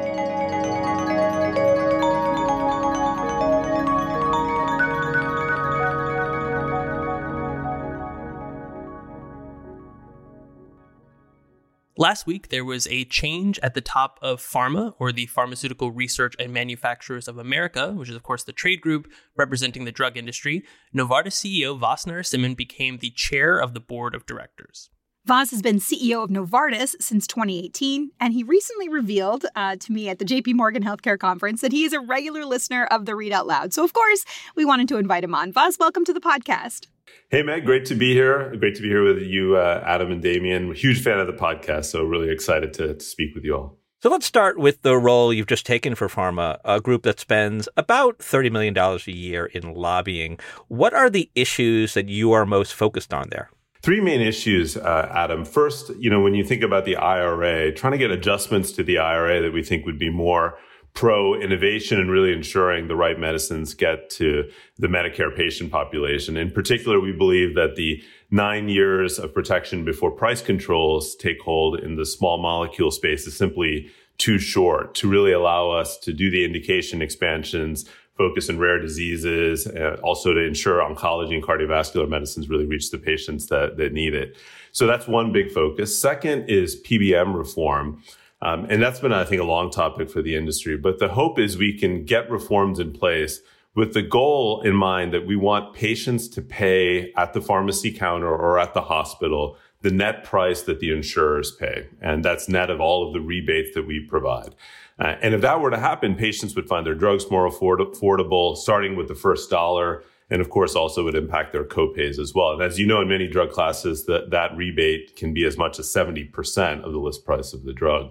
Last 12.01 12.29
week, 12.29 12.51
there 12.51 12.65
was 12.65 12.87
a 12.87 13.05
change 13.07 13.59
at 13.59 13.75
the 13.75 13.81
top 13.81 14.21
of 14.23 14.41
PhRMA, 14.41 14.95
or 15.01 15.11
the 15.11 15.27
Pharmaceutical 15.27 15.91
Research 15.91 16.37
and 16.39 16.53
Manufacturers 16.53 17.27
of 17.27 17.39
America, 17.39 17.91
which 17.91 18.09
is, 18.09 18.15
of 18.15 18.23
course, 18.23 18.45
the 18.45 18.53
trade 18.53 18.81
group 18.81 19.11
representing 19.37 19.85
the 19.85 19.91
drug 19.91 20.17
industry. 20.17 20.63
Novartis 20.97 21.33
CEO 21.33 21.77
Vas 21.77 22.05
Narasimhan 22.05 22.57
became 22.57 22.99
the 22.99 23.11
chair 23.11 23.59
of 23.59 23.75
the 23.75 23.81
board 23.81 24.15
of 24.15 24.27
directors. 24.27 24.91
Vas 25.27 25.51
has 25.51 25.61
been 25.61 25.79
CEO 25.79 26.23
of 26.23 26.31
Novartis 26.31 26.95
since 27.01 27.27
2018, 27.27 28.13
and 28.21 28.33
he 28.33 28.45
recently 28.45 28.89
revealed 28.89 29.47
uh, 29.57 29.75
to 29.75 29.91
me 29.91 30.09
at 30.09 30.21
the 30.21 30.25
JP 30.25 30.55
Morgan 30.55 30.85
Healthcare 30.85 31.19
Conference 31.19 31.63
that 31.63 31.73
he 31.73 31.83
is 31.83 31.93
a 31.93 31.99
regular 31.99 32.45
listener 32.45 32.85
of 32.85 33.07
the 33.07 33.17
Read 33.17 33.33
Out 33.33 33.49
Loud. 33.49 33.75
So, 33.75 33.83
of 33.83 33.93
course, 33.93 34.25
we 34.55 34.65
wanted 34.65 34.87
to 34.91 34.99
invite 34.99 35.25
him 35.25 35.35
on. 35.35 35.53
Vas, 35.53 35.81
welcome 35.81 36.05
to 36.05 36.13
the 36.13 36.21
podcast. 36.21 36.87
Hey, 37.31 37.43
Meg, 37.43 37.67
great 37.67 37.85
to 37.87 37.95
be 37.95 38.15
here. 38.15 38.57
Great 38.57 38.75
to 38.77 38.83
be 38.83 38.89
here 38.89 39.05
with 39.05 39.23
you, 39.23 39.57
uh, 39.57 39.83
Adam 39.85 40.11
and 40.11 40.23
Damian. 40.23 40.73
Huge 40.73 41.03
fan 41.03 41.21
of 41.21 41.27
the 41.27 41.35
podcast, 41.35 41.87
so 41.87 42.03
really 42.03 42.31
excited 42.31 42.73
to, 42.75 42.95
to 42.95 43.05
speak 43.05 43.35
with 43.35 43.45
you 43.45 43.55
all. 43.55 43.79
So 44.01 44.09
let's 44.09 44.27
start 44.27 44.59
with 44.59 44.83
the 44.83 44.97
role 44.97 45.33
you've 45.33 45.49
just 45.49 45.67
taken 45.67 45.97
for 45.97 46.09
PhRMA, 46.09 46.59
a 46.65 46.81
group 46.81 47.03
that 47.03 47.19
spends 47.19 47.69
about 47.77 48.21
$30 48.21 48.53
million 48.53 48.79
a 48.79 48.99
year 49.11 49.47
in 49.47 49.75
lobbying. 49.75 50.39
What 50.69 50.95
are 50.95 51.11
the 51.11 51.31
issues 51.35 51.95
that 51.95 52.09
you 52.09 52.33
are 52.33 52.47
most 52.47 52.73
focused 52.73 53.13
on 53.13 53.29
there? 53.31 53.51
Three 53.83 54.01
main 54.01 54.21
issues, 54.21 54.77
uh, 54.77 55.11
Adam. 55.13 55.45
First, 55.45 55.91
you 55.99 56.11
know, 56.11 56.21
when 56.21 56.35
you 56.35 56.45
think 56.45 56.63
about 56.63 56.85
the 56.85 56.97
IRA, 56.97 57.73
trying 57.73 57.93
to 57.93 57.99
get 57.99 58.11
adjustments 58.11 58.73
to 58.73 58.83
the 58.83 58.99
IRA 58.99 59.43
that 59.43 59.53
we 59.53 59.63
think 59.63 59.85
would 59.85 59.99
be 59.99 60.11
more 60.11 60.59
pro 60.99 61.41
innovation 61.41 62.01
and 62.01 62.11
really 62.11 62.33
ensuring 62.33 62.89
the 62.89 62.97
right 62.97 63.21
medicines 63.21 63.73
get 63.73 64.11
to 64.11 64.51
the 64.81 64.89
Medicare 64.89 65.35
patient 65.35 65.71
population. 65.71 66.37
In 66.37 66.51
particular, 66.51 66.99
we 66.99 67.13
believe 67.13 67.55
that 67.55 67.77
the 67.77 68.03
nine 68.33 68.69
years 68.69 69.17
of 69.17 69.33
protection 69.33 69.85
before 69.85 70.11
price 70.11 70.43
controls 70.43 71.15
take 71.15 71.41
hold 71.41 71.79
in 71.79 71.95
the 71.95 72.05
small 72.05 72.37
molecule 72.39 72.91
space 72.91 73.29
is 73.29 73.37
simply 73.37 73.89
too 74.19 74.41
short 74.41 74.97
to 74.97 75.09
really 75.09 75.31
allow 75.31 75.71
us 75.71 75.97
to 75.99 76.13
do 76.13 76.33
the 76.33 76.45
indication 76.45 77.01
expansions, 77.01 77.89
focus 78.17 78.49
in 78.49 78.59
rare 78.59 78.81
diseases, 78.81 79.69
uh, 79.69 79.99
also 80.03 80.35
to 80.35 80.41
ensure 80.41 80.81
oncology 80.81 81.33
and 81.33 81.45
cardiovascular 81.45 82.09
medicines 82.09 82.49
really 82.49 82.67
reach 82.67 82.91
the 82.91 82.99
patients 82.99 83.47
that, 83.47 83.77
that 83.77 83.93
need 83.93 84.17
it. 84.17 84.37
So 84.73 84.89
that's 84.89 85.07
one 85.07 85.31
big 85.31 85.53
focus. 85.53 85.97
Second 85.97 86.51
is 86.51 86.83
PBM 86.83 87.37
reform. 87.37 88.03
Um, 88.41 88.67
and 88.71 88.81
that's 88.81 89.01
been, 89.01 89.13
I 89.13 89.25
think, 89.25 89.41
a 89.41 89.45
long 89.45 89.71
topic 89.71 90.11
for 90.11 90.23
the 90.23 90.37
industry. 90.37 90.77
But 90.77 90.99
the 90.99 91.09
hope 91.09 91.39
is 91.39 91.59
we 91.59 91.77
can 91.77 92.05
get 92.05 92.31
reforms 92.31 92.79
in 92.79 92.93
place 92.93 93.41
with 93.75 93.95
the 93.95 94.03
goal 94.03 94.61
in 94.63 94.75
mind 94.75 95.13
that 95.13 95.27
we 95.27 95.37
want 95.37 95.75
patients 95.75 96.29
to 96.29 96.43
pay 96.43 97.13
at 97.15 97.33
the 97.33 97.41
pharmacy 97.41 97.93
counter 97.93 98.29
or 98.29 98.59
at 98.59 98.75
the 98.75 98.83
hospital 98.83 99.57
the 99.83 99.91
net 99.91 100.25
price 100.25 100.63
that 100.63 100.81
the 100.81 100.91
insurers 100.91 101.53
pay. 101.53 101.87
And 102.01 102.25
that's 102.25 102.49
net 102.49 102.71
of 102.71 102.81
all 102.81 103.07
of 103.07 103.13
the 103.15 103.21
rebates 103.21 103.75
that 103.75 103.87
we 103.87 104.01
provide. 104.01 104.55
Uh, 104.99 105.15
and 105.23 105.35
if 105.35 105.41
that 105.43 105.61
were 105.61 105.71
to 105.71 105.79
happen, 105.79 106.17
patients 106.17 106.57
would 106.57 106.67
find 106.67 106.85
their 106.85 106.95
drugs 106.95 107.31
more 107.31 107.47
afford- 107.47 107.81
affordable, 107.81 108.57
starting 108.57 108.97
with 108.97 109.07
the 109.07 109.15
first 109.15 109.49
dollar. 109.51 110.03
And 110.31 110.43
of 110.43 110.51
course, 110.51 110.75
also 110.75 111.05
would 111.05 111.15
impact 111.15 111.53
their 111.53 111.65
copays 111.65 112.19
as 112.19 112.35
well. 112.35 112.53
And 112.53 112.63
as 112.63 112.79
you 112.79 112.87
know, 112.87 113.01
in 113.01 113.09
many 113.09 113.27
drug 113.27 113.51
classes, 113.51 114.05
that, 114.07 114.31
that 114.31 114.55
rebate 114.57 115.17
can 115.17 115.33
be 115.33 115.45
as 115.45 115.57
much 115.57 115.79
as 115.79 115.87
70% 115.87 116.83
of 116.83 116.93
the 116.93 116.99
list 116.99 117.25
price 117.25 117.53
of 117.53 117.65
the 117.65 117.73
drug. 117.73 118.11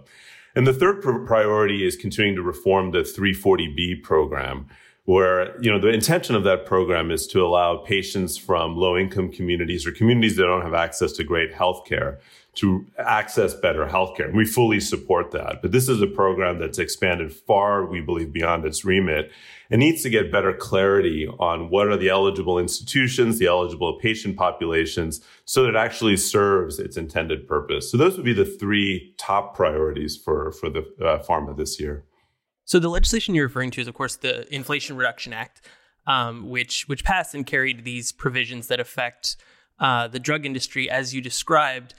And 0.56 0.66
the 0.66 0.74
third 0.74 1.04
pr- 1.04 1.20
priority 1.26 1.86
is 1.86 1.96
continuing 1.96 2.36
to 2.36 2.42
reform 2.42 2.92
the 2.92 3.00
340B 3.00 4.02
program, 4.02 4.68
where, 5.06 5.62
you 5.62 5.72
know, 5.72 5.80
the 5.80 5.90
intention 5.90 6.36
of 6.36 6.44
that 6.46 6.66
program 6.66 7.12
is 7.12 7.28
to 7.28 7.46
allow 7.46 7.78
patients 7.78 8.38
from 8.38 8.76
low 8.76 8.98
income 8.98 9.32
communities 9.32 9.86
or 9.86 9.92
communities 9.92 10.36
that 10.38 10.44
don't 10.44 10.64
have 10.64 10.74
access 10.74 11.12
to 11.14 11.24
great 11.24 11.54
health 11.54 11.86
care 11.86 12.20
to 12.58 12.86
access 12.98 13.54
better 13.54 13.86
healthcare. 13.86 14.26
And 14.26 14.36
we 14.36 14.46
fully 14.46 14.80
support 14.80 15.32
that. 15.32 15.62
But 15.62 15.72
this 15.72 15.88
is 15.88 16.02
a 16.02 16.08
program 16.08 16.58
that's 16.58 16.80
expanded 16.80 17.32
far, 17.32 17.86
we 17.86 18.02
believe, 18.02 18.34
beyond 18.34 18.66
its 18.66 18.84
remit 18.84 19.32
and 19.70 19.80
needs 19.80 20.02
to 20.02 20.10
get 20.10 20.32
better 20.32 20.54
clarity 20.54 21.28
on 21.40 21.70
what 21.70 21.88
are 21.88 21.98
the 21.98 22.10
eligible 22.10 22.58
institutions, 22.58 23.38
the 23.38 23.46
eligible 23.46 24.00
patient 24.00 24.38
populations, 24.38 25.22
so 25.46 25.64
that 25.64 25.70
it 25.70 25.76
actually 25.76 26.18
serves 26.18 26.80
its 26.80 26.98
intended 26.98 27.48
purpose. 27.48 27.92
So 27.92 27.98
those 27.98 28.16
would 28.16 28.26
be 28.26 28.34
the 28.34 28.46
three 28.46 29.14
top 29.18 29.56
priorities 29.56 30.18
for, 30.18 30.52
for 30.52 30.70
the 30.70 30.80
uh, 31.00 31.24
PhRMA 31.24 31.56
this 31.58 31.80
year. 31.80 32.06
So 32.66 32.80
the 32.80 32.90
legislation 32.90 33.36
you're 33.36 33.48
referring 33.48 33.72
to 33.72 33.82
is, 33.82 33.88
of 33.88 33.94
course, 33.94 34.16
the 34.16 34.52
Inflation 34.54 34.98
Reduction 34.98 35.32
Act, 35.32 35.62
um, 36.08 36.50
which 36.50 36.88
which 36.88 37.04
passed 37.04 37.36
and 37.36 37.46
carried 37.46 37.84
these 37.84 38.12
provisions 38.12 38.68
that 38.68 38.80
affect 38.80 39.38
uh, 39.80 40.08
the 40.08 40.20
drug 40.20 40.46
industry, 40.46 40.90
as 40.90 41.14
you 41.14 41.22
described 41.22 41.94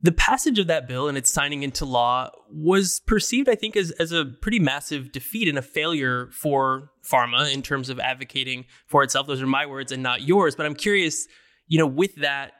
the 0.00 0.12
passage 0.12 0.58
of 0.58 0.66
that 0.66 0.86
bill 0.86 1.08
and 1.08 1.16
its 1.16 1.32
signing 1.32 1.62
into 1.62 1.84
law 1.84 2.30
was 2.50 3.00
perceived, 3.06 3.48
I 3.48 3.54
think, 3.54 3.76
as, 3.76 3.90
as 3.92 4.12
a 4.12 4.26
pretty 4.42 4.58
massive 4.58 5.10
defeat 5.10 5.48
and 5.48 5.56
a 5.56 5.62
failure 5.62 6.28
for 6.32 6.90
pharma 7.04 7.52
in 7.52 7.62
terms 7.62 7.88
of 7.88 7.98
advocating 7.98 8.66
for 8.86 9.02
itself. 9.02 9.26
Those 9.26 9.40
are 9.40 9.46
my 9.46 9.64
words 9.64 9.92
and 9.92 10.02
not 10.02 10.22
yours. 10.22 10.54
But 10.54 10.66
I'm 10.66 10.74
curious, 10.74 11.26
you 11.66 11.78
know, 11.78 11.86
with 11.86 12.14
that 12.16 12.52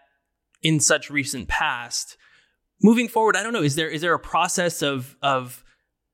in 0.62 0.81
such 0.81 1.11
recent 1.11 1.46
past, 1.49 2.16
moving 2.83 3.07
forward, 3.07 3.37
I 3.37 3.42
don't 3.42 3.53
know, 3.53 3.62
is 3.62 3.77
there 3.77 3.88
is 3.88 4.01
there 4.01 4.14
a 4.14 4.18
process 4.18 4.83
of 4.83 5.16
of 5.22 5.62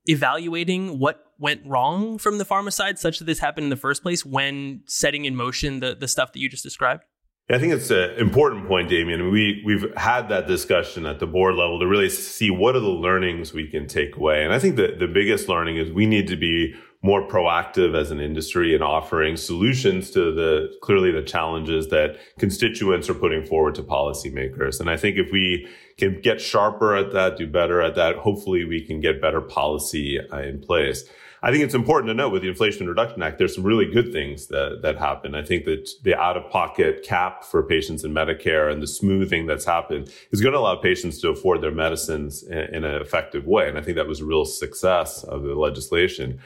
evaluating 0.06 0.98
what 0.98 1.24
went 1.38 1.61
wrong 1.64 2.18
from 2.18 2.38
the 2.38 2.44
pharma 2.44 2.72
side 2.72 2.98
such 2.98 3.18
that 3.18 3.24
this 3.24 3.38
happened 3.38 3.64
in 3.64 3.70
the 3.70 3.76
first 3.76 4.02
place 4.02 4.24
when 4.24 4.82
setting 4.87 5.24
in 5.24 5.37
motion 5.37 5.80
the, 5.80 5.94
the 5.94 6.08
stuff 6.08 6.32
that 6.32 6.40
you 6.40 6.48
just 6.48 6.62
described? 6.62 7.04
I 7.52 7.58
think 7.58 7.74
it's 7.74 7.90
an 7.90 8.12
important 8.12 8.66
point, 8.66 8.88
Damian. 8.88 9.30
We 9.30 9.62
we've 9.62 9.94
had 9.94 10.30
that 10.30 10.46
discussion 10.46 11.04
at 11.04 11.18
the 11.18 11.26
board 11.26 11.54
level 11.56 11.78
to 11.80 11.86
really 11.86 12.08
see 12.08 12.50
what 12.50 12.74
are 12.74 12.80
the 12.80 12.88
learnings 12.88 13.52
we 13.52 13.66
can 13.68 13.86
take 13.86 14.16
away. 14.16 14.42
And 14.42 14.54
I 14.54 14.58
think 14.58 14.76
that 14.76 14.98
the 14.98 15.06
biggest 15.06 15.50
learning 15.50 15.76
is 15.76 15.92
we 15.92 16.06
need 16.06 16.28
to 16.28 16.36
be 16.36 16.74
more 17.02 17.28
proactive 17.28 17.94
as 17.94 18.10
an 18.10 18.20
industry 18.20 18.74
in 18.74 18.80
offering 18.80 19.36
solutions 19.36 20.10
to 20.12 20.32
the 20.32 20.72
clearly 20.80 21.10
the 21.10 21.22
challenges 21.22 21.88
that 21.88 22.16
constituents 22.38 23.10
are 23.10 23.14
putting 23.14 23.44
forward 23.44 23.74
to 23.74 23.82
policymakers. 23.82 24.80
And 24.80 24.88
I 24.88 24.96
think 24.96 25.18
if 25.18 25.30
we 25.30 25.68
can 25.98 26.22
get 26.22 26.40
sharper 26.40 26.96
at 26.96 27.12
that, 27.12 27.36
do 27.36 27.46
better 27.46 27.82
at 27.82 27.96
that, 27.96 28.16
hopefully 28.16 28.64
we 28.64 28.80
can 28.80 29.00
get 29.00 29.20
better 29.20 29.42
policy 29.42 30.18
uh, 30.18 30.38
in 30.38 30.60
place. 30.60 31.04
I 31.44 31.50
think 31.50 31.64
it's 31.64 31.74
important 31.74 32.09
to 32.09 32.14
note 32.14 32.33
with 32.33 32.42
the 32.42 32.48
Inflation 32.48 32.87
Reduction 32.87 33.20
Act, 33.20 33.38
there's 33.38 33.57
some 33.57 33.64
really 33.64 33.90
good 33.90 34.12
things 34.12 34.46
that, 34.46 34.78
that 34.83 34.96
happen. 34.96 35.35
I 35.35 35.42
think 35.42 35.64
that 35.64 35.90
the 36.05 36.14
out 36.16 36.37
of 36.37 36.48
pocket 36.50 37.02
cap 37.02 37.42
for 37.42 37.64
patients 37.64 38.05
in 38.05 38.14
Medicare 38.14 38.70
and 38.70 38.81
the 38.81 38.87
smoothing 38.87 39.46
that's 39.46 39.64
happened 39.64 40.12
is 40.31 40.40
going 40.40 40.52
to 40.52 40.61
allow 40.61 40.76
patients 40.76 41.20
to 41.22 41.31
afford 41.31 41.61
their 41.61 41.72
medicines 41.72 42.44
in, 42.44 42.59
in 42.59 42.85
an 42.85 43.02
effective 43.02 43.44
way. 43.44 43.68
And 43.68 43.76
I 43.76 43.83
think 43.83 43.96
that 43.96 44.07
was 44.07 44.20
a 44.20 44.24
real 44.24 44.44
success 44.44 45.24
of 45.24 45.42
the 45.42 45.57
legislation. 45.57 46.38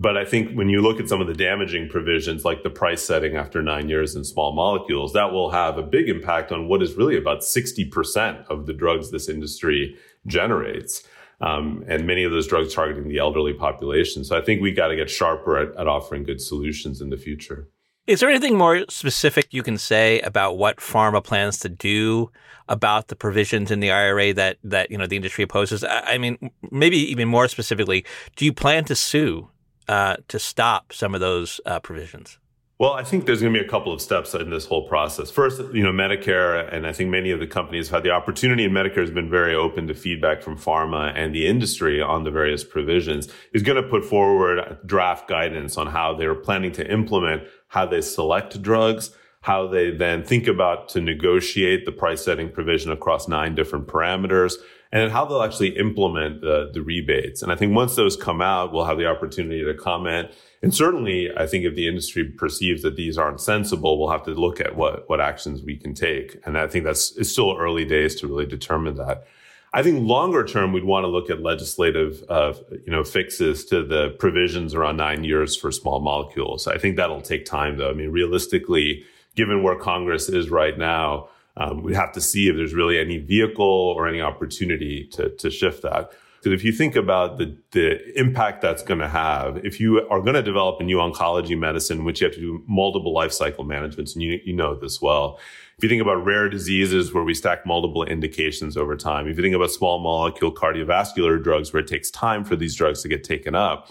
But 0.00 0.16
I 0.16 0.24
think 0.24 0.56
when 0.56 0.68
you 0.68 0.80
look 0.80 0.98
at 0.98 1.08
some 1.08 1.20
of 1.20 1.28
the 1.28 1.34
damaging 1.34 1.88
provisions, 1.88 2.44
like 2.44 2.64
the 2.64 2.70
price 2.70 3.02
setting 3.02 3.36
after 3.36 3.62
nine 3.62 3.88
years 3.88 4.16
in 4.16 4.24
small 4.24 4.52
molecules, 4.52 5.12
that 5.12 5.30
will 5.30 5.50
have 5.50 5.78
a 5.78 5.82
big 5.82 6.08
impact 6.08 6.50
on 6.50 6.66
what 6.66 6.82
is 6.82 6.94
really 6.94 7.16
about 7.16 7.42
60% 7.42 8.46
of 8.46 8.66
the 8.66 8.72
drugs 8.72 9.12
this 9.12 9.28
industry 9.28 9.96
generates 10.26 11.04
um, 11.40 11.84
and 11.88 12.06
many 12.06 12.24
of 12.24 12.32
those 12.32 12.46
drugs 12.46 12.74
targeting 12.74 13.08
the 13.08 13.18
elderly 13.18 13.52
population. 13.52 14.24
So 14.24 14.36
I 14.36 14.40
think 14.40 14.60
we 14.60 14.72
got 14.72 14.88
to 14.88 14.96
get 14.96 15.10
sharper 15.10 15.56
at, 15.56 15.76
at 15.76 15.88
offering 15.88 16.24
good 16.24 16.40
solutions 16.40 17.00
in 17.00 17.10
the 17.10 17.16
future. 17.16 17.68
Is 18.06 18.20
there 18.20 18.30
anything 18.30 18.58
more 18.58 18.84
specific 18.88 19.48
you 19.50 19.62
can 19.62 19.78
say 19.78 20.20
about 20.20 20.58
what 20.58 20.78
pharma 20.78 21.22
plans 21.22 21.58
to 21.60 21.68
do 21.68 22.30
about 22.68 23.08
the 23.08 23.16
provisions 23.16 23.70
in 23.70 23.80
the 23.80 23.90
IRA 23.90 24.32
that 24.34 24.58
that 24.64 24.90
you 24.90 24.98
know 24.98 25.06
the 25.06 25.16
industry 25.16 25.44
opposes? 25.44 25.84
I 25.84 26.18
mean, 26.18 26.50
maybe 26.70 26.96
even 26.96 27.28
more 27.28 27.46
specifically, 27.46 28.04
do 28.36 28.44
you 28.44 28.52
plan 28.52 28.84
to 28.86 28.96
sue 28.96 29.50
uh, 29.86 30.16
to 30.28 30.38
stop 30.38 30.92
some 30.92 31.14
of 31.14 31.20
those 31.20 31.60
uh, 31.66 31.78
provisions? 31.80 32.38
Well, 32.80 32.94
I 32.94 33.04
think 33.04 33.26
there's 33.26 33.42
going 33.42 33.52
to 33.52 33.60
be 33.60 33.62
a 33.62 33.68
couple 33.68 33.92
of 33.92 34.00
steps 34.00 34.32
in 34.32 34.48
this 34.48 34.64
whole 34.64 34.88
process. 34.88 35.30
First, 35.30 35.60
you 35.74 35.82
know, 35.82 35.92
Medicare, 35.92 36.66
and 36.74 36.86
I 36.86 36.94
think 36.94 37.10
many 37.10 37.30
of 37.30 37.38
the 37.38 37.46
companies 37.46 37.90
have 37.90 37.96
had 37.96 38.04
the 38.04 38.10
opportunity, 38.10 38.64
and 38.64 38.74
Medicare 38.74 39.02
has 39.02 39.10
been 39.10 39.28
very 39.28 39.54
open 39.54 39.86
to 39.88 39.92
feedback 39.92 40.40
from 40.40 40.56
pharma 40.56 41.12
and 41.14 41.34
the 41.34 41.46
industry 41.46 42.00
on 42.00 42.24
the 42.24 42.30
various 42.30 42.64
provisions, 42.64 43.28
is 43.52 43.62
going 43.62 43.76
to 43.76 43.86
put 43.86 44.02
forward 44.02 44.78
draft 44.86 45.28
guidance 45.28 45.76
on 45.76 45.88
how 45.88 46.14
they're 46.14 46.34
planning 46.34 46.72
to 46.72 46.90
implement 46.90 47.42
how 47.68 47.84
they 47.84 48.00
select 48.00 48.62
drugs, 48.62 49.14
how 49.42 49.66
they 49.66 49.90
then 49.90 50.24
think 50.24 50.46
about 50.46 50.88
to 50.88 51.02
negotiate 51.02 51.84
the 51.84 51.92
price 51.92 52.24
setting 52.24 52.50
provision 52.50 52.90
across 52.90 53.28
nine 53.28 53.54
different 53.54 53.88
parameters, 53.88 54.54
and 54.92 55.12
how 55.12 55.24
they'll 55.24 55.42
actually 55.42 55.78
implement 55.78 56.40
the, 56.40 56.70
the 56.72 56.82
rebates. 56.82 57.42
And 57.42 57.52
I 57.52 57.56
think 57.56 57.74
once 57.74 57.94
those 57.94 58.16
come 58.16 58.42
out, 58.42 58.72
we'll 58.72 58.86
have 58.86 58.98
the 58.98 59.06
opportunity 59.06 59.64
to 59.64 59.74
comment 59.74 60.30
and 60.62 60.74
certainly, 60.74 61.30
I 61.36 61.46
think 61.46 61.64
if 61.64 61.74
the 61.74 61.88
industry 61.88 62.24
perceives 62.24 62.82
that 62.82 62.96
these 62.96 63.16
aren't 63.16 63.40
sensible, 63.40 63.98
we'll 63.98 64.10
have 64.10 64.24
to 64.24 64.32
look 64.32 64.60
at 64.60 64.76
what, 64.76 65.08
what 65.08 65.20
actions 65.20 65.62
we 65.62 65.76
can 65.76 65.94
take. 65.94 66.36
And 66.44 66.58
I 66.58 66.66
think 66.66 66.84
that's, 66.84 67.16
it's 67.16 67.30
still 67.30 67.56
early 67.58 67.86
days 67.86 68.14
to 68.16 68.26
really 68.26 68.46
determine 68.46 68.96
that. 68.96 69.26
I 69.72 69.82
think 69.82 70.06
longer 70.06 70.44
term, 70.44 70.72
we'd 70.72 70.84
want 70.84 71.04
to 71.04 71.08
look 71.08 71.30
at 71.30 71.40
legislative, 71.40 72.22
uh, 72.28 72.54
you 72.84 72.92
know, 72.92 73.04
fixes 73.04 73.64
to 73.66 73.84
the 73.84 74.10
provisions 74.18 74.74
around 74.74 74.96
nine 74.96 75.24
years 75.24 75.56
for 75.56 75.70
small 75.70 76.00
molecules. 76.00 76.66
I 76.66 76.76
think 76.76 76.96
that'll 76.96 77.22
take 77.22 77.46
time, 77.46 77.78
though. 77.78 77.88
I 77.88 77.94
mean, 77.94 78.10
realistically, 78.10 79.04
given 79.36 79.62
where 79.62 79.76
Congress 79.76 80.28
is 80.28 80.50
right 80.50 80.76
now, 80.76 81.28
um, 81.56 81.82
we 81.82 81.94
have 81.94 82.12
to 82.12 82.20
see 82.20 82.48
if 82.48 82.56
there's 82.56 82.74
really 82.74 82.98
any 82.98 83.18
vehicle 83.18 83.64
or 83.64 84.08
any 84.08 84.20
opportunity 84.20 85.08
to, 85.12 85.30
to 85.36 85.50
shift 85.50 85.82
that. 85.82 86.10
Because 86.42 86.58
if 86.58 86.64
you 86.64 86.72
think 86.72 86.96
about 86.96 87.36
the, 87.36 87.54
the 87.72 88.18
impact 88.18 88.62
that's 88.62 88.82
going 88.82 89.00
to 89.00 89.08
have, 89.08 89.58
if 89.58 89.78
you 89.78 90.08
are 90.08 90.20
going 90.20 90.34
to 90.34 90.42
develop 90.42 90.80
a 90.80 90.84
new 90.84 90.96
oncology 90.96 91.58
medicine, 91.58 92.02
which 92.04 92.22
you 92.22 92.26
have 92.26 92.34
to 92.34 92.40
do 92.40 92.64
multiple 92.66 93.12
life 93.12 93.32
cycle 93.32 93.62
managements, 93.62 94.14
and 94.14 94.22
you, 94.22 94.40
you 94.42 94.54
know 94.54 94.74
this 94.74 95.02
well. 95.02 95.38
If 95.76 95.84
you 95.84 95.90
think 95.90 96.00
about 96.00 96.24
rare 96.24 96.48
diseases 96.48 97.12
where 97.12 97.24
we 97.24 97.34
stack 97.34 97.66
multiple 97.66 98.04
indications 98.04 98.78
over 98.78 98.96
time, 98.96 99.28
if 99.28 99.36
you 99.36 99.42
think 99.42 99.54
about 99.54 99.70
small 99.70 99.98
molecule 99.98 100.52
cardiovascular 100.52 101.42
drugs 101.42 101.74
where 101.74 101.82
it 101.82 101.88
takes 101.88 102.10
time 102.10 102.44
for 102.44 102.56
these 102.56 102.74
drugs 102.74 103.02
to 103.02 103.08
get 103.08 103.22
taken 103.22 103.54
up, 103.54 103.90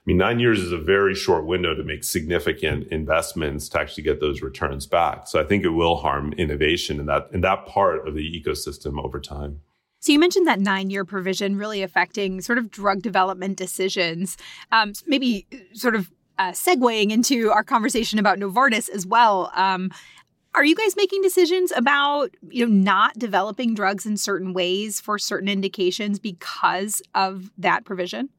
I 0.00 0.02
mean, 0.06 0.16
nine 0.16 0.40
years 0.40 0.60
is 0.60 0.72
a 0.72 0.78
very 0.78 1.14
short 1.14 1.44
window 1.44 1.74
to 1.74 1.84
make 1.84 2.04
significant 2.04 2.88
investments 2.88 3.68
to 3.70 3.80
actually 3.80 4.02
get 4.02 4.18
those 4.18 4.40
returns 4.40 4.86
back. 4.86 5.26
So 5.26 5.38
I 5.38 5.44
think 5.44 5.62
it 5.62 5.70
will 5.70 5.96
harm 5.96 6.32
innovation 6.32 6.98
in 6.98 7.06
that 7.06 7.28
in 7.32 7.42
that 7.42 7.66
part 7.66 8.08
of 8.08 8.14
the 8.14 8.42
ecosystem 8.42 9.02
over 9.02 9.20
time. 9.20 9.60
So 10.00 10.12
you 10.12 10.18
mentioned 10.18 10.46
that 10.46 10.60
nine-year 10.60 11.04
provision 11.04 11.56
really 11.56 11.82
affecting 11.82 12.40
sort 12.40 12.56
of 12.56 12.70
drug 12.70 13.02
development 13.02 13.58
decisions. 13.58 14.38
Um, 14.72 14.94
maybe 15.06 15.46
uh, 15.52 15.58
sort 15.74 15.94
of 15.94 16.10
uh, 16.38 16.52
segueing 16.52 17.10
into 17.10 17.50
our 17.50 17.62
conversation 17.62 18.18
about 18.18 18.38
Novartis 18.38 18.88
as 18.88 19.06
well. 19.06 19.52
Um, 19.54 19.90
are 20.54 20.64
you 20.64 20.74
guys 20.74 20.96
making 20.96 21.20
decisions 21.20 21.72
about 21.76 22.30
you 22.48 22.66
know 22.66 22.72
not 22.72 23.18
developing 23.18 23.74
drugs 23.74 24.06
in 24.06 24.16
certain 24.16 24.54
ways 24.54 24.98
for 24.98 25.18
certain 25.18 25.48
indications 25.48 26.18
because 26.18 27.02
of 27.14 27.50
that 27.58 27.84
provision? 27.84 28.30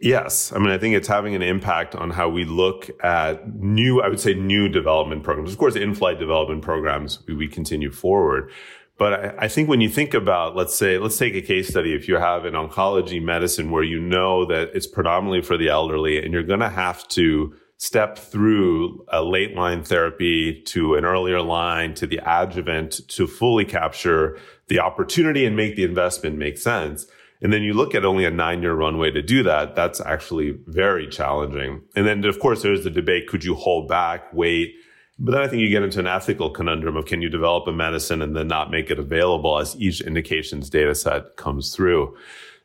Yes. 0.00 0.50
I 0.52 0.58
mean, 0.58 0.70
I 0.70 0.78
think 0.78 0.94
it's 0.94 1.08
having 1.08 1.34
an 1.34 1.42
impact 1.42 1.94
on 1.94 2.10
how 2.10 2.30
we 2.30 2.46
look 2.46 2.88
at 3.04 3.54
new, 3.54 4.00
I 4.00 4.08
would 4.08 4.20
say 4.20 4.32
new 4.32 4.66
development 4.66 5.24
programs. 5.24 5.52
Of 5.52 5.58
course, 5.58 5.76
in-flight 5.76 6.18
development 6.18 6.62
programs, 6.62 7.22
we, 7.26 7.34
we 7.34 7.48
continue 7.48 7.90
forward. 7.90 8.50
But 8.96 9.12
I, 9.12 9.34
I, 9.40 9.48
think 9.48 9.68
when 9.68 9.82
you 9.82 9.90
think 9.90 10.14
about, 10.14 10.56
let's 10.56 10.74
say, 10.74 10.96
let's 10.96 11.18
take 11.18 11.34
a 11.34 11.42
case 11.42 11.68
study. 11.68 11.92
If 11.94 12.08
you 12.08 12.16
have 12.16 12.46
an 12.46 12.54
oncology 12.54 13.22
medicine 13.22 13.70
where 13.70 13.82
you 13.82 14.00
know 14.00 14.46
that 14.46 14.70
it's 14.72 14.86
predominantly 14.86 15.42
for 15.42 15.58
the 15.58 15.68
elderly 15.68 16.22
and 16.22 16.32
you're 16.32 16.44
going 16.44 16.60
to 16.60 16.70
have 16.70 17.06
to 17.08 17.54
step 17.76 18.16
through 18.16 19.04
a 19.08 19.22
late 19.22 19.54
line 19.54 19.82
therapy 19.82 20.62
to 20.62 20.94
an 20.94 21.04
earlier 21.04 21.42
line 21.42 21.92
to 21.92 22.06
the 22.06 22.20
adjuvant 22.24 23.06
to 23.08 23.26
fully 23.26 23.66
capture 23.66 24.38
the 24.68 24.78
opportunity 24.78 25.44
and 25.44 25.56
make 25.56 25.76
the 25.76 25.84
investment 25.84 26.38
make 26.38 26.56
sense. 26.56 27.06
And 27.42 27.52
then 27.52 27.62
you 27.62 27.74
look 27.74 27.94
at 27.94 28.04
only 28.04 28.24
a 28.24 28.30
nine 28.30 28.62
year 28.62 28.74
runway 28.74 29.10
to 29.10 29.22
do 29.22 29.42
that. 29.42 29.76
That's 29.76 30.00
actually 30.00 30.56
very 30.66 31.06
challenging. 31.08 31.82
And 31.94 32.06
then, 32.06 32.24
of 32.24 32.38
course, 32.38 32.62
there's 32.62 32.84
the 32.84 32.90
debate. 32.90 33.28
Could 33.28 33.44
you 33.44 33.54
hold 33.54 33.88
back, 33.88 34.32
wait? 34.32 34.74
But 35.18 35.32
then 35.32 35.42
I 35.42 35.48
think 35.48 35.62
you 35.62 35.68
get 35.68 35.82
into 35.82 36.00
an 36.00 36.06
ethical 36.06 36.50
conundrum 36.50 36.96
of 36.96 37.06
can 37.06 37.22
you 37.22 37.28
develop 37.28 37.68
a 37.68 37.72
medicine 37.72 38.20
and 38.20 38.34
then 38.34 38.48
not 38.48 38.70
make 38.70 38.90
it 38.90 38.98
available 38.98 39.58
as 39.58 39.76
each 39.76 40.00
indication's 40.00 40.68
data 40.68 40.94
set 40.94 41.36
comes 41.36 41.74
through. 41.74 42.16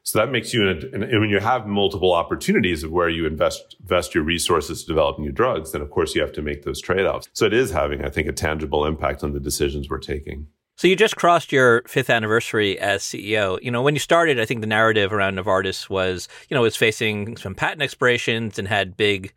So 0.04 0.18
that 0.18 0.32
makes 0.32 0.54
you, 0.54 0.68
and 0.68 1.02
when 1.20 1.30
you 1.30 1.40
have 1.40 1.68
multiple 1.68 2.14
opportunities 2.14 2.84
of 2.84 2.92
where 2.92 3.10
you 3.10 3.28
invest, 3.28 3.76
invest 3.82 4.16
your 4.16 4.24
resources 4.24 4.82
to 4.82 4.88
develop 4.88 5.20
new 5.20 5.32
drugs, 5.32 5.72
then 5.72 5.82
of 5.82 5.92
course 5.92 6.16
you 6.16 6.22
have 6.22 6.32
to 6.34 6.42
make 6.42 6.64
those 6.64 6.82
trade 6.82 7.06
offs. 7.06 7.28
So 7.34 7.46
it 7.46 7.54
is 7.54 7.70
having, 7.70 8.04
I 8.04 8.10
think, 8.10 8.28
a 8.28 8.32
tangible 8.32 8.86
impact 8.86 9.24
on 9.24 9.34
the 9.34 9.40
decisions 9.40 9.88
we're 9.90 10.00
taking. 10.00 10.48
So 10.80 10.88
you 10.88 10.96
just 10.96 11.18
crossed 11.18 11.52
your 11.52 11.84
fifth 11.88 12.10
anniversary 12.10 12.80
as 12.80 13.04
CEO. 13.04 13.62
You 13.62 13.70
know, 13.70 13.82
when 13.82 13.96
you 13.96 14.00
started, 14.00 14.40
I 14.40 14.46
think 14.46 14.62
the 14.62 14.68
narrative 14.68 15.12
around 15.12 15.36
Novartis 15.38 15.90
was, 15.90 16.30
you 16.48 16.56
know, 16.56 16.62
was 16.62 16.78
facing 16.78 17.36
some 17.36 17.54
patent 17.54 17.82
expirations 17.82 18.58
and 18.58 18.66
had 18.66 18.96
big 18.96 19.34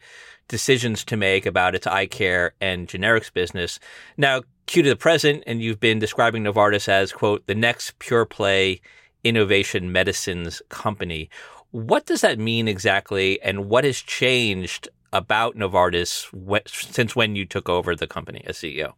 decisions 0.46 1.04
to 1.06 1.16
make 1.16 1.44
about 1.44 1.74
its 1.74 1.84
eye 1.84 2.06
care 2.06 2.54
and 2.60 2.86
generics 2.86 3.32
business. 3.32 3.80
Now, 4.16 4.42
cue 4.66 4.84
to 4.84 4.88
the 4.88 4.94
present, 4.94 5.42
and 5.44 5.60
you've 5.60 5.80
been 5.80 5.98
describing 5.98 6.44
Novartis 6.44 6.88
as, 6.88 7.10
quote, 7.10 7.44
the 7.48 7.56
next 7.56 7.98
pure 7.98 8.24
play 8.24 8.80
innovation 9.24 9.90
medicines 9.90 10.62
company. 10.68 11.28
What 11.72 12.06
does 12.06 12.20
that 12.20 12.38
mean 12.38 12.68
exactly, 12.68 13.42
and 13.42 13.68
what 13.68 13.82
has 13.82 13.98
changed 13.98 14.88
about 15.12 15.56
Novartis 15.56 16.28
since 16.68 17.16
when 17.16 17.34
you 17.34 17.46
took 17.46 17.68
over 17.68 17.96
the 17.96 18.06
company 18.06 18.44
as 18.46 18.58
CEO? 18.58 18.92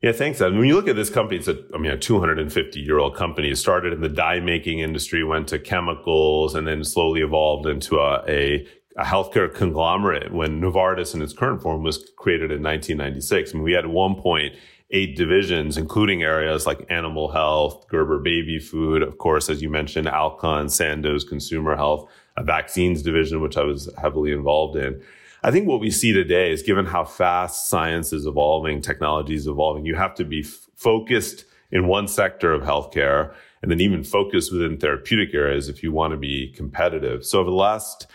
Yeah, 0.00 0.12
thanks. 0.12 0.40
Ed. 0.40 0.54
When 0.54 0.64
you 0.64 0.76
look 0.76 0.86
at 0.86 0.94
this 0.94 1.10
company, 1.10 1.38
it's 1.38 1.48
a, 1.48 1.58
I 1.74 1.78
mean, 1.78 1.90
a 1.90 1.98
250 1.98 2.80
year 2.80 2.98
old 2.98 3.16
company. 3.16 3.50
It 3.50 3.56
started 3.56 3.92
in 3.92 4.00
the 4.00 4.08
dye 4.08 4.38
making 4.38 4.78
industry, 4.78 5.24
went 5.24 5.48
to 5.48 5.58
chemicals, 5.58 6.54
and 6.54 6.66
then 6.66 6.84
slowly 6.84 7.20
evolved 7.20 7.66
into 7.66 7.98
a, 7.98 8.22
a 8.28 8.66
a 8.98 9.04
healthcare 9.04 9.52
conglomerate 9.52 10.32
when 10.32 10.60
Novartis 10.60 11.14
in 11.14 11.22
its 11.22 11.32
current 11.32 11.62
form 11.62 11.84
was 11.84 12.10
created 12.16 12.50
in 12.50 12.62
1996. 12.62 13.50
I 13.50 13.54
mean, 13.54 13.62
we 13.62 13.72
had 13.72 13.86
one 13.86 14.16
point 14.16 14.56
eight 14.90 15.16
divisions, 15.16 15.76
including 15.76 16.22
areas 16.22 16.66
like 16.66 16.84
animal 16.90 17.30
health, 17.30 17.86
Gerber 17.88 18.18
baby 18.18 18.58
food, 18.58 19.02
of 19.02 19.18
course, 19.18 19.50
as 19.50 19.62
you 19.62 19.68
mentioned, 19.68 20.08
Alcon, 20.08 20.68
Sandoz 20.68 21.24
consumer 21.24 21.76
health, 21.76 22.10
a 22.36 22.42
vaccines 22.42 23.02
division, 23.02 23.40
which 23.40 23.56
I 23.56 23.62
was 23.62 23.88
heavily 24.00 24.32
involved 24.32 24.76
in. 24.76 25.00
I 25.42 25.52
think 25.52 25.68
what 25.68 25.80
we 25.80 25.90
see 25.90 26.12
today 26.12 26.50
is 26.50 26.62
given 26.62 26.84
how 26.84 27.04
fast 27.04 27.68
science 27.68 28.12
is 28.12 28.26
evolving, 28.26 28.80
technology 28.80 29.34
is 29.34 29.46
evolving, 29.46 29.84
you 29.84 29.94
have 29.94 30.14
to 30.16 30.24
be 30.24 30.40
f- 30.40 30.66
focused 30.74 31.44
in 31.70 31.86
one 31.86 32.08
sector 32.08 32.52
of 32.52 32.62
healthcare 32.62 33.32
and 33.62 33.70
then 33.70 33.80
even 33.80 34.02
focus 34.02 34.50
within 34.50 34.78
therapeutic 34.78 35.34
areas 35.34 35.68
if 35.68 35.82
you 35.82 35.92
want 35.92 36.12
to 36.12 36.16
be 36.16 36.52
competitive. 36.56 37.24
So 37.24 37.40
over 37.40 37.50
the 37.50 37.56
last 37.56 38.06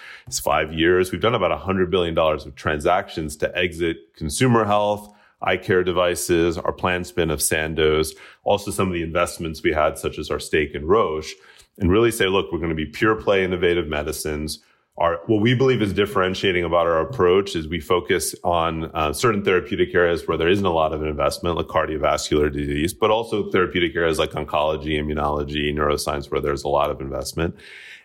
five 0.41 0.73
years, 0.73 1.11
we've 1.11 1.21
done 1.21 1.35
about 1.35 1.57
$100 1.57 1.89
billion 1.89 2.17
of 2.17 2.55
transactions 2.55 3.37
to 3.37 3.57
exit 3.57 4.15
consumer 4.15 4.65
health, 4.65 5.13
eye 5.41 5.57
care 5.57 5.83
devices, 5.83 6.57
our 6.57 6.71
planned 6.71 7.07
spin 7.07 7.29
of 7.29 7.41
Sandoz, 7.41 8.15
also 8.43 8.71
some 8.71 8.87
of 8.87 8.93
the 8.93 9.03
investments 9.03 9.63
we 9.63 9.73
had, 9.73 9.97
such 9.97 10.17
as 10.17 10.29
our 10.29 10.39
stake 10.39 10.75
in 10.75 10.85
Roche, 10.87 11.33
and 11.77 11.91
really 11.91 12.11
say, 12.11 12.27
look, 12.27 12.51
we're 12.51 12.59
going 12.59 12.69
to 12.69 12.75
be 12.75 12.85
pure 12.85 13.15
play 13.15 13.43
innovative 13.43 13.87
medicines. 13.87 14.59
Our 14.97 15.21
what 15.25 15.41
we 15.41 15.55
believe 15.55 15.81
is 15.81 15.91
differentiating 15.91 16.63
about 16.63 16.85
our 16.85 16.99
approach 16.99 17.55
is 17.55 17.67
we 17.67 17.79
focus 17.79 18.35
on 18.43 18.85
uh, 18.93 19.11
certain 19.11 19.43
therapeutic 19.43 19.93
areas 19.95 20.27
where 20.27 20.37
there 20.37 20.49
isn't 20.49 20.65
a 20.65 20.71
lot 20.71 20.93
of 20.93 21.03
investment, 21.03 21.57
like 21.57 21.65
cardiovascular 21.65 22.51
disease, 22.53 22.93
but 22.93 23.09
also 23.09 23.49
therapeutic 23.49 23.95
areas 23.95 24.19
like 24.19 24.31
oncology, 24.31 24.99
immunology, 24.99 25.73
neuroscience, 25.73 26.29
where 26.29 26.41
there's 26.41 26.63
a 26.63 26.67
lot 26.67 26.91
of 26.91 27.01
investment, 27.01 27.55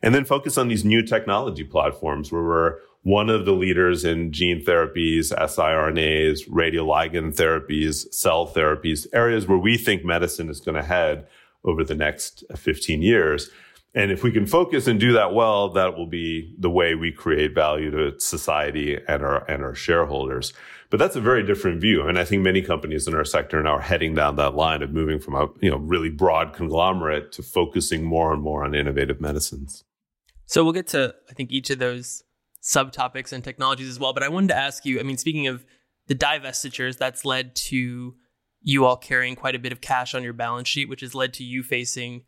and 0.02 0.14
then 0.14 0.24
focus 0.24 0.56
on 0.56 0.68
these 0.68 0.84
new 0.84 1.02
technology 1.02 1.64
platforms 1.64 2.32
where 2.32 2.42
we're 2.42 2.78
one 3.02 3.28
of 3.28 3.44
the 3.44 3.52
leaders 3.52 4.04
in 4.04 4.32
gene 4.32 4.64
therapies, 4.64 5.32
siRNAs, 5.32 6.48
radioligand 6.48 7.36
therapies, 7.36 8.12
cell 8.12 8.46
therapies, 8.46 9.06
areas 9.12 9.46
where 9.46 9.58
we 9.58 9.76
think 9.76 10.04
medicine 10.04 10.48
is 10.48 10.60
going 10.60 10.74
to 10.74 10.82
head 10.82 11.26
over 11.64 11.84
the 11.84 11.94
next 11.94 12.44
15 12.56 13.02
years. 13.02 13.50
And 13.98 14.12
if 14.12 14.22
we 14.22 14.30
can 14.30 14.46
focus 14.46 14.86
and 14.86 15.00
do 15.00 15.14
that 15.14 15.34
well, 15.34 15.70
that 15.70 15.96
will 15.96 16.06
be 16.06 16.54
the 16.56 16.70
way 16.70 16.94
we 16.94 17.10
create 17.10 17.52
value 17.52 17.90
to 17.90 18.20
society 18.20 18.96
and 19.08 19.24
our 19.24 19.44
and 19.50 19.64
our 19.64 19.74
shareholders. 19.74 20.52
But 20.88 20.98
that's 21.00 21.16
a 21.16 21.20
very 21.20 21.44
different 21.44 21.80
view. 21.80 22.06
And 22.06 22.16
I 22.16 22.24
think 22.24 22.42
many 22.42 22.62
companies 22.62 23.08
in 23.08 23.14
our 23.16 23.24
sector 23.24 23.60
now 23.60 23.72
are 23.72 23.80
heading 23.80 24.14
down 24.14 24.36
that 24.36 24.54
line 24.54 24.82
of 24.82 24.92
moving 24.92 25.18
from 25.18 25.34
a 25.34 25.48
you 25.60 25.68
know 25.68 25.78
really 25.78 26.10
broad 26.10 26.52
conglomerate 26.52 27.32
to 27.32 27.42
focusing 27.42 28.04
more 28.04 28.32
and 28.32 28.40
more 28.40 28.64
on 28.64 28.72
innovative 28.72 29.20
medicines. 29.20 29.82
So 30.46 30.62
we'll 30.62 30.74
get 30.74 30.86
to 30.88 31.16
I 31.28 31.32
think 31.32 31.50
each 31.50 31.68
of 31.70 31.80
those 31.80 32.22
subtopics 32.62 33.32
and 33.32 33.42
technologies 33.42 33.88
as 33.88 33.98
well. 33.98 34.12
But 34.12 34.22
I 34.22 34.28
wanted 34.28 34.50
to 34.50 34.56
ask 34.56 34.86
you, 34.86 35.00
I 35.00 35.02
mean, 35.02 35.18
speaking 35.18 35.48
of 35.48 35.64
the 36.06 36.14
divestitures, 36.14 36.98
that's 36.98 37.24
led 37.24 37.56
to 37.56 38.14
you 38.62 38.84
all 38.84 38.96
carrying 38.96 39.34
quite 39.34 39.56
a 39.56 39.58
bit 39.58 39.72
of 39.72 39.80
cash 39.80 40.14
on 40.14 40.22
your 40.22 40.34
balance 40.34 40.68
sheet, 40.68 40.88
which 40.88 41.00
has 41.00 41.16
led 41.16 41.34
to 41.34 41.42
you 41.42 41.64
facing 41.64 42.22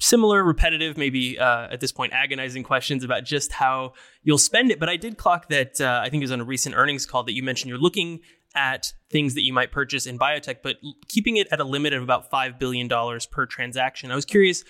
similar, 0.00 0.42
repetitive, 0.42 0.96
maybe 0.96 1.38
uh, 1.38 1.68
at 1.70 1.80
this 1.80 1.92
point, 1.92 2.12
agonizing 2.12 2.62
questions 2.62 3.04
about 3.04 3.24
just 3.24 3.52
how 3.52 3.92
you'll 4.22 4.38
spend 4.38 4.70
it. 4.70 4.80
But 4.80 4.88
I 4.88 4.96
did 4.96 5.18
clock 5.18 5.48
that 5.48 5.80
uh, 5.80 6.00
I 6.02 6.08
think 6.08 6.22
it 6.22 6.24
was 6.24 6.32
on 6.32 6.40
a 6.40 6.44
recent 6.44 6.74
earnings 6.74 7.06
call 7.06 7.22
that 7.24 7.34
you 7.34 7.42
mentioned 7.42 7.68
you're 7.68 7.78
looking 7.78 8.20
at 8.54 8.92
things 9.10 9.34
that 9.34 9.42
you 9.42 9.52
might 9.52 9.70
purchase 9.70 10.06
in 10.06 10.18
biotech, 10.18 10.56
but 10.62 10.76
keeping 11.08 11.36
it 11.36 11.46
at 11.52 11.60
a 11.60 11.64
limit 11.64 11.92
of 11.92 12.02
about 12.02 12.30
$5 12.30 12.58
billion 12.58 12.88
per 13.30 13.46
transaction. 13.46 14.10
I 14.10 14.16
was 14.16 14.24
curious, 14.24 14.64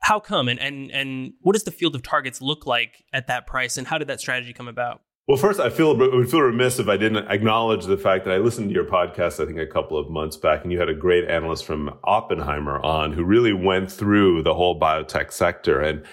how 0.00 0.20
come 0.20 0.48
and, 0.48 0.58
and, 0.58 0.90
and 0.90 1.34
what 1.40 1.52
does 1.52 1.64
the 1.64 1.70
field 1.70 1.94
of 1.94 2.02
targets 2.02 2.40
look 2.40 2.66
like 2.66 3.04
at 3.12 3.26
that 3.26 3.46
price 3.46 3.76
and 3.76 3.86
how 3.86 3.98
did 3.98 4.08
that 4.08 4.20
strategy 4.20 4.52
come 4.52 4.68
about? 4.68 5.02
Well, 5.26 5.36
first, 5.36 5.58
I 5.58 5.70
feel 5.70 5.96
would 5.96 6.30
feel 6.30 6.40
remiss 6.40 6.78
if 6.78 6.86
I 6.86 6.96
didn't 6.96 7.26
acknowledge 7.26 7.86
the 7.86 7.96
fact 7.96 8.24
that 8.24 8.34
I 8.34 8.36
listened 8.36 8.68
to 8.68 8.74
your 8.74 8.84
podcast. 8.84 9.42
I 9.42 9.46
think 9.46 9.58
a 9.58 9.66
couple 9.66 9.98
of 9.98 10.08
months 10.08 10.36
back, 10.36 10.62
and 10.62 10.70
you 10.70 10.78
had 10.78 10.88
a 10.88 10.94
great 10.94 11.28
analyst 11.28 11.64
from 11.64 11.98
Oppenheimer 12.04 12.78
on 12.84 13.12
who 13.12 13.24
really 13.24 13.52
went 13.52 13.90
through 13.90 14.44
the 14.44 14.54
whole 14.54 14.78
biotech 14.78 15.32
sector. 15.32 15.80
And 15.80 16.04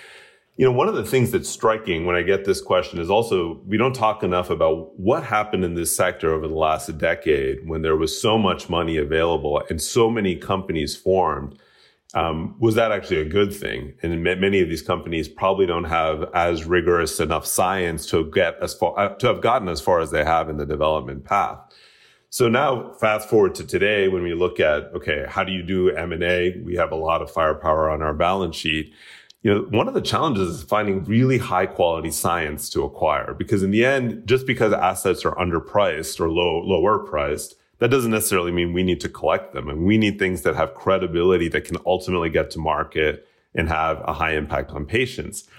you 0.58 0.66
know, 0.66 0.72
one 0.72 0.88
of 0.88 0.96
the 0.96 1.06
things 1.06 1.30
that's 1.30 1.48
striking 1.48 2.08
when 2.08 2.16
I 2.16 2.24
get 2.24 2.46
this 2.46 2.60
question 2.60 3.00
is 3.00 3.12
also 3.12 3.62
we 3.68 3.78
don't 3.78 3.94
talk 3.94 4.24
enough 4.24 4.50
about 4.50 5.00
what 5.00 5.24
happened 5.24 5.64
in 5.64 5.76
this 5.76 5.96
sector 5.96 6.34
over 6.34 6.48
the 6.48 6.56
last 6.56 6.98
decade 6.98 7.68
when 7.68 7.84
there 7.84 7.96
was 7.96 8.20
so 8.20 8.40
much 8.40 8.68
money 8.68 8.98
available 8.98 9.62
and 9.70 9.80
so 9.80 10.10
many 10.10 10.36
companies 10.36 10.96
formed 10.96 11.60
um, 12.16 12.56
was 12.60 12.76
that 12.76 12.92
actually 12.92 13.22
a 13.22 13.26
good 13.26 13.54
thing? 13.54 13.94
And 14.04 14.24
many 14.24 14.62
of 14.62 14.70
these 14.70 14.84
companies 14.84 15.28
probably 15.28 15.66
don't 15.66 15.86
have 15.86 16.30
as 16.34 16.64
rigorous 16.64 17.20
enough 17.20 17.46
science 17.46 18.06
to 18.08 18.30
get 18.32 18.56
as 18.62 18.74
far 18.76 18.98
uh, 19.00 19.16
to 19.16 19.28
have 19.28 19.42
gotten 19.42 19.68
as 19.68 19.82
far 19.82 20.00
as 20.00 20.12
they 20.12 20.24
have 20.24 20.50
in 20.50 20.58
the 20.58 20.66
development 20.66 21.26
path. 21.26 21.60
So 22.30 22.48
now, 22.48 22.94
fast 22.94 23.30
forward 23.30 23.56
to 23.56 23.66
today, 23.66 24.08
when 24.08 24.22
we 24.22 24.36
look 24.36 24.60
at 24.60 24.94
okay, 24.96 25.26
how 25.28 25.44
do 25.44 25.52
you 25.52 25.64
do 25.64 25.90
M 25.90 26.12
and 26.12 26.24
A? 26.24 26.62
We 26.64 26.76
have 26.76 26.92
a 26.92 26.96
lot 26.96 27.24
of 27.24 27.32
firepower 27.32 27.90
on 27.90 28.04
our 28.04 28.14
balance 28.14 28.56
sheet. 28.56 28.94
You 29.42 29.54
know, 29.54 29.62
one 29.72 29.88
of 29.88 29.94
the 29.96 30.02
challenges 30.02 30.50
is 30.50 30.64
finding 30.64 31.04
really 31.06 31.38
high 31.40 31.66
quality 31.66 32.12
science 32.12 32.70
to 32.70 32.84
acquire 32.84 33.34
because 33.34 33.64
in 33.64 33.72
the 33.72 33.86
end, 33.86 34.28
just 34.28 34.46
because 34.46 34.72
assets 34.72 35.26
are 35.26 35.36
underpriced 35.36 36.20
or 36.20 36.30
low 36.30 36.60
lower 36.60 37.00
priced 37.00 37.56
that 37.84 37.90
doesn't 37.90 38.12
necessarily 38.12 38.54
mean 38.54 38.72
we 38.72 38.82
need 38.82 39.02
to 39.02 39.10
collect 39.10 39.52
them. 39.54 39.68
And 39.68 39.86
we 39.86 39.98
need 39.98 40.18
things 40.18 40.44
that 40.44 40.56
have 40.56 40.74
credibility 40.74 41.50
that 41.50 41.66
can 41.66 41.76
ultimately 41.86 42.30
get 42.30 42.50
to 42.52 42.60
market 42.60 43.28
and 43.54 43.68
have 43.68 44.02
a 44.06 44.14
high 44.14 44.36
impact 44.36 44.72
on 44.72 44.86
patients. 44.86 45.50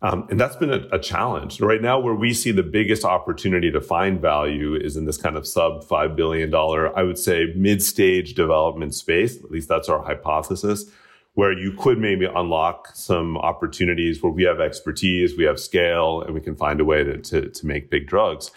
Um, 0.00 0.28
and 0.30 0.38
that's 0.38 0.54
been 0.54 0.72
a, 0.72 0.86
a, 0.92 1.00
challenge. 1.00 1.60
Right 1.60 1.82
now, 1.82 1.98
where 1.98 2.14
we 2.14 2.34
see 2.34 2.52
the 2.52 2.62
biggest 2.62 3.04
opportunity 3.04 3.72
to 3.72 3.80
find 3.80 4.20
value 4.20 4.76
is 4.76 4.96
in 4.96 5.06
this 5.06 5.16
kind 5.16 5.36
of 5.36 5.44
sub 5.44 5.82
$5 5.82 6.14
billion, 6.14 6.54
I 6.54 7.02
would 7.02 7.18
say 7.18 7.52
mid 7.56 7.82
stage 7.82 8.34
development 8.34 8.94
space. 8.94 9.42
At 9.42 9.50
least 9.50 9.68
that's 9.68 9.88
our 9.88 10.04
hypothesis, 10.04 10.84
where 11.34 11.52
you 11.52 11.72
could 11.72 11.98
maybe 11.98 12.26
unlock 12.26 12.90
some 12.94 13.36
opportunities 13.38 14.22
where 14.22 14.30
we 14.30 14.44
have 14.44 14.60
expertise, 14.60 15.36
we 15.36 15.42
have 15.42 15.58
scale, 15.58 16.22
and 16.22 16.32
we 16.32 16.40
can 16.40 16.54
find 16.54 16.80
a 16.80 16.84
way 16.84 17.02
to, 17.02 17.18
to, 17.18 17.48
to 17.48 17.66
make 17.66 17.90
big 17.90 18.06
drugs 18.06 18.52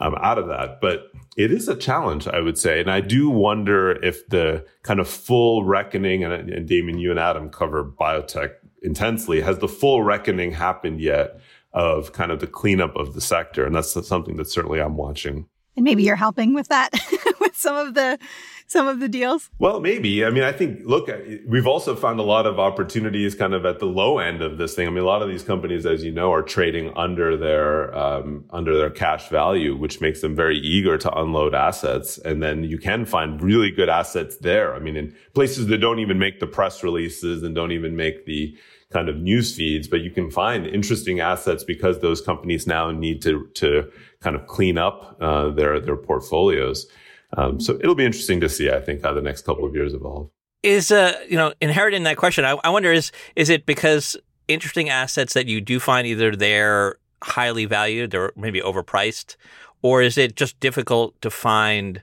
um, 0.00 0.14
out 0.20 0.38
of 0.38 0.48
that. 0.48 0.80
But 0.80 1.10
it 1.36 1.52
is 1.52 1.68
a 1.68 1.76
challenge, 1.76 2.26
I 2.26 2.40
would 2.40 2.58
say. 2.58 2.80
And 2.80 2.90
I 2.90 3.00
do 3.00 3.30
wonder 3.30 3.92
if 4.02 4.26
the 4.28 4.66
kind 4.82 5.00
of 5.00 5.08
full 5.08 5.64
reckoning, 5.64 6.24
and, 6.24 6.32
and 6.32 6.68
Damian, 6.68 6.98
you 6.98 7.10
and 7.10 7.20
Adam 7.20 7.50
cover 7.50 7.84
biotech 7.84 8.54
intensely, 8.82 9.40
has 9.40 9.58
the 9.58 9.68
full 9.68 10.02
reckoning 10.02 10.52
happened 10.52 11.00
yet 11.00 11.40
of 11.72 12.12
kind 12.12 12.32
of 12.32 12.40
the 12.40 12.46
cleanup 12.46 12.96
of 12.96 13.14
the 13.14 13.20
sector? 13.20 13.66
And 13.66 13.74
that's 13.74 13.92
something 14.06 14.36
that 14.36 14.48
certainly 14.48 14.80
I'm 14.80 14.96
watching. 14.96 15.46
And 15.76 15.84
maybe 15.84 16.02
you're 16.02 16.16
helping 16.16 16.54
with 16.54 16.68
that, 16.68 16.90
with 17.40 17.56
some 17.56 17.76
of 17.76 17.94
the 17.94 18.18
some 18.66 18.88
of 18.88 19.00
the 19.00 19.08
deals? 19.08 19.48
Well, 19.58 19.80
maybe. 19.80 20.24
I 20.24 20.30
mean, 20.30 20.42
I 20.42 20.52
think, 20.52 20.80
look, 20.84 21.08
we've 21.46 21.66
also 21.66 21.94
found 21.94 22.18
a 22.18 22.24
lot 22.24 22.46
of 22.46 22.58
opportunities 22.58 23.34
kind 23.34 23.54
of 23.54 23.64
at 23.64 23.78
the 23.78 23.86
low 23.86 24.18
end 24.18 24.42
of 24.42 24.58
this 24.58 24.74
thing. 24.74 24.86
I 24.86 24.90
mean, 24.90 25.04
a 25.04 25.06
lot 25.06 25.22
of 25.22 25.28
these 25.28 25.42
companies, 25.42 25.86
as 25.86 26.04
you 26.04 26.10
know, 26.10 26.32
are 26.32 26.42
trading 26.42 26.92
under 26.96 27.36
their, 27.36 27.96
um, 27.96 28.44
under 28.50 28.76
their 28.76 28.90
cash 28.90 29.28
value, 29.28 29.76
which 29.76 30.00
makes 30.00 30.20
them 30.20 30.34
very 30.34 30.58
eager 30.58 30.98
to 30.98 31.18
unload 31.18 31.54
assets. 31.54 32.18
And 32.18 32.42
then 32.42 32.64
you 32.64 32.78
can 32.78 33.04
find 33.04 33.40
really 33.40 33.70
good 33.70 33.88
assets 33.88 34.36
there. 34.38 34.74
I 34.74 34.80
mean, 34.80 34.96
in 34.96 35.14
places 35.34 35.68
that 35.68 35.78
don't 35.78 36.00
even 36.00 36.18
make 36.18 36.40
the 36.40 36.46
press 36.46 36.82
releases 36.82 37.42
and 37.42 37.54
don't 37.54 37.72
even 37.72 37.96
make 37.96 38.26
the, 38.26 38.56
kind 38.92 39.08
of 39.08 39.16
news 39.16 39.54
feeds, 39.54 39.88
but 39.88 40.00
you 40.00 40.10
can 40.10 40.30
find 40.30 40.64
interesting 40.66 41.18
assets 41.18 41.64
because 41.64 41.98
those 41.98 42.20
companies 42.20 42.66
now 42.66 42.90
need 42.92 43.20
to 43.20 43.48
to 43.54 43.90
kind 44.26 44.34
of 44.34 44.48
clean 44.48 44.76
up 44.76 45.16
uh, 45.20 45.50
their 45.50 45.78
their 45.78 45.96
portfolios. 45.96 46.88
Um, 47.36 47.60
so 47.60 47.76
it'll 47.76 47.94
be 47.94 48.04
interesting 48.04 48.40
to 48.40 48.48
see, 48.48 48.68
I 48.70 48.80
think, 48.80 49.04
how 49.04 49.12
the 49.12 49.22
next 49.22 49.42
couple 49.42 49.64
of 49.64 49.72
years 49.72 49.94
evolve. 49.94 50.30
Is 50.64 50.90
uh, 50.90 51.14
you 51.28 51.36
know, 51.36 51.52
inherent 51.60 51.94
in 51.94 52.02
that 52.02 52.16
question, 52.16 52.44
I, 52.44 52.56
I 52.64 52.70
wonder 52.70 52.92
is 52.92 53.12
is 53.36 53.50
it 53.50 53.66
because 53.66 54.16
interesting 54.48 54.88
assets 54.88 55.34
that 55.34 55.46
you 55.46 55.60
do 55.60 55.78
find 55.78 56.08
either 56.08 56.34
they're 56.34 56.96
highly 57.22 57.66
valued, 57.66 58.10
they're 58.10 58.32
maybe 58.34 58.60
overpriced, 58.60 59.36
or 59.80 60.02
is 60.02 60.18
it 60.18 60.34
just 60.34 60.58
difficult 60.58 61.20
to 61.22 61.30
find 61.30 62.02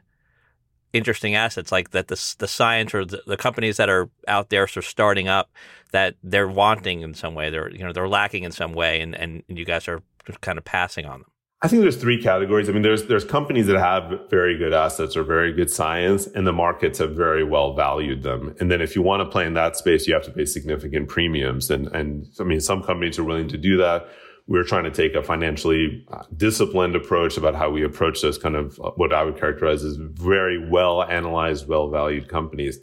interesting 0.94 1.36
assets 1.36 1.74
like 1.74 1.90
that 1.90 2.08
the 2.08 2.36
the 2.38 2.48
science 2.48 2.94
or 2.96 3.04
the, 3.04 3.22
the 3.28 3.36
companies 3.36 3.76
that 3.76 3.90
are 3.90 4.10
out 4.30 4.50
there 4.50 4.66
sort 4.66 4.86
of 4.86 4.90
starting 4.90 5.28
up 5.28 5.52
that 5.92 6.16
they're 6.24 6.48
wanting 6.48 7.02
in 7.02 7.14
some 7.14 7.36
way, 7.36 7.50
they're 7.50 7.70
you 7.70 7.84
know 7.84 7.92
they're 7.92 8.08
lacking 8.08 8.44
in 8.44 8.54
some 8.54 8.72
way, 8.72 9.02
and 9.02 9.14
and 9.14 9.44
you 9.50 9.66
guys 9.66 9.90
are 9.90 10.02
kind 10.40 10.58
of 10.58 10.64
passing 10.64 11.06
on 11.06 11.20
them. 11.20 11.33
I 11.64 11.70
think 11.70 11.82
there's 11.82 11.96
three 11.96 12.22
categories. 12.22 12.68
I 12.68 12.74
mean, 12.74 12.82
there's 12.82 13.06
there's 13.06 13.24
companies 13.24 13.68
that 13.68 13.80
have 13.80 14.30
very 14.30 14.58
good 14.58 14.74
assets 14.74 15.16
or 15.16 15.24
very 15.24 15.54
good 15.54 15.72
science, 15.72 16.28
and 16.28 16.46
the 16.46 16.52
markets 16.52 17.00
have 17.00 17.12
very 17.12 17.46
well 17.46 17.74
valued 17.74 18.22
them. 18.22 18.54
And 18.60 18.70
then 18.70 18.82
if 18.82 18.98
you 18.98 19.02
want 19.02 19.22
to 19.22 19.30
play 19.30 19.46
in 19.46 19.54
that 19.54 19.78
space, 19.78 20.06
you 20.06 20.14
have 20.14 20.26
to 20.26 20.32
pay 20.32 20.44
significant 20.44 21.08
premiums. 21.08 21.72
And 21.72 21.88
and 21.88 22.28
I 22.38 22.44
mean, 22.44 22.60
some 22.60 22.84
companies 22.84 23.18
are 23.18 23.24
willing 23.24 23.48
to 23.48 23.58
do 23.58 23.78
that. 23.78 24.10
We're 24.46 24.66
trying 24.66 24.84
to 24.84 24.92
take 24.92 25.16
a 25.16 25.24
financially 25.24 26.06
uh, 26.12 26.24
disciplined 26.36 26.98
approach 26.98 27.38
about 27.38 27.56
how 27.56 27.70
we 27.70 27.82
approach 27.82 28.22
those 28.22 28.38
kind 28.38 28.58
of 28.58 28.78
uh, 28.82 28.92
what 28.98 29.14
I 29.14 29.24
would 29.24 29.40
characterize 29.40 29.86
as 29.86 29.96
very 29.96 30.70
well 30.70 31.02
analyzed, 31.02 31.70
well 31.70 31.90
valued 31.90 32.28
companies. 32.28 32.78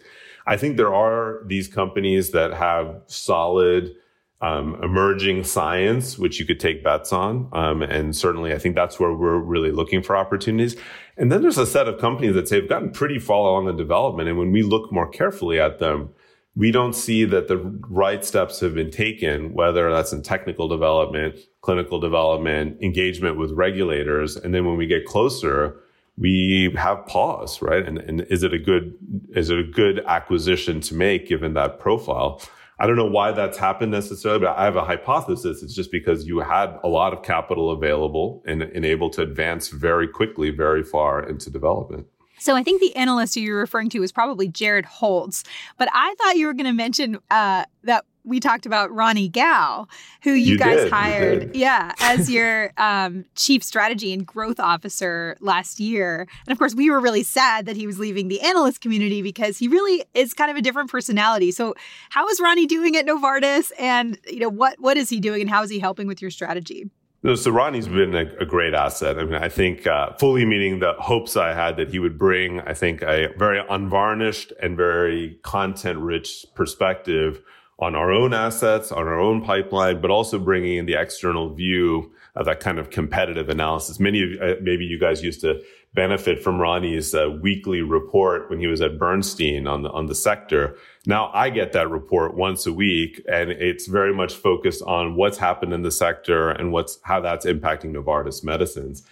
I 0.47 0.57
think 0.57 0.79
there 0.79 0.95
are 0.95 1.43
these 1.45 1.69
companies 1.69 2.31
that 2.31 2.55
have 2.55 3.03
solid 3.09 3.95
um, 4.41 4.79
emerging 4.83 5.45
science, 5.45 6.19
which 6.19 6.41
you 6.41 6.47
could 6.47 6.61
take 6.61 6.83
bets 6.83 7.13
on. 7.13 7.49
Um, 7.53 7.83
and 7.83 8.17
certainly, 8.17 8.55
I 8.55 8.59
think 8.59 8.75
that's 8.75 8.99
where 8.99 9.13
we're 9.13 9.39
really 9.39 9.71
looking 9.71 10.03
for 10.03 10.17
opportunities. 10.17 10.77
And 11.17 11.31
then 11.31 11.43
there's 11.43 11.59
a 11.59 11.67
set 11.67 11.89
of 11.89 12.01
companies 12.01 12.35
that 12.35 12.49
say 12.49 12.61
they've 12.61 12.69
gotten 12.69 12.91
pretty 12.91 13.19
far 13.19 13.39
along 13.39 13.69
in 13.69 13.77
development. 13.77 14.29
And 14.29 14.39
when 14.39 14.51
we 14.51 14.63
look 14.63 14.91
more 14.91 15.09
carefully 15.09 15.61
at 15.61 15.79
them, 15.79 16.11
we 16.57 16.71
don't 16.71 16.95
see 16.95 17.25
that 17.25 17.49
the 17.49 17.59
right 17.89 18.25
steps 18.25 18.61
have 18.61 18.75
been 18.75 18.91
taken, 18.91 19.53
whether 19.53 19.93
that's 19.93 20.13
in 20.13 20.23
technical 20.23 20.69
development, 20.69 21.39
clinical 21.61 22.01
development, 22.01 22.83
engagement 22.83 23.39
with 23.39 23.53
regulators. 23.53 24.37
And 24.37 24.55
then 24.55 24.65
when 24.65 24.77
we 24.77 24.87
get 24.87 25.05
closer, 25.05 25.81
we 26.17 26.75
have 26.77 27.07
pause, 27.07 27.63
right? 27.63 27.87
And, 27.87 27.99
and 27.99 28.23
is 28.23 28.43
it 28.43 28.53
a 28.53 28.59
good, 28.59 28.95
is 29.35 29.51
it 29.51 29.59
a 29.59 29.65
good 29.65 30.03
acquisition 30.07 30.81
to 30.83 30.95
make 30.95 31.29
given 31.29 31.55
that 31.55 31.79
profile? 31.79 32.43
I 32.81 32.87
don't 32.87 32.97
know 32.97 33.05
why 33.05 33.33
that's 33.33 33.59
happened 33.59 33.93
necessarily, 33.93 34.41
but 34.41 34.57
I 34.57 34.65
have 34.65 34.77
a 34.77 34.85
hypothesis. 34.85 35.63
It's 35.63 35.75
just 35.75 35.93
because 35.93 36.27
you 36.27 36.39
had 36.39 36.79
a 36.83 36.89
lot 36.89 37.13
of 37.13 37.23
capital 37.23 37.71
available 37.71 38.43
and, 38.47 38.63
and 38.63 38.87
able 38.87 39.11
to 39.11 39.23
advance 39.23 39.69
very 39.69 40.09
quickly, 40.09 40.49
very 40.49 40.83
far 40.83 41.23
into 41.23 41.51
development. 41.51 42.07
So 42.39 42.57
I 42.57 42.63
think 42.63 42.81
the 42.81 42.97
analyst 42.97 43.37
you're 43.37 43.59
referring 43.59 43.91
to 43.91 44.03
is 44.03 44.13
probably 44.13 44.49
Jared 44.49 44.87
Holz, 44.87 45.45
but 45.77 45.91
I 45.93 46.15
thought 46.15 46.37
you 46.37 46.47
were 46.47 46.55
going 46.55 46.65
to 46.65 46.73
mention 46.73 47.19
uh, 47.31 47.67
that 47.85 48.07
we 48.25 48.41
talked 48.41 48.67
about 48.67 48.93
Ronnie 48.93 49.29
Gal, 49.29 49.89
who 50.23 50.33
you, 50.33 50.53
You 50.53 50.59
guys 50.59 50.81
did, 50.83 50.93
hired, 50.93 51.41
did. 51.53 51.57
yeah, 51.57 51.93
as 52.01 52.31
your 52.33 52.73
um, 52.77 53.25
chief 53.35 53.63
strategy 53.63 54.13
and 54.13 54.27
growth 54.27 54.61
officer 54.61 55.37
last 55.41 55.81
year. 55.81 56.27
And 56.47 56.53
of 56.53 56.59
course, 56.59 56.75
we 56.75 56.91
were 56.91 57.01
really 57.01 57.23
sad 57.23 57.67
that 57.67 57.77
he 57.77 57.87
was 57.87 57.99
leaving 57.99 58.29
the 58.29 58.41
analyst 58.41 58.81
community 58.81 59.23
because 59.23 59.59
he 59.59 59.69
really 59.69 60.05
is 60.15 60.35
kind 60.35 60.51
of 60.51 60.57
a 60.57 60.63
different 60.63 60.91
personality. 60.91 61.51
So, 61.51 61.75
how 62.11 62.27
is 62.29 62.41
Ronnie 62.41 62.67
doing 62.67 62.97
at 62.97 63.07
Novartis, 63.07 63.73
and 63.79 64.19
you 64.29 64.41
know 64.41 64.49
what 64.51 64.79
what 64.81 64.97
is 64.97 65.09
he 65.09 65.21
doing, 65.21 65.41
and 65.41 65.51
how 65.51 65.63
is 65.63 65.71
he 65.71 65.79
helping 65.79 66.07
with 66.07 66.21
your 66.21 66.31
strategy? 66.31 66.91
No, 67.23 67.35
so 67.35 67.51
Ronnie's 67.51 67.87
been 67.87 68.15
a, 68.15 68.25
a 68.41 68.47
great 68.47 68.73
asset. 68.73 69.19
I 69.19 69.25
mean, 69.25 69.35
I 69.35 69.51
think 69.51 69.87
uh, 69.87 70.15
fully 70.15 70.47
meeting 70.47 70.79
the 70.79 70.95
hopes 70.99 71.37
I 71.37 71.53
had 71.53 71.77
that 71.77 71.91
he 71.91 71.99
would 71.99 72.19
bring, 72.19 72.61
I 72.63 72.73
think, 72.73 73.03
a 73.03 73.29
very 73.37 73.63
unvarnished 73.69 74.55
and 74.63 74.75
very 74.75 75.39
content 75.43 75.99
rich 75.99 76.47
perspective 76.55 77.43
on 77.81 77.95
our 77.95 78.13
own 78.13 78.35
assets, 78.35 78.93
on 78.93 79.09
our 79.09 79.19
own 79.19 79.43
pipeline, 79.43 80.01
but 80.01 80.11
also 80.11 80.39
bringing 80.39 80.77
in 80.77 80.87
the 80.87 80.95
external 80.95 81.55
view 81.55 82.13
of 82.37 82.47
that 82.47 82.61
kind 82.61 82.79
of 82.79 82.91
competitive 82.91 83.49
analysis. 83.49 83.99
Many 83.99 84.23
of 84.23 84.41
uh, 84.41 84.55
maybe 84.61 84.85
you 84.85 84.99
guys 84.99 85.23
used 85.23 85.41
to 85.41 85.63
benefit 85.95 86.43
from 86.43 86.61
Ronny's 86.61 87.15
uh, 87.15 87.31
weekly 87.43 87.81
report 87.81 88.49
when 88.49 88.61
he 88.61 88.67
was 88.67 88.81
at 88.81 88.99
Bernstein 88.99 89.67
on 89.67 89.83
the 89.83 89.91
on 89.91 90.07
the 90.07 90.15
sector. 90.15 90.77
Now 91.07 91.31
I 91.33 91.51
get 91.51 91.73
that 91.73 91.91
report 91.91 92.37
once 92.37 92.67
a 92.67 92.73
week, 92.73 93.23
and 93.27 93.51
it's 93.51 93.87
very 93.87 94.15
much 94.15 94.35
focused 94.35 94.83
on 94.83 95.17
what's 95.17 95.39
happened 95.39 95.73
in 95.73 95.83
the 95.83 95.91
sector 95.91 96.51
and 96.51 96.73
what's 96.73 96.99
how 97.03 97.21
that's 97.21 97.47
impacting 97.47 97.93
Novartis 97.93 98.45
medicines. 98.45 99.03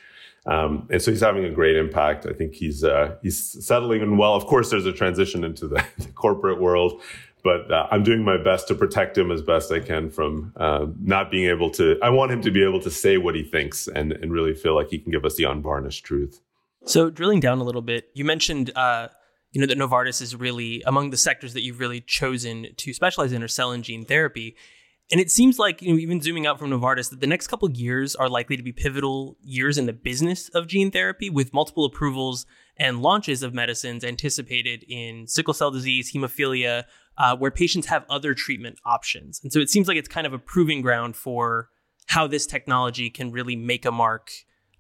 Um, 0.47 0.89
and 0.91 1.03
so 1.03 1.11
he's 1.11 1.21
having 1.21 1.45
a 1.45 1.51
great 1.51 1.77
impact. 1.77 2.25
I 2.25 2.33
think 2.33 2.55
he's 2.55 2.83
uh, 2.83 3.17
he's 3.23 3.65
settling 3.67 4.01
in 4.01 4.17
well. 4.17 4.35
Of 4.35 4.47
course, 4.47 4.71
there's 4.71 4.87
a 4.87 4.93
transition 4.93 5.45
into 5.45 5.69
the, 5.69 5.85
the 5.99 6.09
corporate 6.09 6.61
world, 6.61 7.03
but 7.43 7.71
uh, 7.71 7.87
I'm 7.91 8.03
doing 8.03 8.25
my 8.25 8.37
best 8.37 8.69
to 8.69 8.75
protect 8.75 9.17
him 9.17 9.31
as 9.31 9.43
best 9.43 9.73
I 9.73 9.81
can 9.81 10.11
from 10.11 10.53
uh, 10.57 10.87
not 11.01 11.31
being 11.31 11.49
able 11.49 11.71
to. 11.73 11.99
I 12.03 12.11
want 12.11 12.33
him 12.33 12.43
to 12.43 12.51
be 12.51 12.65
able 12.65 12.81
to 12.81 12.91
say 12.91 13.17
what 13.19 13.35
he 13.35 13.43
thinks 13.43 13.89
and 13.89 14.13
and 14.13 14.33
really 14.33 14.55
feel 14.55 14.75
like 14.75 14.91
he 14.91 14.99
can 14.99 15.13
give 15.13 15.25
us 15.25 15.37
the 15.37 15.45
unvarnished 15.45 16.05
truth. 16.05 16.41
So 16.85 17.11
drilling 17.11 17.41
down 17.41 17.59
a 17.59 17.65
little 17.65 17.83
bit, 17.83 18.11
you 18.15 18.25
mentioned 18.25 18.71
uh, 18.77 19.09
you 19.53 19.61
know 19.61 19.67
that 19.67 19.79
Novartis 19.79 20.21
is 20.21 20.37
really 20.37 20.83
among 20.87 21.11
the 21.11 21.17
sectors 21.17 21.55
that 21.55 21.63
you've 21.63 21.81
really 21.81 22.01
chosen 22.01 22.69
to 22.77 22.93
specialize 22.93 23.33
in 23.33 23.43
are 23.43 23.49
cell 23.49 23.73
and 23.73 23.85
gene 23.85 24.05
therapy. 24.05 24.57
And 25.11 25.23
it 25.23 25.31
seems 25.31 25.59
like, 25.59 25.81
you 25.81 25.93
know, 25.93 25.99
even 25.99 26.21
zooming 26.21 26.47
out 26.47 26.59
from 26.59 26.69
Novartis, 26.69 27.09
that 27.09 27.21
the 27.21 27.27
next 27.27 27.47
couple 27.47 27.71
years 27.71 28.15
are 28.15 28.29
likely 28.29 28.59
to 28.59 28.63
be 28.63 28.73
pivotal 28.73 29.39
years 29.41 29.79
in 29.79 29.87
the 29.87 29.95
business 29.95 30.51
of 30.51 30.67
gene 30.67 30.91
therapy 30.91 31.31
with 31.31 31.55
multiple 31.55 31.87
approvals 31.87 32.45
and 32.77 33.01
launches 33.01 33.43
of 33.43 33.55
medicines 33.55 34.05
anticipated 34.05 34.85
in 34.87 35.27
sickle 35.27 35.55
cell 35.55 35.71
disease, 35.71 36.13
hemophilia, 36.13 36.85
uh, 37.19 37.37
where 37.37 37.51
patients 37.51 37.87
have 37.89 38.05
other 38.09 38.33
treatment 38.33 38.79
options. 38.87 39.41
And 39.43 39.53
so 39.53 39.59
it 39.59 39.69
seems 39.69 39.89
like 39.89 39.97
it's 39.97 40.09
kind 40.09 40.27
of 40.27 40.33
a 40.33 40.39
proving 40.39 40.81
ground 40.81 41.17
for 41.17 41.69
how 42.07 42.27
this 42.27 42.47
technology 42.47 43.11
can 43.11 43.33
really 43.33 43.57
make 43.57 43.85
a 43.85 43.93
mark 43.93 44.31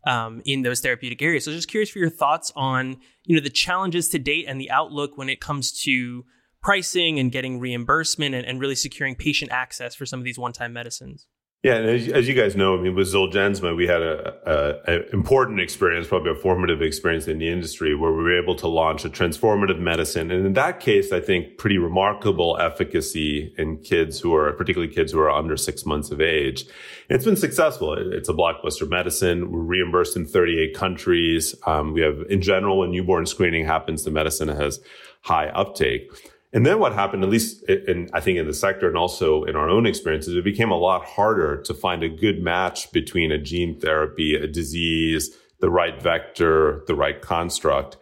um, 0.06 0.40
in 0.46 0.62
those 0.62 0.80
therapeutic 0.80 1.20
areas. 1.20 1.44
So 1.44 1.52
just 1.52 1.68
curious 1.68 1.90
for 1.90 1.98
your 1.98 2.08
thoughts 2.08 2.52
on, 2.56 2.98
you 3.24 3.36
know, 3.36 3.42
the 3.42 3.50
challenges 3.50 4.08
to 4.10 4.18
date 4.18 4.46
and 4.48 4.60
the 4.60 4.70
outlook 4.70 5.18
when 5.18 5.28
it 5.28 5.40
comes 5.40 5.72
to 5.82 6.24
pricing 6.62 7.18
and 7.18 7.30
getting 7.30 7.60
reimbursement 7.60 8.34
and, 8.34 8.46
and 8.46 8.60
really 8.60 8.74
securing 8.74 9.14
patient 9.14 9.52
access 9.52 9.94
for 9.94 10.06
some 10.06 10.18
of 10.18 10.24
these 10.24 10.38
one-time 10.38 10.72
medicines. 10.72 11.26
Yeah, 11.64 11.74
and 11.74 11.86
as, 11.86 12.06
as 12.06 12.28
you 12.28 12.34
guys 12.34 12.54
know, 12.54 12.78
I 12.78 12.80
mean, 12.80 12.94
with 12.94 13.12
Zolgensma, 13.12 13.76
we 13.76 13.88
had 13.88 14.00
a, 14.00 14.32
a, 14.46 14.94
a 14.94 15.10
important 15.10 15.60
experience, 15.60 16.06
probably 16.06 16.30
a 16.30 16.36
formative 16.36 16.82
experience 16.82 17.26
in 17.26 17.38
the 17.38 17.48
industry, 17.48 17.96
where 17.96 18.12
we 18.12 18.22
were 18.22 18.40
able 18.40 18.54
to 18.56 18.68
launch 18.68 19.04
a 19.04 19.10
transformative 19.10 19.80
medicine, 19.80 20.30
and 20.30 20.46
in 20.46 20.52
that 20.52 20.78
case, 20.78 21.10
I 21.10 21.18
think 21.18 21.58
pretty 21.58 21.76
remarkable 21.76 22.56
efficacy 22.60 23.52
in 23.58 23.78
kids 23.78 24.20
who 24.20 24.36
are, 24.36 24.52
particularly 24.52 24.94
kids 24.94 25.10
who 25.10 25.18
are 25.18 25.32
under 25.32 25.56
six 25.56 25.84
months 25.84 26.12
of 26.12 26.20
age. 26.20 26.62
And 27.10 27.16
it's 27.16 27.24
been 27.24 27.34
successful. 27.34 27.92
It's 27.92 28.28
a 28.28 28.34
blockbuster 28.34 28.88
medicine. 28.88 29.50
We're 29.50 29.58
reimbursed 29.58 30.16
in 30.16 30.26
38 30.26 30.76
countries. 30.76 31.56
Um, 31.66 31.92
we 31.92 32.02
have, 32.02 32.22
in 32.30 32.40
general, 32.40 32.78
when 32.78 32.92
newborn 32.92 33.26
screening 33.26 33.66
happens, 33.66 34.04
the 34.04 34.12
medicine 34.12 34.46
has 34.46 34.78
high 35.22 35.48
uptake. 35.48 36.08
And 36.52 36.64
then 36.64 36.78
what 36.78 36.94
happened, 36.94 37.22
at 37.24 37.28
least 37.28 37.62
in, 37.64 38.08
I 38.14 38.20
think 38.20 38.38
in 38.38 38.46
the 38.46 38.54
sector 38.54 38.88
and 38.88 38.96
also 38.96 39.44
in 39.44 39.54
our 39.54 39.68
own 39.68 39.86
experiences, 39.86 40.34
it 40.34 40.44
became 40.44 40.70
a 40.70 40.78
lot 40.78 41.04
harder 41.04 41.60
to 41.62 41.74
find 41.74 42.02
a 42.02 42.08
good 42.08 42.42
match 42.42 42.90
between 42.90 43.30
a 43.30 43.38
gene 43.38 43.78
therapy, 43.78 44.34
a 44.34 44.46
disease, 44.46 45.36
the 45.60 45.68
right 45.68 46.00
vector, 46.00 46.84
the 46.86 46.94
right 46.94 47.20
construct. 47.20 47.98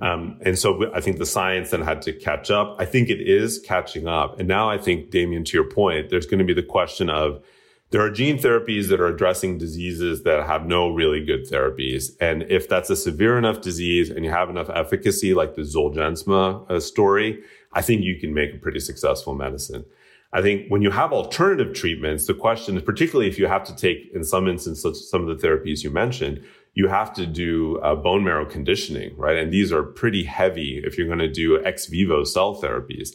Um, 0.00 0.38
and 0.42 0.58
so 0.58 0.90
I 0.94 1.00
think 1.02 1.18
the 1.18 1.26
science 1.26 1.70
then 1.70 1.82
had 1.82 2.00
to 2.02 2.12
catch 2.14 2.50
up. 2.50 2.76
I 2.78 2.86
think 2.86 3.10
it 3.10 3.20
is 3.20 3.58
catching 3.58 4.08
up. 4.08 4.38
And 4.38 4.48
now 4.48 4.70
I 4.70 4.78
think, 4.78 5.10
Damian, 5.10 5.44
to 5.44 5.56
your 5.56 5.68
point, 5.68 6.08
there's 6.08 6.26
going 6.26 6.38
to 6.38 6.44
be 6.44 6.54
the 6.54 6.62
question 6.62 7.10
of 7.10 7.42
there 7.90 8.00
are 8.00 8.10
gene 8.10 8.38
therapies 8.38 8.88
that 8.88 9.00
are 9.00 9.08
addressing 9.08 9.58
diseases 9.58 10.22
that 10.22 10.46
have 10.46 10.64
no 10.64 10.88
really 10.88 11.24
good 11.24 11.50
therapies. 11.50 12.12
And 12.20 12.44
if 12.44 12.68
that's 12.68 12.88
a 12.88 12.96
severe 12.96 13.36
enough 13.36 13.60
disease 13.60 14.10
and 14.10 14.24
you 14.24 14.30
have 14.30 14.48
enough 14.48 14.70
efficacy, 14.70 15.34
like 15.34 15.56
the 15.56 15.62
Zolgensma 15.62 16.70
uh, 16.70 16.80
story, 16.80 17.42
I 17.72 17.82
think 17.82 18.02
you 18.02 18.16
can 18.18 18.34
make 18.34 18.54
a 18.54 18.58
pretty 18.58 18.80
successful 18.80 19.34
medicine. 19.34 19.84
I 20.32 20.42
think 20.42 20.68
when 20.68 20.82
you 20.82 20.90
have 20.90 21.12
alternative 21.12 21.74
treatments, 21.74 22.26
the 22.26 22.34
question 22.34 22.76
is, 22.76 22.82
particularly 22.82 23.28
if 23.28 23.38
you 23.38 23.46
have 23.46 23.64
to 23.64 23.74
take, 23.74 24.10
in 24.14 24.22
some 24.22 24.46
instances, 24.48 25.10
some 25.10 25.28
of 25.28 25.40
the 25.40 25.46
therapies 25.46 25.82
you 25.82 25.90
mentioned, 25.90 26.44
you 26.74 26.86
have 26.86 27.12
to 27.14 27.26
do 27.26 27.78
uh, 27.78 27.96
bone 27.96 28.22
marrow 28.22 28.44
conditioning, 28.44 29.16
right? 29.16 29.36
And 29.36 29.52
these 29.52 29.72
are 29.72 29.82
pretty 29.82 30.22
heavy 30.22 30.80
if 30.84 30.96
you're 30.96 31.08
going 31.08 31.18
to 31.18 31.28
do 31.28 31.62
ex 31.64 31.86
vivo 31.86 32.22
cell 32.22 32.60
therapies. 32.60 33.10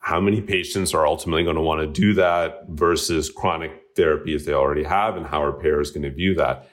How 0.00 0.20
many 0.20 0.42
patients 0.42 0.92
are 0.92 1.06
ultimately 1.06 1.44
going 1.44 1.56
to 1.56 1.62
want 1.62 1.80
to 1.80 2.00
do 2.00 2.14
that 2.14 2.66
versus 2.68 3.30
chronic 3.30 3.94
therapies 3.94 4.44
they 4.44 4.52
already 4.52 4.84
have, 4.84 5.16
and 5.16 5.26
how 5.26 5.42
are 5.42 5.52
payers 5.52 5.90
going 5.90 6.02
to 6.02 6.10
view 6.10 6.34
that? 6.34 6.68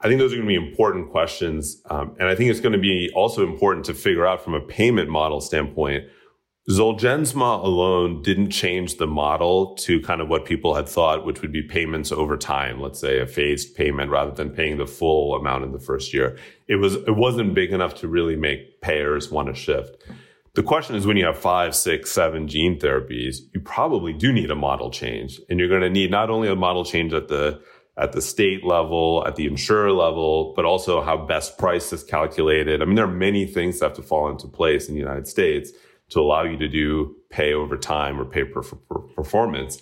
I 0.00 0.08
think 0.08 0.18
those 0.18 0.32
are 0.32 0.36
going 0.36 0.48
to 0.48 0.60
be 0.60 0.68
important 0.68 1.10
questions. 1.10 1.80
Um, 1.88 2.16
and 2.18 2.28
I 2.28 2.34
think 2.34 2.50
it's 2.50 2.60
going 2.60 2.72
to 2.72 2.78
be 2.78 3.10
also 3.14 3.44
important 3.44 3.86
to 3.86 3.94
figure 3.94 4.26
out 4.26 4.42
from 4.42 4.54
a 4.54 4.60
payment 4.60 5.08
model 5.08 5.40
standpoint 5.40 6.06
Zolgensma 6.70 7.64
alone 7.64 8.22
didn't 8.22 8.50
change 8.50 8.96
the 8.96 9.06
model 9.06 9.74
to 9.78 10.00
kind 10.00 10.20
of 10.20 10.28
what 10.28 10.44
people 10.44 10.76
had 10.76 10.88
thought, 10.88 11.26
which 11.26 11.42
would 11.42 11.50
be 11.52 11.62
payments 11.62 12.12
over 12.12 12.36
time. 12.36 12.80
Let's 12.80 13.00
say 13.00 13.18
a 13.18 13.26
phased 13.26 13.74
payment 13.74 14.12
rather 14.12 14.30
than 14.30 14.50
paying 14.50 14.78
the 14.78 14.86
full 14.86 15.34
amount 15.34 15.64
in 15.64 15.72
the 15.72 15.80
first 15.80 16.14
year. 16.14 16.38
It 16.68 16.76
was, 16.76 16.94
it 16.94 17.16
wasn't 17.16 17.54
big 17.54 17.72
enough 17.72 17.96
to 17.96 18.08
really 18.08 18.36
make 18.36 18.80
payers 18.80 19.28
want 19.28 19.48
to 19.48 19.54
shift. 19.54 20.04
The 20.54 20.62
question 20.62 20.94
is 20.94 21.04
when 21.04 21.16
you 21.16 21.24
have 21.24 21.38
five, 21.38 21.74
six, 21.74 22.12
seven 22.12 22.46
gene 22.46 22.78
therapies, 22.78 23.38
you 23.52 23.60
probably 23.60 24.12
do 24.12 24.32
need 24.32 24.50
a 24.50 24.54
model 24.54 24.90
change 24.90 25.40
and 25.50 25.58
you're 25.58 25.68
going 25.68 25.80
to 25.80 25.90
need 25.90 26.12
not 26.12 26.30
only 26.30 26.48
a 26.48 26.54
model 26.54 26.84
change 26.84 27.12
at 27.12 27.26
the, 27.26 27.60
at 27.96 28.12
the 28.12 28.22
state 28.22 28.62
level, 28.62 29.24
at 29.26 29.34
the 29.34 29.46
insurer 29.46 29.90
level, 29.90 30.52
but 30.54 30.64
also 30.64 31.00
how 31.02 31.16
best 31.16 31.58
price 31.58 31.92
is 31.92 32.04
calculated. 32.04 32.82
I 32.82 32.84
mean, 32.84 32.94
there 32.94 33.06
are 33.06 33.12
many 33.12 33.46
things 33.46 33.80
that 33.80 33.86
have 33.86 33.96
to 33.96 34.02
fall 34.02 34.28
into 34.28 34.46
place 34.46 34.88
in 34.88 34.94
the 34.94 35.00
United 35.00 35.26
States 35.26 35.72
to 36.12 36.20
allow 36.20 36.44
you 36.44 36.56
to 36.58 36.68
do 36.68 37.16
pay 37.30 37.52
over 37.52 37.76
time 37.76 38.20
or 38.20 38.24
pay 38.24 38.44
per, 38.44 38.62
per 38.62 38.98
performance. 39.14 39.80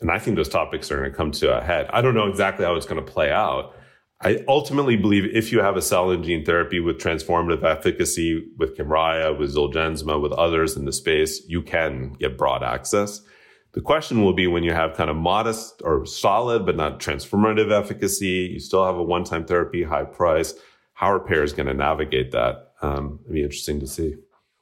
And 0.00 0.10
I 0.10 0.18
think 0.18 0.36
those 0.36 0.48
topics 0.48 0.90
are 0.90 0.98
going 0.98 1.10
to 1.10 1.16
come 1.16 1.30
to 1.32 1.56
a 1.56 1.62
head. 1.62 1.88
I 1.92 2.00
don't 2.00 2.14
know 2.14 2.28
exactly 2.28 2.64
how 2.64 2.74
it's 2.74 2.86
going 2.86 3.04
to 3.04 3.12
play 3.12 3.30
out. 3.30 3.74
I 4.22 4.44
ultimately 4.48 4.96
believe 4.96 5.24
if 5.34 5.50
you 5.50 5.60
have 5.60 5.76
a 5.76 5.82
cell 5.82 6.10
and 6.10 6.22
gene 6.22 6.44
therapy 6.44 6.78
with 6.78 6.98
transformative 6.98 7.64
efficacy 7.64 8.46
with 8.58 8.76
Kymriah, 8.76 9.38
with 9.38 9.54
Zolgensma, 9.54 10.20
with 10.20 10.32
others 10.32 10.76
in 10.76 10.84
the 10.84 10.92
space, 10.92 11.42
you 11.48 11.62
can 11.62 12.12
get 12.14 12.36
broad 12.36 12.62
access. 12.62 13.22
The 13.72 13.80
question 13.80 14.22
will 14.22 14.34
be 14.34 14.46
when 14.46 14.62
you 14.62 14.72
have 14.72 14.96
kind 14.96 15.08
of 15.08 15.16
modest 15.16 15.80
or 15.84 16.04
solid, 16.04 16.66
but 16.66 16.76
not 16.76 17.00
transformative 17.00 17.70
efficacy, 17.70 18.50
you 18.52 18.60
still 18.60 18.84
have 18.84 18.96
a 18.96 19.02
one-time 19.02 19.46
therapy, 19.46 19.84
high 19.84 20.04
price. 20.04 20.54
How 20.92 21.12
are 21.12 21.20
payers 21.20 21.54
going 21.54 21.68
to 21.68 21.74
navigate 21.74 22.32
that? 22.32 22.72
Um, 22.82 23.20
it'd 23.22 23.34
be 23.34 23.42
interesting 23.42 23.80
to 23.80 23.86
see. 23.86 24.16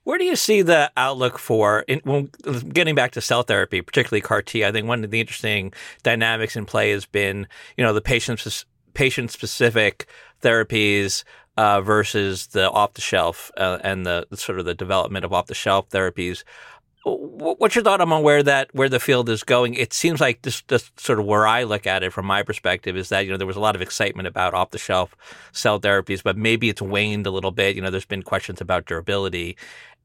Where 0.08 0.16
do 0.16 0.24
you 0.24 0.36
see 0.36 0.62
the 0.62 0.90
outlook 0.96 1.38
for, 1.38 1.80
in, 1.80 2.00
when, 2.02 2.30
getting 2.72 2.94
back 2.94 3.12
to 3.12 3.20
cell 3.20 3.42
therapy, 3.42 3.82
particularly 3.82 4.22
CAR 4.22 4.40
T? 4.40 4.64
I 4.64 4.72
think 4.72 4.88
one 4.88 5.04
of 5.04 5.10
the 5.10 5.20
interesting 5.20 5.74
dynamics 6.02 6.56
in 6.56 6.64
play 6.64 6.92
has 6.92 7.04
been, 7.04 7.46
you 7.76 7.84
know, 7.84 7.92
the 7.92 8.00
patient 8.00 8.64
patient 8.94 9.30
specific 9.30 10.08
therapies 10.40 11.24
uh, 11.58 11.82
versus 11.82 12.46
the 12.46 12.70
off 12.70 12.94
the 12.94 13.02
shelf 13.02 13.50
uh, 13.58 13.80
and 13.84 14.06
the, 14.06 14.26
sort 14.32 14.58
of 14.58 14.64
the 14.64 14.74
development 14.74 15.26
of 15.26 15.34
off 15.34 15.44
the 15.44 15.54
shelf 15.54 15.90
therapies. 15.90 16.42
What's 17.04 17.74
your 17.74 17.84
thought 17.84 18.00
on 18.00 18.22
where 18.22 18.42
that 18.42 18.74
where 18.74 18.88
the 18.88 19.00
field 19.00 19.28
is 19.28 19.44
going? 19.44 19.74
It 19.74 19.92
seems 19.92 20.20
like 20.20 20.42
just, 20.42 20.66
just 20.68 20.98
sort 20.98 21.20
of 21.20 21.26
where 21.26 21.46
I 21.46 21.62
look 21.62 21.86
at 21.86 22.02
it 22.02 22.12
from 22.12 22.26
my 22.26 22.42
perspective 22.42 22.96
is 22.96 23.08
that 23.08 23.20
you 23.24 23.30
know 23.30 23.36
there 23.36 23.46
was 23.46 23.56
a 23.56 23.60
lot 23.60 23.76
of 23.76 23.82
excitement 23.82 24.26
about 24.26 24.52
off 24.52 24.70
the 24.70 24.78
shelf 24.78 25.16
cell 25.52 25.80
therapies, 25.80 26.22
but 26.22 26.36
maybe 26.36 26.68
it's 26.68 26.82
waned 26.82 27.26
a 27.26 27.30
little 27.30 27.52
bit. 27.52 27.76
You 27.76 27.82
know, 27.82 27.90
there's 27.90 28.04
been 28.04 28.22
questions 28.22 28.60
about 28.60 28.86
durability, 28.86 29.56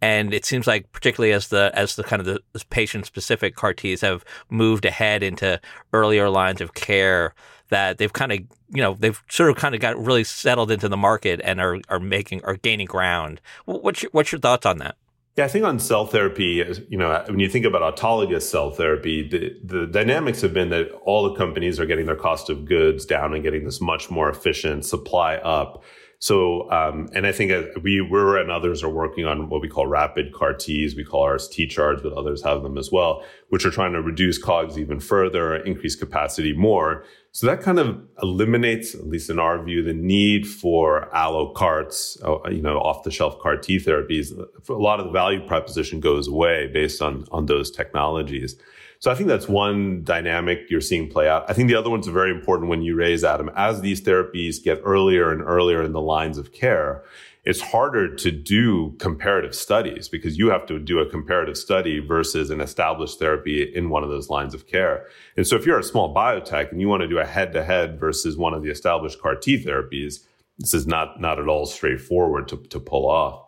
and 0.02 0.34
it 0.34 0.46
seems 0.46 0.68
like 0.68 0.92
particularly 0.92 1.34
as 1.34 1.48
the 1.48 1.72
as 1.74 1.96
the 1.96 2.04
kind 2.04 2.20
of 2.20 2.26
the 2.26 2.42
patient 2.70 3.06
specific 3.06 3.56
CAR 3.56 3.74
Ts 3.74 4.02
have 4.02 4.24
moved 4.50 4.86
ahead 4.86 5.24
into 5.24 5.60
earlier 5.94 6.30
lines 6.30 6.62
of 6.62 6.76
care, 6.76 7.34
that 7.70 7.98
they've 7.98 8.14
kind 8.14 8.32
of 8.32 8.40
you 8.70 8.82
know 8.82 8.96
they've 9.00 9.22
sort 9.30 9.50
of 9.50 9.56
kind 9.56 9.74
of 9.74 9.82
got 9.82 9.98
really 9.98 10.24
settled 10.24 10.70
into 10.70 10.88
the 10.88 10.98
market 10.98 11.42
and 11.44 11.60
are 11.60 11.80
are 11.90 12.00
making 12.00 12.44
are 12.46 12.56
gaining 12.58 12.88
ground. 12.88 13.42
What's 13.66 14.04
your, 14.04 14.12
what's 14.12 14.32
your 14.32 14.40
thoughts 14.40 14.66
on 14.66 14.78
that? 14.78 14.96
Yeah, 15.36 15.46
I 15.46 15.48
think 15.48 15.66
on 15.66 15.80
cell 15.80 16.06
therapy, 16.06 16.64
you 16.90 16.98
know, 16.98 17.24
when 17.28 17.40
you 17.40 17.50
think 17.50 17.66
about 17.66 17.98
autologous 17.98 18.44
cell 18.44 18.70
therapy, 18.70 19.28
the, 19.28 19.58
the 19.64 19.88
dynamics 19.88 20.42
have 20.42 20.54
been 20.54 20.70
that 20.70 20.92
all 21.06 21.24
the 21.24 21.36
companies 21.36 21.80
are 21.80 21.88
getting 21.88 22.06
their 22.06 22.16
cost 22.16 22.52
of 22.52 22.66
goods 22.66 23.04
down 23.04 23.34
and 23.34 23.42
getting 23.42 23.64
this 23.64 23.82
much 23.82 24.12
more 24.12 24.30
efficient 24.30 24.86
supply 24.86 25.38
up. 25.38 25.84
So, 26.24 26.72
um, 26.72 27.10
and 27.14 27.28
I 27.28 27.34
think 27.34 27.52
we, 27.84 28.00
we're 28.00 28.38
and 28.38 28.50
others 28.50 28.82
are 28.82 28.88
working 28.88 29.26
on 29.26 29.50
what 29.50 29.60
we 29.60 29.68
call 29.68 29.88
rapid 29.88 30.34
CAR 30.34 30.54
Ts. 30.54 30.96
We 30.96 31.04
call 31.04 31.24
ours 31.24 31.50
T 31.50 31.68
charge, 31.68 32.02
but 32.02 32.14
others 32.14 32.42
have 32.44 32.64
them 32.64 32.78
as 32.78 32.94
well, 32.94 33.26
which 33.50 33.66
are 33.66 33.70
trying 33.70 33.92
to 33.92 34.02
reduce 34.02 34.38
COGS 34.38 34.80
even 34.80 35.02
further, 35.02 35.54
increase 35.54 35.98
capacity 35.98 36.54
more. 36.54 37.04
So 37.34 37.46
that 37.48 37.60
kind 37.60 37.78
of 37.78 38.02
eliminates, 38.22 38.96
at 38.96 39.06
least 39.06 39.30
in 39.30 39.38
our 39.38 39.62
view, 39.62 39.84
the 39.84 39.94
need 39.94 40.48
for 40.48 41.14
allo 41.14 41.52
CARTs, 41.52 42.18
uh, 42.24 42.38
you 42.50 42.62
know, 42.62 42.78
off 42.78 43.04
the 43.04 43.12
shelf 43.12 43.38
CAR 43.40 43.58
T 43.58 43.76
therapies. 43.76 44.32
A 44.70 44.74
lot 44.74 45.02
of 45.02 45.08
the 45.08 45.12
value 45.12 45.46
proposition 45.46 46.00
goes 46.00 46.30
away 46.30 46.68
based 46.68 47.02
on, 47.02 47.26
on 47.34 47.48
those 47.48 47.70
technologies. 47.70 48.56
So 49.04 49.12
I 49.12 49.16
think 49.16 49.28
that's 49.28 49.50
one 49.50 50.02
dynamic 50.06 50.68
you're 50.70 50.80
seeing 50.80 51.10
play 51.10 51.28
out. 51.28 51.44
I 51.50 51.54
think 51.54 51.68
the 51.68 51.76
other 51.76 51.90
one's 51.90 52.08
are 52.08 52.14
very 52.14 52.32
important 52.32 52.70
when 52.70 52.84
you 52.84 52.96
raise 52.96 53.26
Adam. 53.26 53.52
As 53.54 53.82
these 53.82 54.02
therapies 54.02 54.64
get 54.64 54.80
earlier 54.86 55.30
and 55.30 55.42
earlier 55.42 55.84
in 55.84 55.92
the 55.92 56.00
lines 56.00 56.38
of 56.38 56.54
care, 56.54 57.04
it's 57.44 57.60
harder 57.60 58.16
to 58.16 58.32
do 58.32 58.96
comparative 59.00 59.54
studies 59.54 60.08
because 60.08 60.38
you 60.38 60.52
have 60.52 60.66
to 60.68 60.80
do 60.80 61.00
a 61.00 61.06
comparative 61.06 61.58
study 61.58 62.00
versus 62.00 62.50
an 62.50 62.62
established 62.62 63.20
therapy 63.20 63.62
in 63.76 63.90
one 63.90 64.06
of 64.06 64.10
those 64.10 64.30
lines 64.30 64.54
of 64.54 64.68
care. 64.68 65.06
And 65.36 65.46
so 65.46 65.58
if 65.58 65.66
you're 65.66 65.80
a 65.80 65.84
small 65.84 66.16
biotech 66.16 66.72
and 66.72 66.80
you 66.80 66.88
want 66.88 67.02
to 67.02 67.10
do 67.10 67.20
a 67.20 67.26
head 67.26 67.52
to 67.52 67.64
head 67.66 68.00
versus 68.00 68.38
one 68.38 68.54
of 68.54 68.64
the 68.64 68.70
established 68.70 69.22
CAR 69.22 69.36
T 69.36 69.62
therapies, 69.62 70.26
this 70.60 70.74
is 70.74 70.88
not, 70.88 71.20
not 71.20 71.40
at 71.40 71.50
all 71.50 71.66
straightforward 71.66 72.48
to, 72.48 72.56
to 72.70 72.80
pull 72.80 73.10
off. 73.10 73.43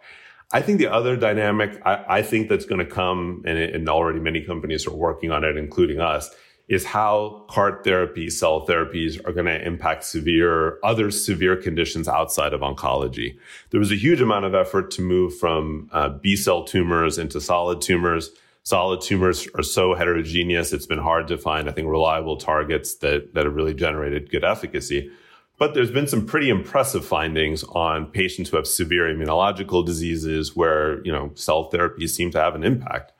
I 0.56 0.62
think 0.62 0.78
the 0.78 0.88
other 0.88 1.18
dynamic 1.18 1.82
I, 1.86 2.06
I 2.08 2.22
think 2.22 2.48
that's 2.48 2.64
going 2.64 2.80
to 2.80 2.86
come, 2.86 3.44
and, 3.46 3.58
and 3.58 3.90
already 3.90 4.22
many 4.22 4.42
companies 4.42 4.88
are 4.88 4.96
working 4.96 5.30
on 5.30 5.44
it, 5.44 5.58
including 5.58 6.00
us, 6.00 6.34
is 6.70 6.86
how 6.86 7.44
CAR 7.50 7.84
therapy, 7.84 8.30
cell 8.30 8.66
therapies 8.66 9.20
are 9.28 9.34
going 9.34 9.48
to 9.48 9.68
impact 9.68 10.06
severe, 10.06 10.80
other 10.82 11.12
severe 11.12 11.58
conditions 11.58 12.08
outside 12.08 12.54
of 12.54 12.62
oncology. 12.62 13.38
There 13.72 13.82
was 13.82 13.92
a 13.92 13.98
huge 13.98 14.22
amount 14.22 14.46
of 14.46 14.56
effort 14.56 14.92
to 14.92 15.02
move 15.02 15.38
from 15.38 15.90
uh, 15.92 16.08
B 16.08 16.38
cell 16.38 16.64
tumors 16.64 17.18
into 17.18 17.42
solid 17.42 17.82
tumors. 17.82 18.30
Solid 18.64 19.02
tumors 19.02 19.50
are 19.56 19.62
so 19.62 19.94
heterogeneous, 19.94 20.72
it's 20.72 20.88
been 20.88 21.00
hard 21.00 21.28
to 21.28 21.38
find, 21.38 21.68
I 21.68 21.74
think, 21.74 21.90
reliable 21.90 22.38
targets 22.38 22.96
that, 22.96 23.34
that 23.34 23.44
have 23.44 23.56
really 23.56 23.74
generated 23.74 24.32
good 24.32 24.46
efficacy. 24.46 25.12
But 25.58 25.74
there's 25.74 25.92
been 25.92 26.08
some 26.08 26.26
pretty 26.26 26.50
impressive 26.50 27.06
findings 27.06 27.64
on 27.64 28.08
patients 28.08 28.50
who 28.50 28.58
have 28.58 28.68
severe 28.68 29.06
immunological 29.06 29.86
diseases 29.86 30.56
where, 30.56 31.04
you 31.06 31.12
know, 31.12 31.32
cell 31.36 31.72
therapies 31.72 32.10
seem 32.10 32.32
to 32.32 32.42
have 32.42 32.56
an 32.56 32.64
impact. 32.64 33.14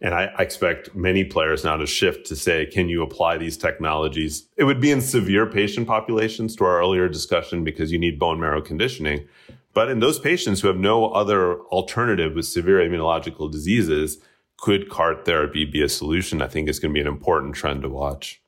And 0.00 0.14
I, 0.14 0.32
I, 0.36 0.42
expect 0.42 0.96
many 0.96 1.22
players 1.22 1.62
now 1.62 1.76
to 1.76 1.86
shift 1.86 2.26
to 2.26 2.36
say, 2.36 2.66
can 2.66 2.88
you 2.88 3.02
apply 3.02 3.38
these 3.38 3.56
technologies? 3.56 4.48
It 4.56 4.64
would 4.64 4.80
be 4.80 4.90
in 4.90 5.00
severe 5.00 5.46
patient 5.46 5.86
populations 5.86 6.56
to 6.56 6.64
our 6.64 6.80
earlier 6.80 7.08
discussion 7.08 7.62
because 7.62 7.92
you 7.92 8.00
need 8.00 8.18
bone 8.18 8.40
marrow 8.40 8.60
conditioning. 8.60 9.28
But 9.74 9.88
in 9.88 10.00
those 10.00 10.18
patients 10.18 10.60
who 10.60 10.68
have 10.68 10.76
no 10.76 11.10
other 11.10 11.60
alternative 11.66 12.34
with 12.34 12.46
severe 12.46 12.78
immunological 12.78 13.50
diseases, 13.50 14.18
could 14.58 14.90
CAR 14.90 15.14
T 15.14 15.22
therapy 15.24 15.64
be 15.64 15.82
a 15.82 15.88
solution? 15.88 16.42
I 16.42 16.48
think 16.48 16.68
is 16.68 16.80
going 16.80 16.92
to 16.92 16.94
be 16.94 17.00
an 17.00 17.06
important 17.06 17.54
trend 17.54 17.82
to 17.82 17.88
watch. 17.88 18.41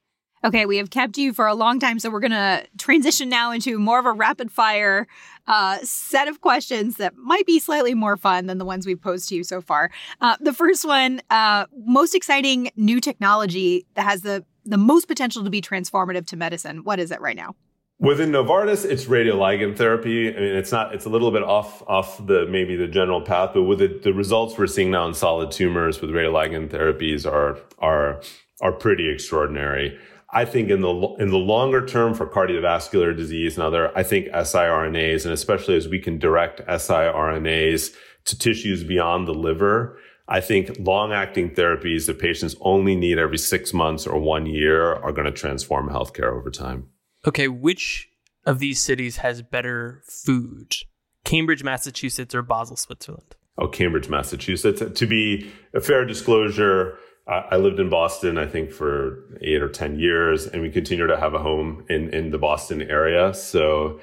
Okay, 0.45 0.67
we 0.67 0.77
have 0.77 0.91
kept 0.91 1.17
you 1.17 1.33
for 1.33 1.47
a 1.47 1.55
long 1.55 1.81
time, 1.81 1.99
so 1.99 2.11
we're 2.11 2.21
going 2.21 2.31
to 2.31 2.67
transition 2.77 3.31
now 3.31 3.51
into 3.51 3.79
more 3.79 3.99
of 3.99 4.05
a 4.05 4.13
rapid 4.13 4.53
fire 4.53 5.07
uh, 5.47 5.79
set 5.83 6.29
of 6.29 6.43
questions 6.43 6.97
that 6.97 7.17
might 7.17 7.47
be 7.47 7.59
slightly 7.59 7.95
more 7.95 8.19
fun 8.19 8.45
than 8.45 8.59
the 8.59 8.65
ones 8.67 8.87
we've 8.87 9.01
posed 9.01 9.31
to 9.31 9.35
you 9.35 9.43
so 9.43 9.63
far. 9.63 9.91
Uh, 10.21 10.37
the 10.41 10.53
first 10.53 10.87
one 10.87 11.23
uh, 11.31 11.65
most 11.87 12.15
exciting 12.15 12.71
new 12.77 13.01
technology 13.01 13.87
that 13.95 14.05
has 14.05 14.21
the, 14.21 14.45
the 14.67 14.77
most 14.77 15.09
potential 15.09 15.43
to 15.45 15.49
be 15.49 15.63
transformative 15.63 16.27
to 16.27 16.37
medicine. 16.37 16.85
What 16.85 17.01
is 17.01 17.11
it 17.11 17.23
right 17.23 17.37
now? 17.37 17.55
Within 17.99 18.31
Novartis, 18.31 18.85
it's 18.85 19.07
radioligand 19.07 19.79
therapy. 19.79 20.29
I 20.29 20.39
mean, 20.39 20.57
it's 20.57 20.73
not, 20.73 20.95
it's 20.95 21.07
a 21.07 21.09
little 21.09 21.31
bit 21.31 21.43
off, 21.43 21.83
off 21.89 22.19
the, 22.27 22.47
maybe 22.51 22.77
the 22.77 22.89
general 22.89 23.23
path, 23.23 23.53
but 23.55 23.63
with 23.63 23.79
the, 23.79 23.99
the 24.03 24.13
results 24.13 24.59
we're 24.59 24.67
seeing 24.67 24.91
now 24.91 25.07
in 25.07 25.15
solid 25.15 25.53
tumors 25.53 26.03
with 26.03 26.11
radioligand 26.11 26.69
therapies 26.69 27.25
are, 27.25 27.57
are, 27.79 28.21
are 28.61 28.73
pretty 28.73 29.11
extraordinary. 29.11 29.99
I 30.35 30.45
think 30.45 30.69
in 30.69 30.81
the 30.81 30.93
in 31.21 31.31
the 31.31 31.39
longer 31.39 31.87
term 31.87 32.13
for 32.13 32.27
cardiovascular 32.27 33.17
disease 33.17 33.57
and 33.57 33.65
other, 33.65 33.97
I 33.97 34.03
think 34.03 34.27
siRNAs, 34.29 35.25
and 35.25 35.33
especially 35.33 35.77
as 35.77 35.89
we 35.89 36.01
can 36.01 36.19
direct 36.19 36.61
siRNAs 36.67 37.95
to 38.25 38.39
tissues 38.39 38.83
beyond 38.83 39.29
the 39.29 39.35
liver, 39.35 39.97
I 40.27 40.41
think 40.41 40.77
long 40.81 41.13
acting 41.13 41.51
therapies 41.51 42.07
that 42.07 42.19
patients 42.19 42.57
only 42.61 42.97
need 42.97 43.19
every 43.19 43.39
six 43.39 43.73
months 43.73 44.07
or 44.07 44.19
one 44.19 44.47
year 44.47 44.95
are 44.95 45.13
going 45.13 45.27
to 45.27 45.33
transform 45.33 45.89
healthcare 45.89 46.33
over 46.33 46.51
time. 46.51 46.89
Okay, 47.27 47.47
which 47.47 48.09
of 48.45 48.59
these 48.59 48.83
cities 48.83 49.19
has 49.19 49.41
better 49.41 50.03
food? 50.05 50.75
Cambridge, 51.25 51.63
Massachusetts, 51.63 52.35
or 52.35 52.43
Basel, 52.43 52.77
Switzerland? 52.77 53.37
Oh, 53.57 53.69
Cambridge, 53.69 54.09
Massachusetts. 54.09 54.83
To 54.99 55.07
be 55.07 55.51
a 55.75 55.81
fair 55.81 56.05
disclosure, 56.05 56.99
I 57.27 57.57
lived 57.57 57.81
in 57.81 57.89
Boston, 57.89 58.37
I 58.37 58.47
think, 58.47 58.71
for 58.71 59.25
eight 59.41 59.63
or 59.63 59.69
10 59.69 59.99
years, 59.99 60.47
and 60.47 60.61
we 60.61 60.71
continue 60.71 61.07
to 61.07 61.17
have 61.17 61.33
a 61.33 61.39
home 61.39 61.87
in, 61.89 62.13
in 62.13 62.31
the 62.31 62.37
Boston 62.37 62.83
area. 62.83 63.33
So, 63.33 64.01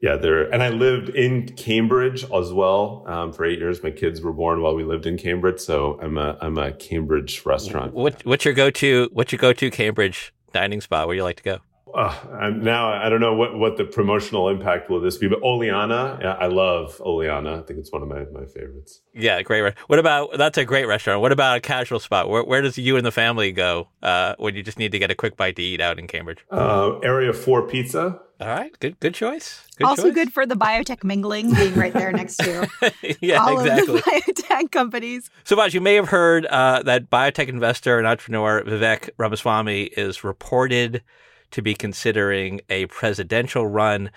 yeah, 0.00 0.16
there, 0.16 0.52
and 0.52 0.62
I 0.62 0.70
lived 0.70 1.10
in 1.10 1.54
Cambridge 1.54 2.24
as 2.24 2.52
well 2.52 3.04
um, 3.06 3.32
for 3.32 3.44
eight 3.44 3.60
years. 3.60 3.84
My 3.84 3.92
kids 3.92 4.20
were 4.20 4.32
born 4.32 4.62
while 4.62 4.74
we 4.74 4.82
lived 4.82 5.06
in 5.06 5.16
Cambridge. 5.16 5.60
So 5.60 5.98
I'm 6.02 6.18
a, 6.18 6.36
I'm 6.40 6.58
a 6.58 6.72
Cambridge 6.72 7.46
restaurant. 7.46 7.94
What, 7.94 8.26
what's 8.26 8.44
your 8.44 8.54
go 8.54 8.70
to, 8.70 9.10
what's 9.12 9.30
your 9.30 9.38
go 9.38 9.52
to 9.52 9.70
Cambridge 9.70 10.34
dining 10.52 10.80
spot 10.80 11.06
where 11.06 11.14
you 11.14 11.22
like 11.22 11.36
to 11.36 11.42
go? 11.44 11.58
Uh, 11.94 12.50
now 12.50 12.88
I 12.88 13.08
don't 13.08 13.20
know 13.20 13.34
what, 13.34 13.56
what 13.56 13.76
the 13.76 13.84
promotional 13.84 14.48
impact 14.48 14.90
will 14.90 15.00
this 15.00 15.16
be, 15.16 15.28
but 15.28 15.40
Oleana, 15.40 16.36
I 16.40 16.46
love 16.46 17.00
Oleana. 17.00 17.60
I 17.60 17.62
think 17.62 17.78
it's 17.78 17.92
one 17.92 18.02
of 18.02 18.08
my, 18.08 18.24
my 18.32 18.44
favorites. 18.44 19.02
Yeah, 19.14 19.40
great. 19.42 19.60
Re- 19.60 19.74
what 19.86 19.98
about 19.98 20.36
that's 20.36 20.58
a 20.58 20.64
great 20.64 20.86
restaurant. 20.86 21.20
What 21.20 21.32
about 21.32 21.58
a 21.58 21.60
casual 21.60 22.00
spot? 22.00 22.28
Where, 22.28 22.42
where 22.42 22.60
does 22.60 22.76
you 22.76 22.96
and 22.96 23.06
the 23.06 23.12
family 23.12 23.52
go 23.52 23.88
uh, 24.02 24.34
when 24.38 24.56
you 24.56 24.62
just 24.62 24.78
need 24.78 24.92
to 24.92 24.98
get 24.98 25.10
a 25.10 25.14
quick 25.14 25.36
bite 25.36 25.56
to 25.56 25.62
eat 25.62 25.80
out 25.80 25.98
in 25.98 26.06
Cambridge? 26.08 26.44
Uh, 26.50 26.98
area 26.98 27.32
Four 27.32 27.68
Pizza. 27.68 28.20
All 28.38 28.48
right, 28.48 28.78
good 28.80 29.00
good 29.00 29.14
choice. 29.14 29.62
Good 29.78 29.86
also 29.86 30.02
choice. 30.04 30.14
good 30.14 30.32
for 30.32 30.44
the 30.44 30.56
biotech 30.56 31.04
mingling 31.04 31.54
being 31.54 31.74
right 31.74 31.92
there 31.92 32.12
next 32.12 32.36
to 32.38 32.68
yeah, 33.20 33.42
all 33.42 33.60
exactly. 33.60 33.94
of 33.94 34.04
the 34.04 34.10
biotech 34.10 34.70
companies. 34.72 35.30
So, 35.44 35.56
Vas, 35.56 35.72
you 35.72 35.80
may 35.80 35.94
have 35.94 36.08
heard 36.08 36.44
uh, 36.46 36.82
that 36.82 37.08
biotech 37.08 37.48
investor 37.48 37.96
and 37.96 38.06
entrepreneur 38.06 38.62
Vivek 38.62 39.08
Ramaswamy 39.16 39.84
is 39.84 40.22
reported 40.22 41.02
to 41.50 41.62
be 41.62 41.74
considering 41.74 42.60
a 42.68 42.86
presidential 42.86 43.66
run. 43.66 44.10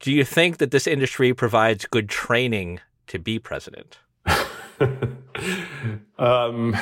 Do 0.00 0.12
you 0.12 0.24
think 0.24 0.58
that 0.58 0.70
this 0.70 0.86
industry 0.86 1.32
provides 1.34 1.86
good 1.86 2.08
training 2.08 2.80
to 3.08 3.18
be 3.18 3.38
president? 3.38 3.98
um, 6.18 6.76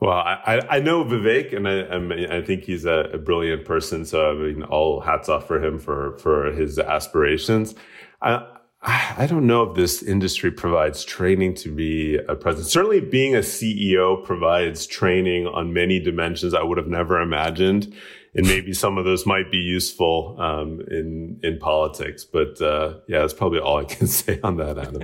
well, 0.00 0.18
I, 0.18 0.60
I 0.68 0.80
know 0.80 1.04
Vivek, 1.04 1.54
and 1.54 1.68
I, 1.68 2.38
I 2.38 2.42
think 2.42 2.64
he's 2.64 2.84
a, 2.84 3.10
a, 3.12 3.18
brilliant 3.18 3.64
person. 3.64 4.04
So 4.04 4.30
I 4.30 4.34
mean, 4.34 4.64
all 4.64 5.00
hats 5.00 5.28
off 5.28 5.46
for 5.46 5.64
him 5.64 5.78
for 5.78 6.18
for 6.18 6.50
his 6.52 6.78
aspirations. 6.78 7.74
I, 8.20 8.46
I 8.82 9.26
don't 9.28 9.46
know 9.46 9.62
if 9.62 9.76
this 9.76 10.02
industry 10.02 10.50
provides 10.50 11.04
training 11.04 11.54
to 11.54 11.72
be 11.72 12.16
a 12.16 12.34
president. 12.34 12.68
Certainly, 12.68 13.02
being 13.02 13.36
a 13.36 13.40
CEO 13.40 14.24
provides 14.24 14.86
training 14.86 15.46
on 15.46 15.72
many 15.72 16.00
dimensions 16.00 16.52
I 16.52 16.64
would 16.64 16.78
have 16.78 16.88
never 16.88 17.20
imagined 17.20 17.94
and 18.34 18.46
maybe 18.46 18.72
some 18.72 18.98
of 18.98 19.04
those 19.04 19.26
might 19.26 19.50
be 19.50 19.58
useful 19.58 20.36
um, 20.40 20.80
in 20.90 21.40
in 21.42 21.58
politics. 21.58 22.24
But 22.24 22.60
uh, 22.60 23.00
yeah, 23.08 23.20
that's 23.20 23.34
probably 23.34 23.58
all 23.58 23.78
I 23.78 23.84
can 23.84 24.06
say 24.20 24.40
on 24.42 24.56
that, 24.56 24.78
Adam. 24.78 25.02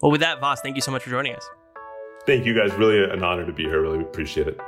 well, 0.00 0.12
with 0.12 0.20
that, 0.20 0.40
Vas, 0.40 0.60
thank 0.60 0.76
you 0.76 0.82
so 0.82 0.90
much 0.90 1.02
for 1.02 1.10
joining 1.10 1.34
us. 1.34 1.48
Thank 2.26 2.46
you, 2.46 2.54
guys. 2.54 2.72
Really 2.78 3.02
an 3.02 3.22
honor 3.22 3.44
to 3.44 3.52
be 3.52 3.64
here. 3.64 3.82
Really 3.82 4.00
appreciate 4.00 4.46
it. 4.48 4.60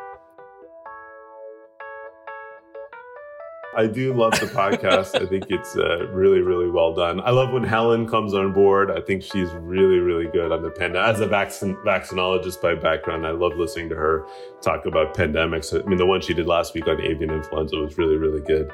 I 3.77 3.87
do 3.87 4.15
love 4.15 4.33
the 4.39 4.47
podcast. 4.47 5.21
I 5.21 5.27
think 5.27 5.47
it's 5.49 5.77
uh, 5.77 6.07
really, 6.09 6.41
really 6.41 6.71
well 6.71 6.95
done. 6.95 7.21
I 7.21 7.31
love 7.31 7.53
when 7.53 7.65
Helen 7.65 8.09
comes 8.09 8.35
on 8.35 8.53
board. 8.53 8.91
I 8.91 9.01
think 9.01 9.23
she's 9.23 9.51
really, 9.53 9.99
really 9.99 10.31
good 10.31 10.53
on 10.53 10.63
the 10.63 10.71
pandemic. 10.71 11.15
As 11.15 11.21
a 11.21 11.27
vaccin- 11.27 11.83
vaccinologist 11.85 12.63
by 12.63 12.75
background, 12.75 13.27
I 13.27 13.31
love 13.31 13.55
listening 13.57 13.89
to 13.91 13.97
her 13.97 14.27
talk 14.63 14.87
about 14.87 15.15
pandemics. 15.15 15.75
I 15.79 15.87
mean, 15.89 15.99
the 15.99 16.07
one 16.07 16.21
she 16.21 16.35
did 16.35 16.47
last 16.47 16.75
week 16.75 16.87
on 16.87 17.01
avian 17.01 17.31
influenza 17.31 17.77
was 17.77 17.99
really, 17.99 18.17
really 18.17 18.41
good. 18.41 18.71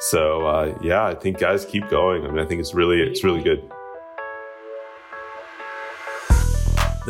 So 0.00 0.46
uh, 0.46 0.78
yeah, 0.82 1.04
I 1.04 1.14
think 1.14 1.38
guys 1.38 1.64
keep 1.64 1.88
going. 1.88 2.24
I 2.24 2.28
mean, 2.28 2.38
I 2.38 2.46
think 2.46 2.60
it's 2.60 2.74
really, 2.74 3.00
it's 3.00 3.22
really 3.22 3.42
good. 3.42 3.70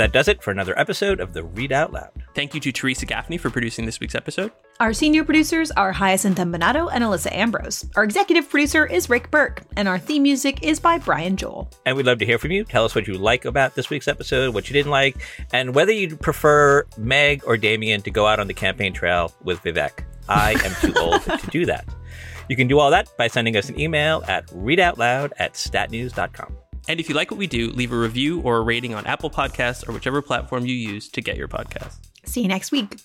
That 0.01 0.13
does 0.13 0.29
it 0.29 0.43
for 0.43 0.51
another 0.51 0.79
episode 0.79 1.21
of 1.21 1.35
the 1.35 1.45
Read 1.45 1.73
Out 1.73 1.93
Loud. 1.93 2.09
Thank 2.35 2.55
you 2.55 2.61
to 2.63 2.73
Teresa 2.73 3.05
Gaffney 3.05 3.37
for 3.37 3.51
producing 3.51 3.85
this 3.85 4.01
week's 4.01 4.15
episode. 4.15 4.51
Our 4.81 4.95
senior 4.95 5.25
producers 5.25 5.71
are 5.73 5.93
Hyacinth 5.93 6.39
Empinado 6.39 6.89
and 6.91 7.05
Alyssa 7.05 7.31
Ambrose. 7.37 7.85
Our 7.97 8.05
executive 8.05 8.49
producer 8.49 8.87
is 8.87 9.11
Rick 9.11 9.31
Berke, 9.31 9.61
and 9.77 9.87
our 9.87 9.99
theme 9.99 10.23
music 10.23 10.63
is 10.63 10.81
by 10.81 10.97
Brian 10.97 11.37
Joel. 11.37 11.71
And 11.85 11.99
we'd 11.99 12.07
love 12.07 12.19
to 12.21 12.25
hear 12.25 12.39
from 12.39 12.51
you. 12.51 12.65
Tell 12.65 12.87
us 12.87 12.95
what 12.95 13.07
you 13.09 13.13
like 13.13 13.45
about 13.45 13.75
this 13.75 13.91
week's 13.91 14.09
episode, 14.09 14.55
what 14.55 14.71
you 14.71 14.73
didn't 14.73 14.91
like, 14.91 15.17
and 15.53 15.75
whether 15.75 15.93
you'd 15.93 16.19
prefer 16.19 16.87
Meg 16.97 17.43
or 17.45 17.59
Damian 17.59 18.01
to 18.01 18.11
go 18.11 18.27
out 18.27 18.41
on 18.41 18.47
the 18.47 18.55
campaign 18.55 18.95
trail 18.95 19.35
with 19.45 19.63
Vivek. 19.63 20.05
I 20.31 20.53
am 20.65 20.75
too 20.81 20.95
old 20.99 21.21
to 21.25 21.47
do 21.51 21.67
that. 21.67 21.85
You 22.49 22.57
can 22.57 22.69
do 22.69 22.79
all 22.79 22.91
that 22.91 23.15
by 23.19 23.29
sending 23.29 23.55
us 23.55 23.69
an 23.69 23.79
email 23.79 24.25
at 24.27 24.47
readoutloud 24.47 25.33
at 25.39 25.53
statnews.com. 25.53 26.57
And 26.89 27.01
if 27.01 27.09
you 27.09 27.15
like 27.15 27.31
what 27.31 27.39
we 27.39 27.47
do, 27.47 27.71
leave 27.71 27.93
a 27.93 27.99
review 27.99 28.41
or 28.41 28.59
a 28.59 28.61
rating 28.63 28.95
on 28.95 29.07
Apple 29.07 29.31
Podcasts 29.31 29.89
or 29.89 29.93
whichever 29.93 30.23
platform 30.23 30.67
you 30.67 30.75
use 30.75 31.09
to 31.11 31.21
get 31.21 31.37
your 31.37 31.49
podcasts. 31.49 31.99
See 32.25 32.43
you 32.43 32.49
next 32.49 32.73
week. 32.73 32.97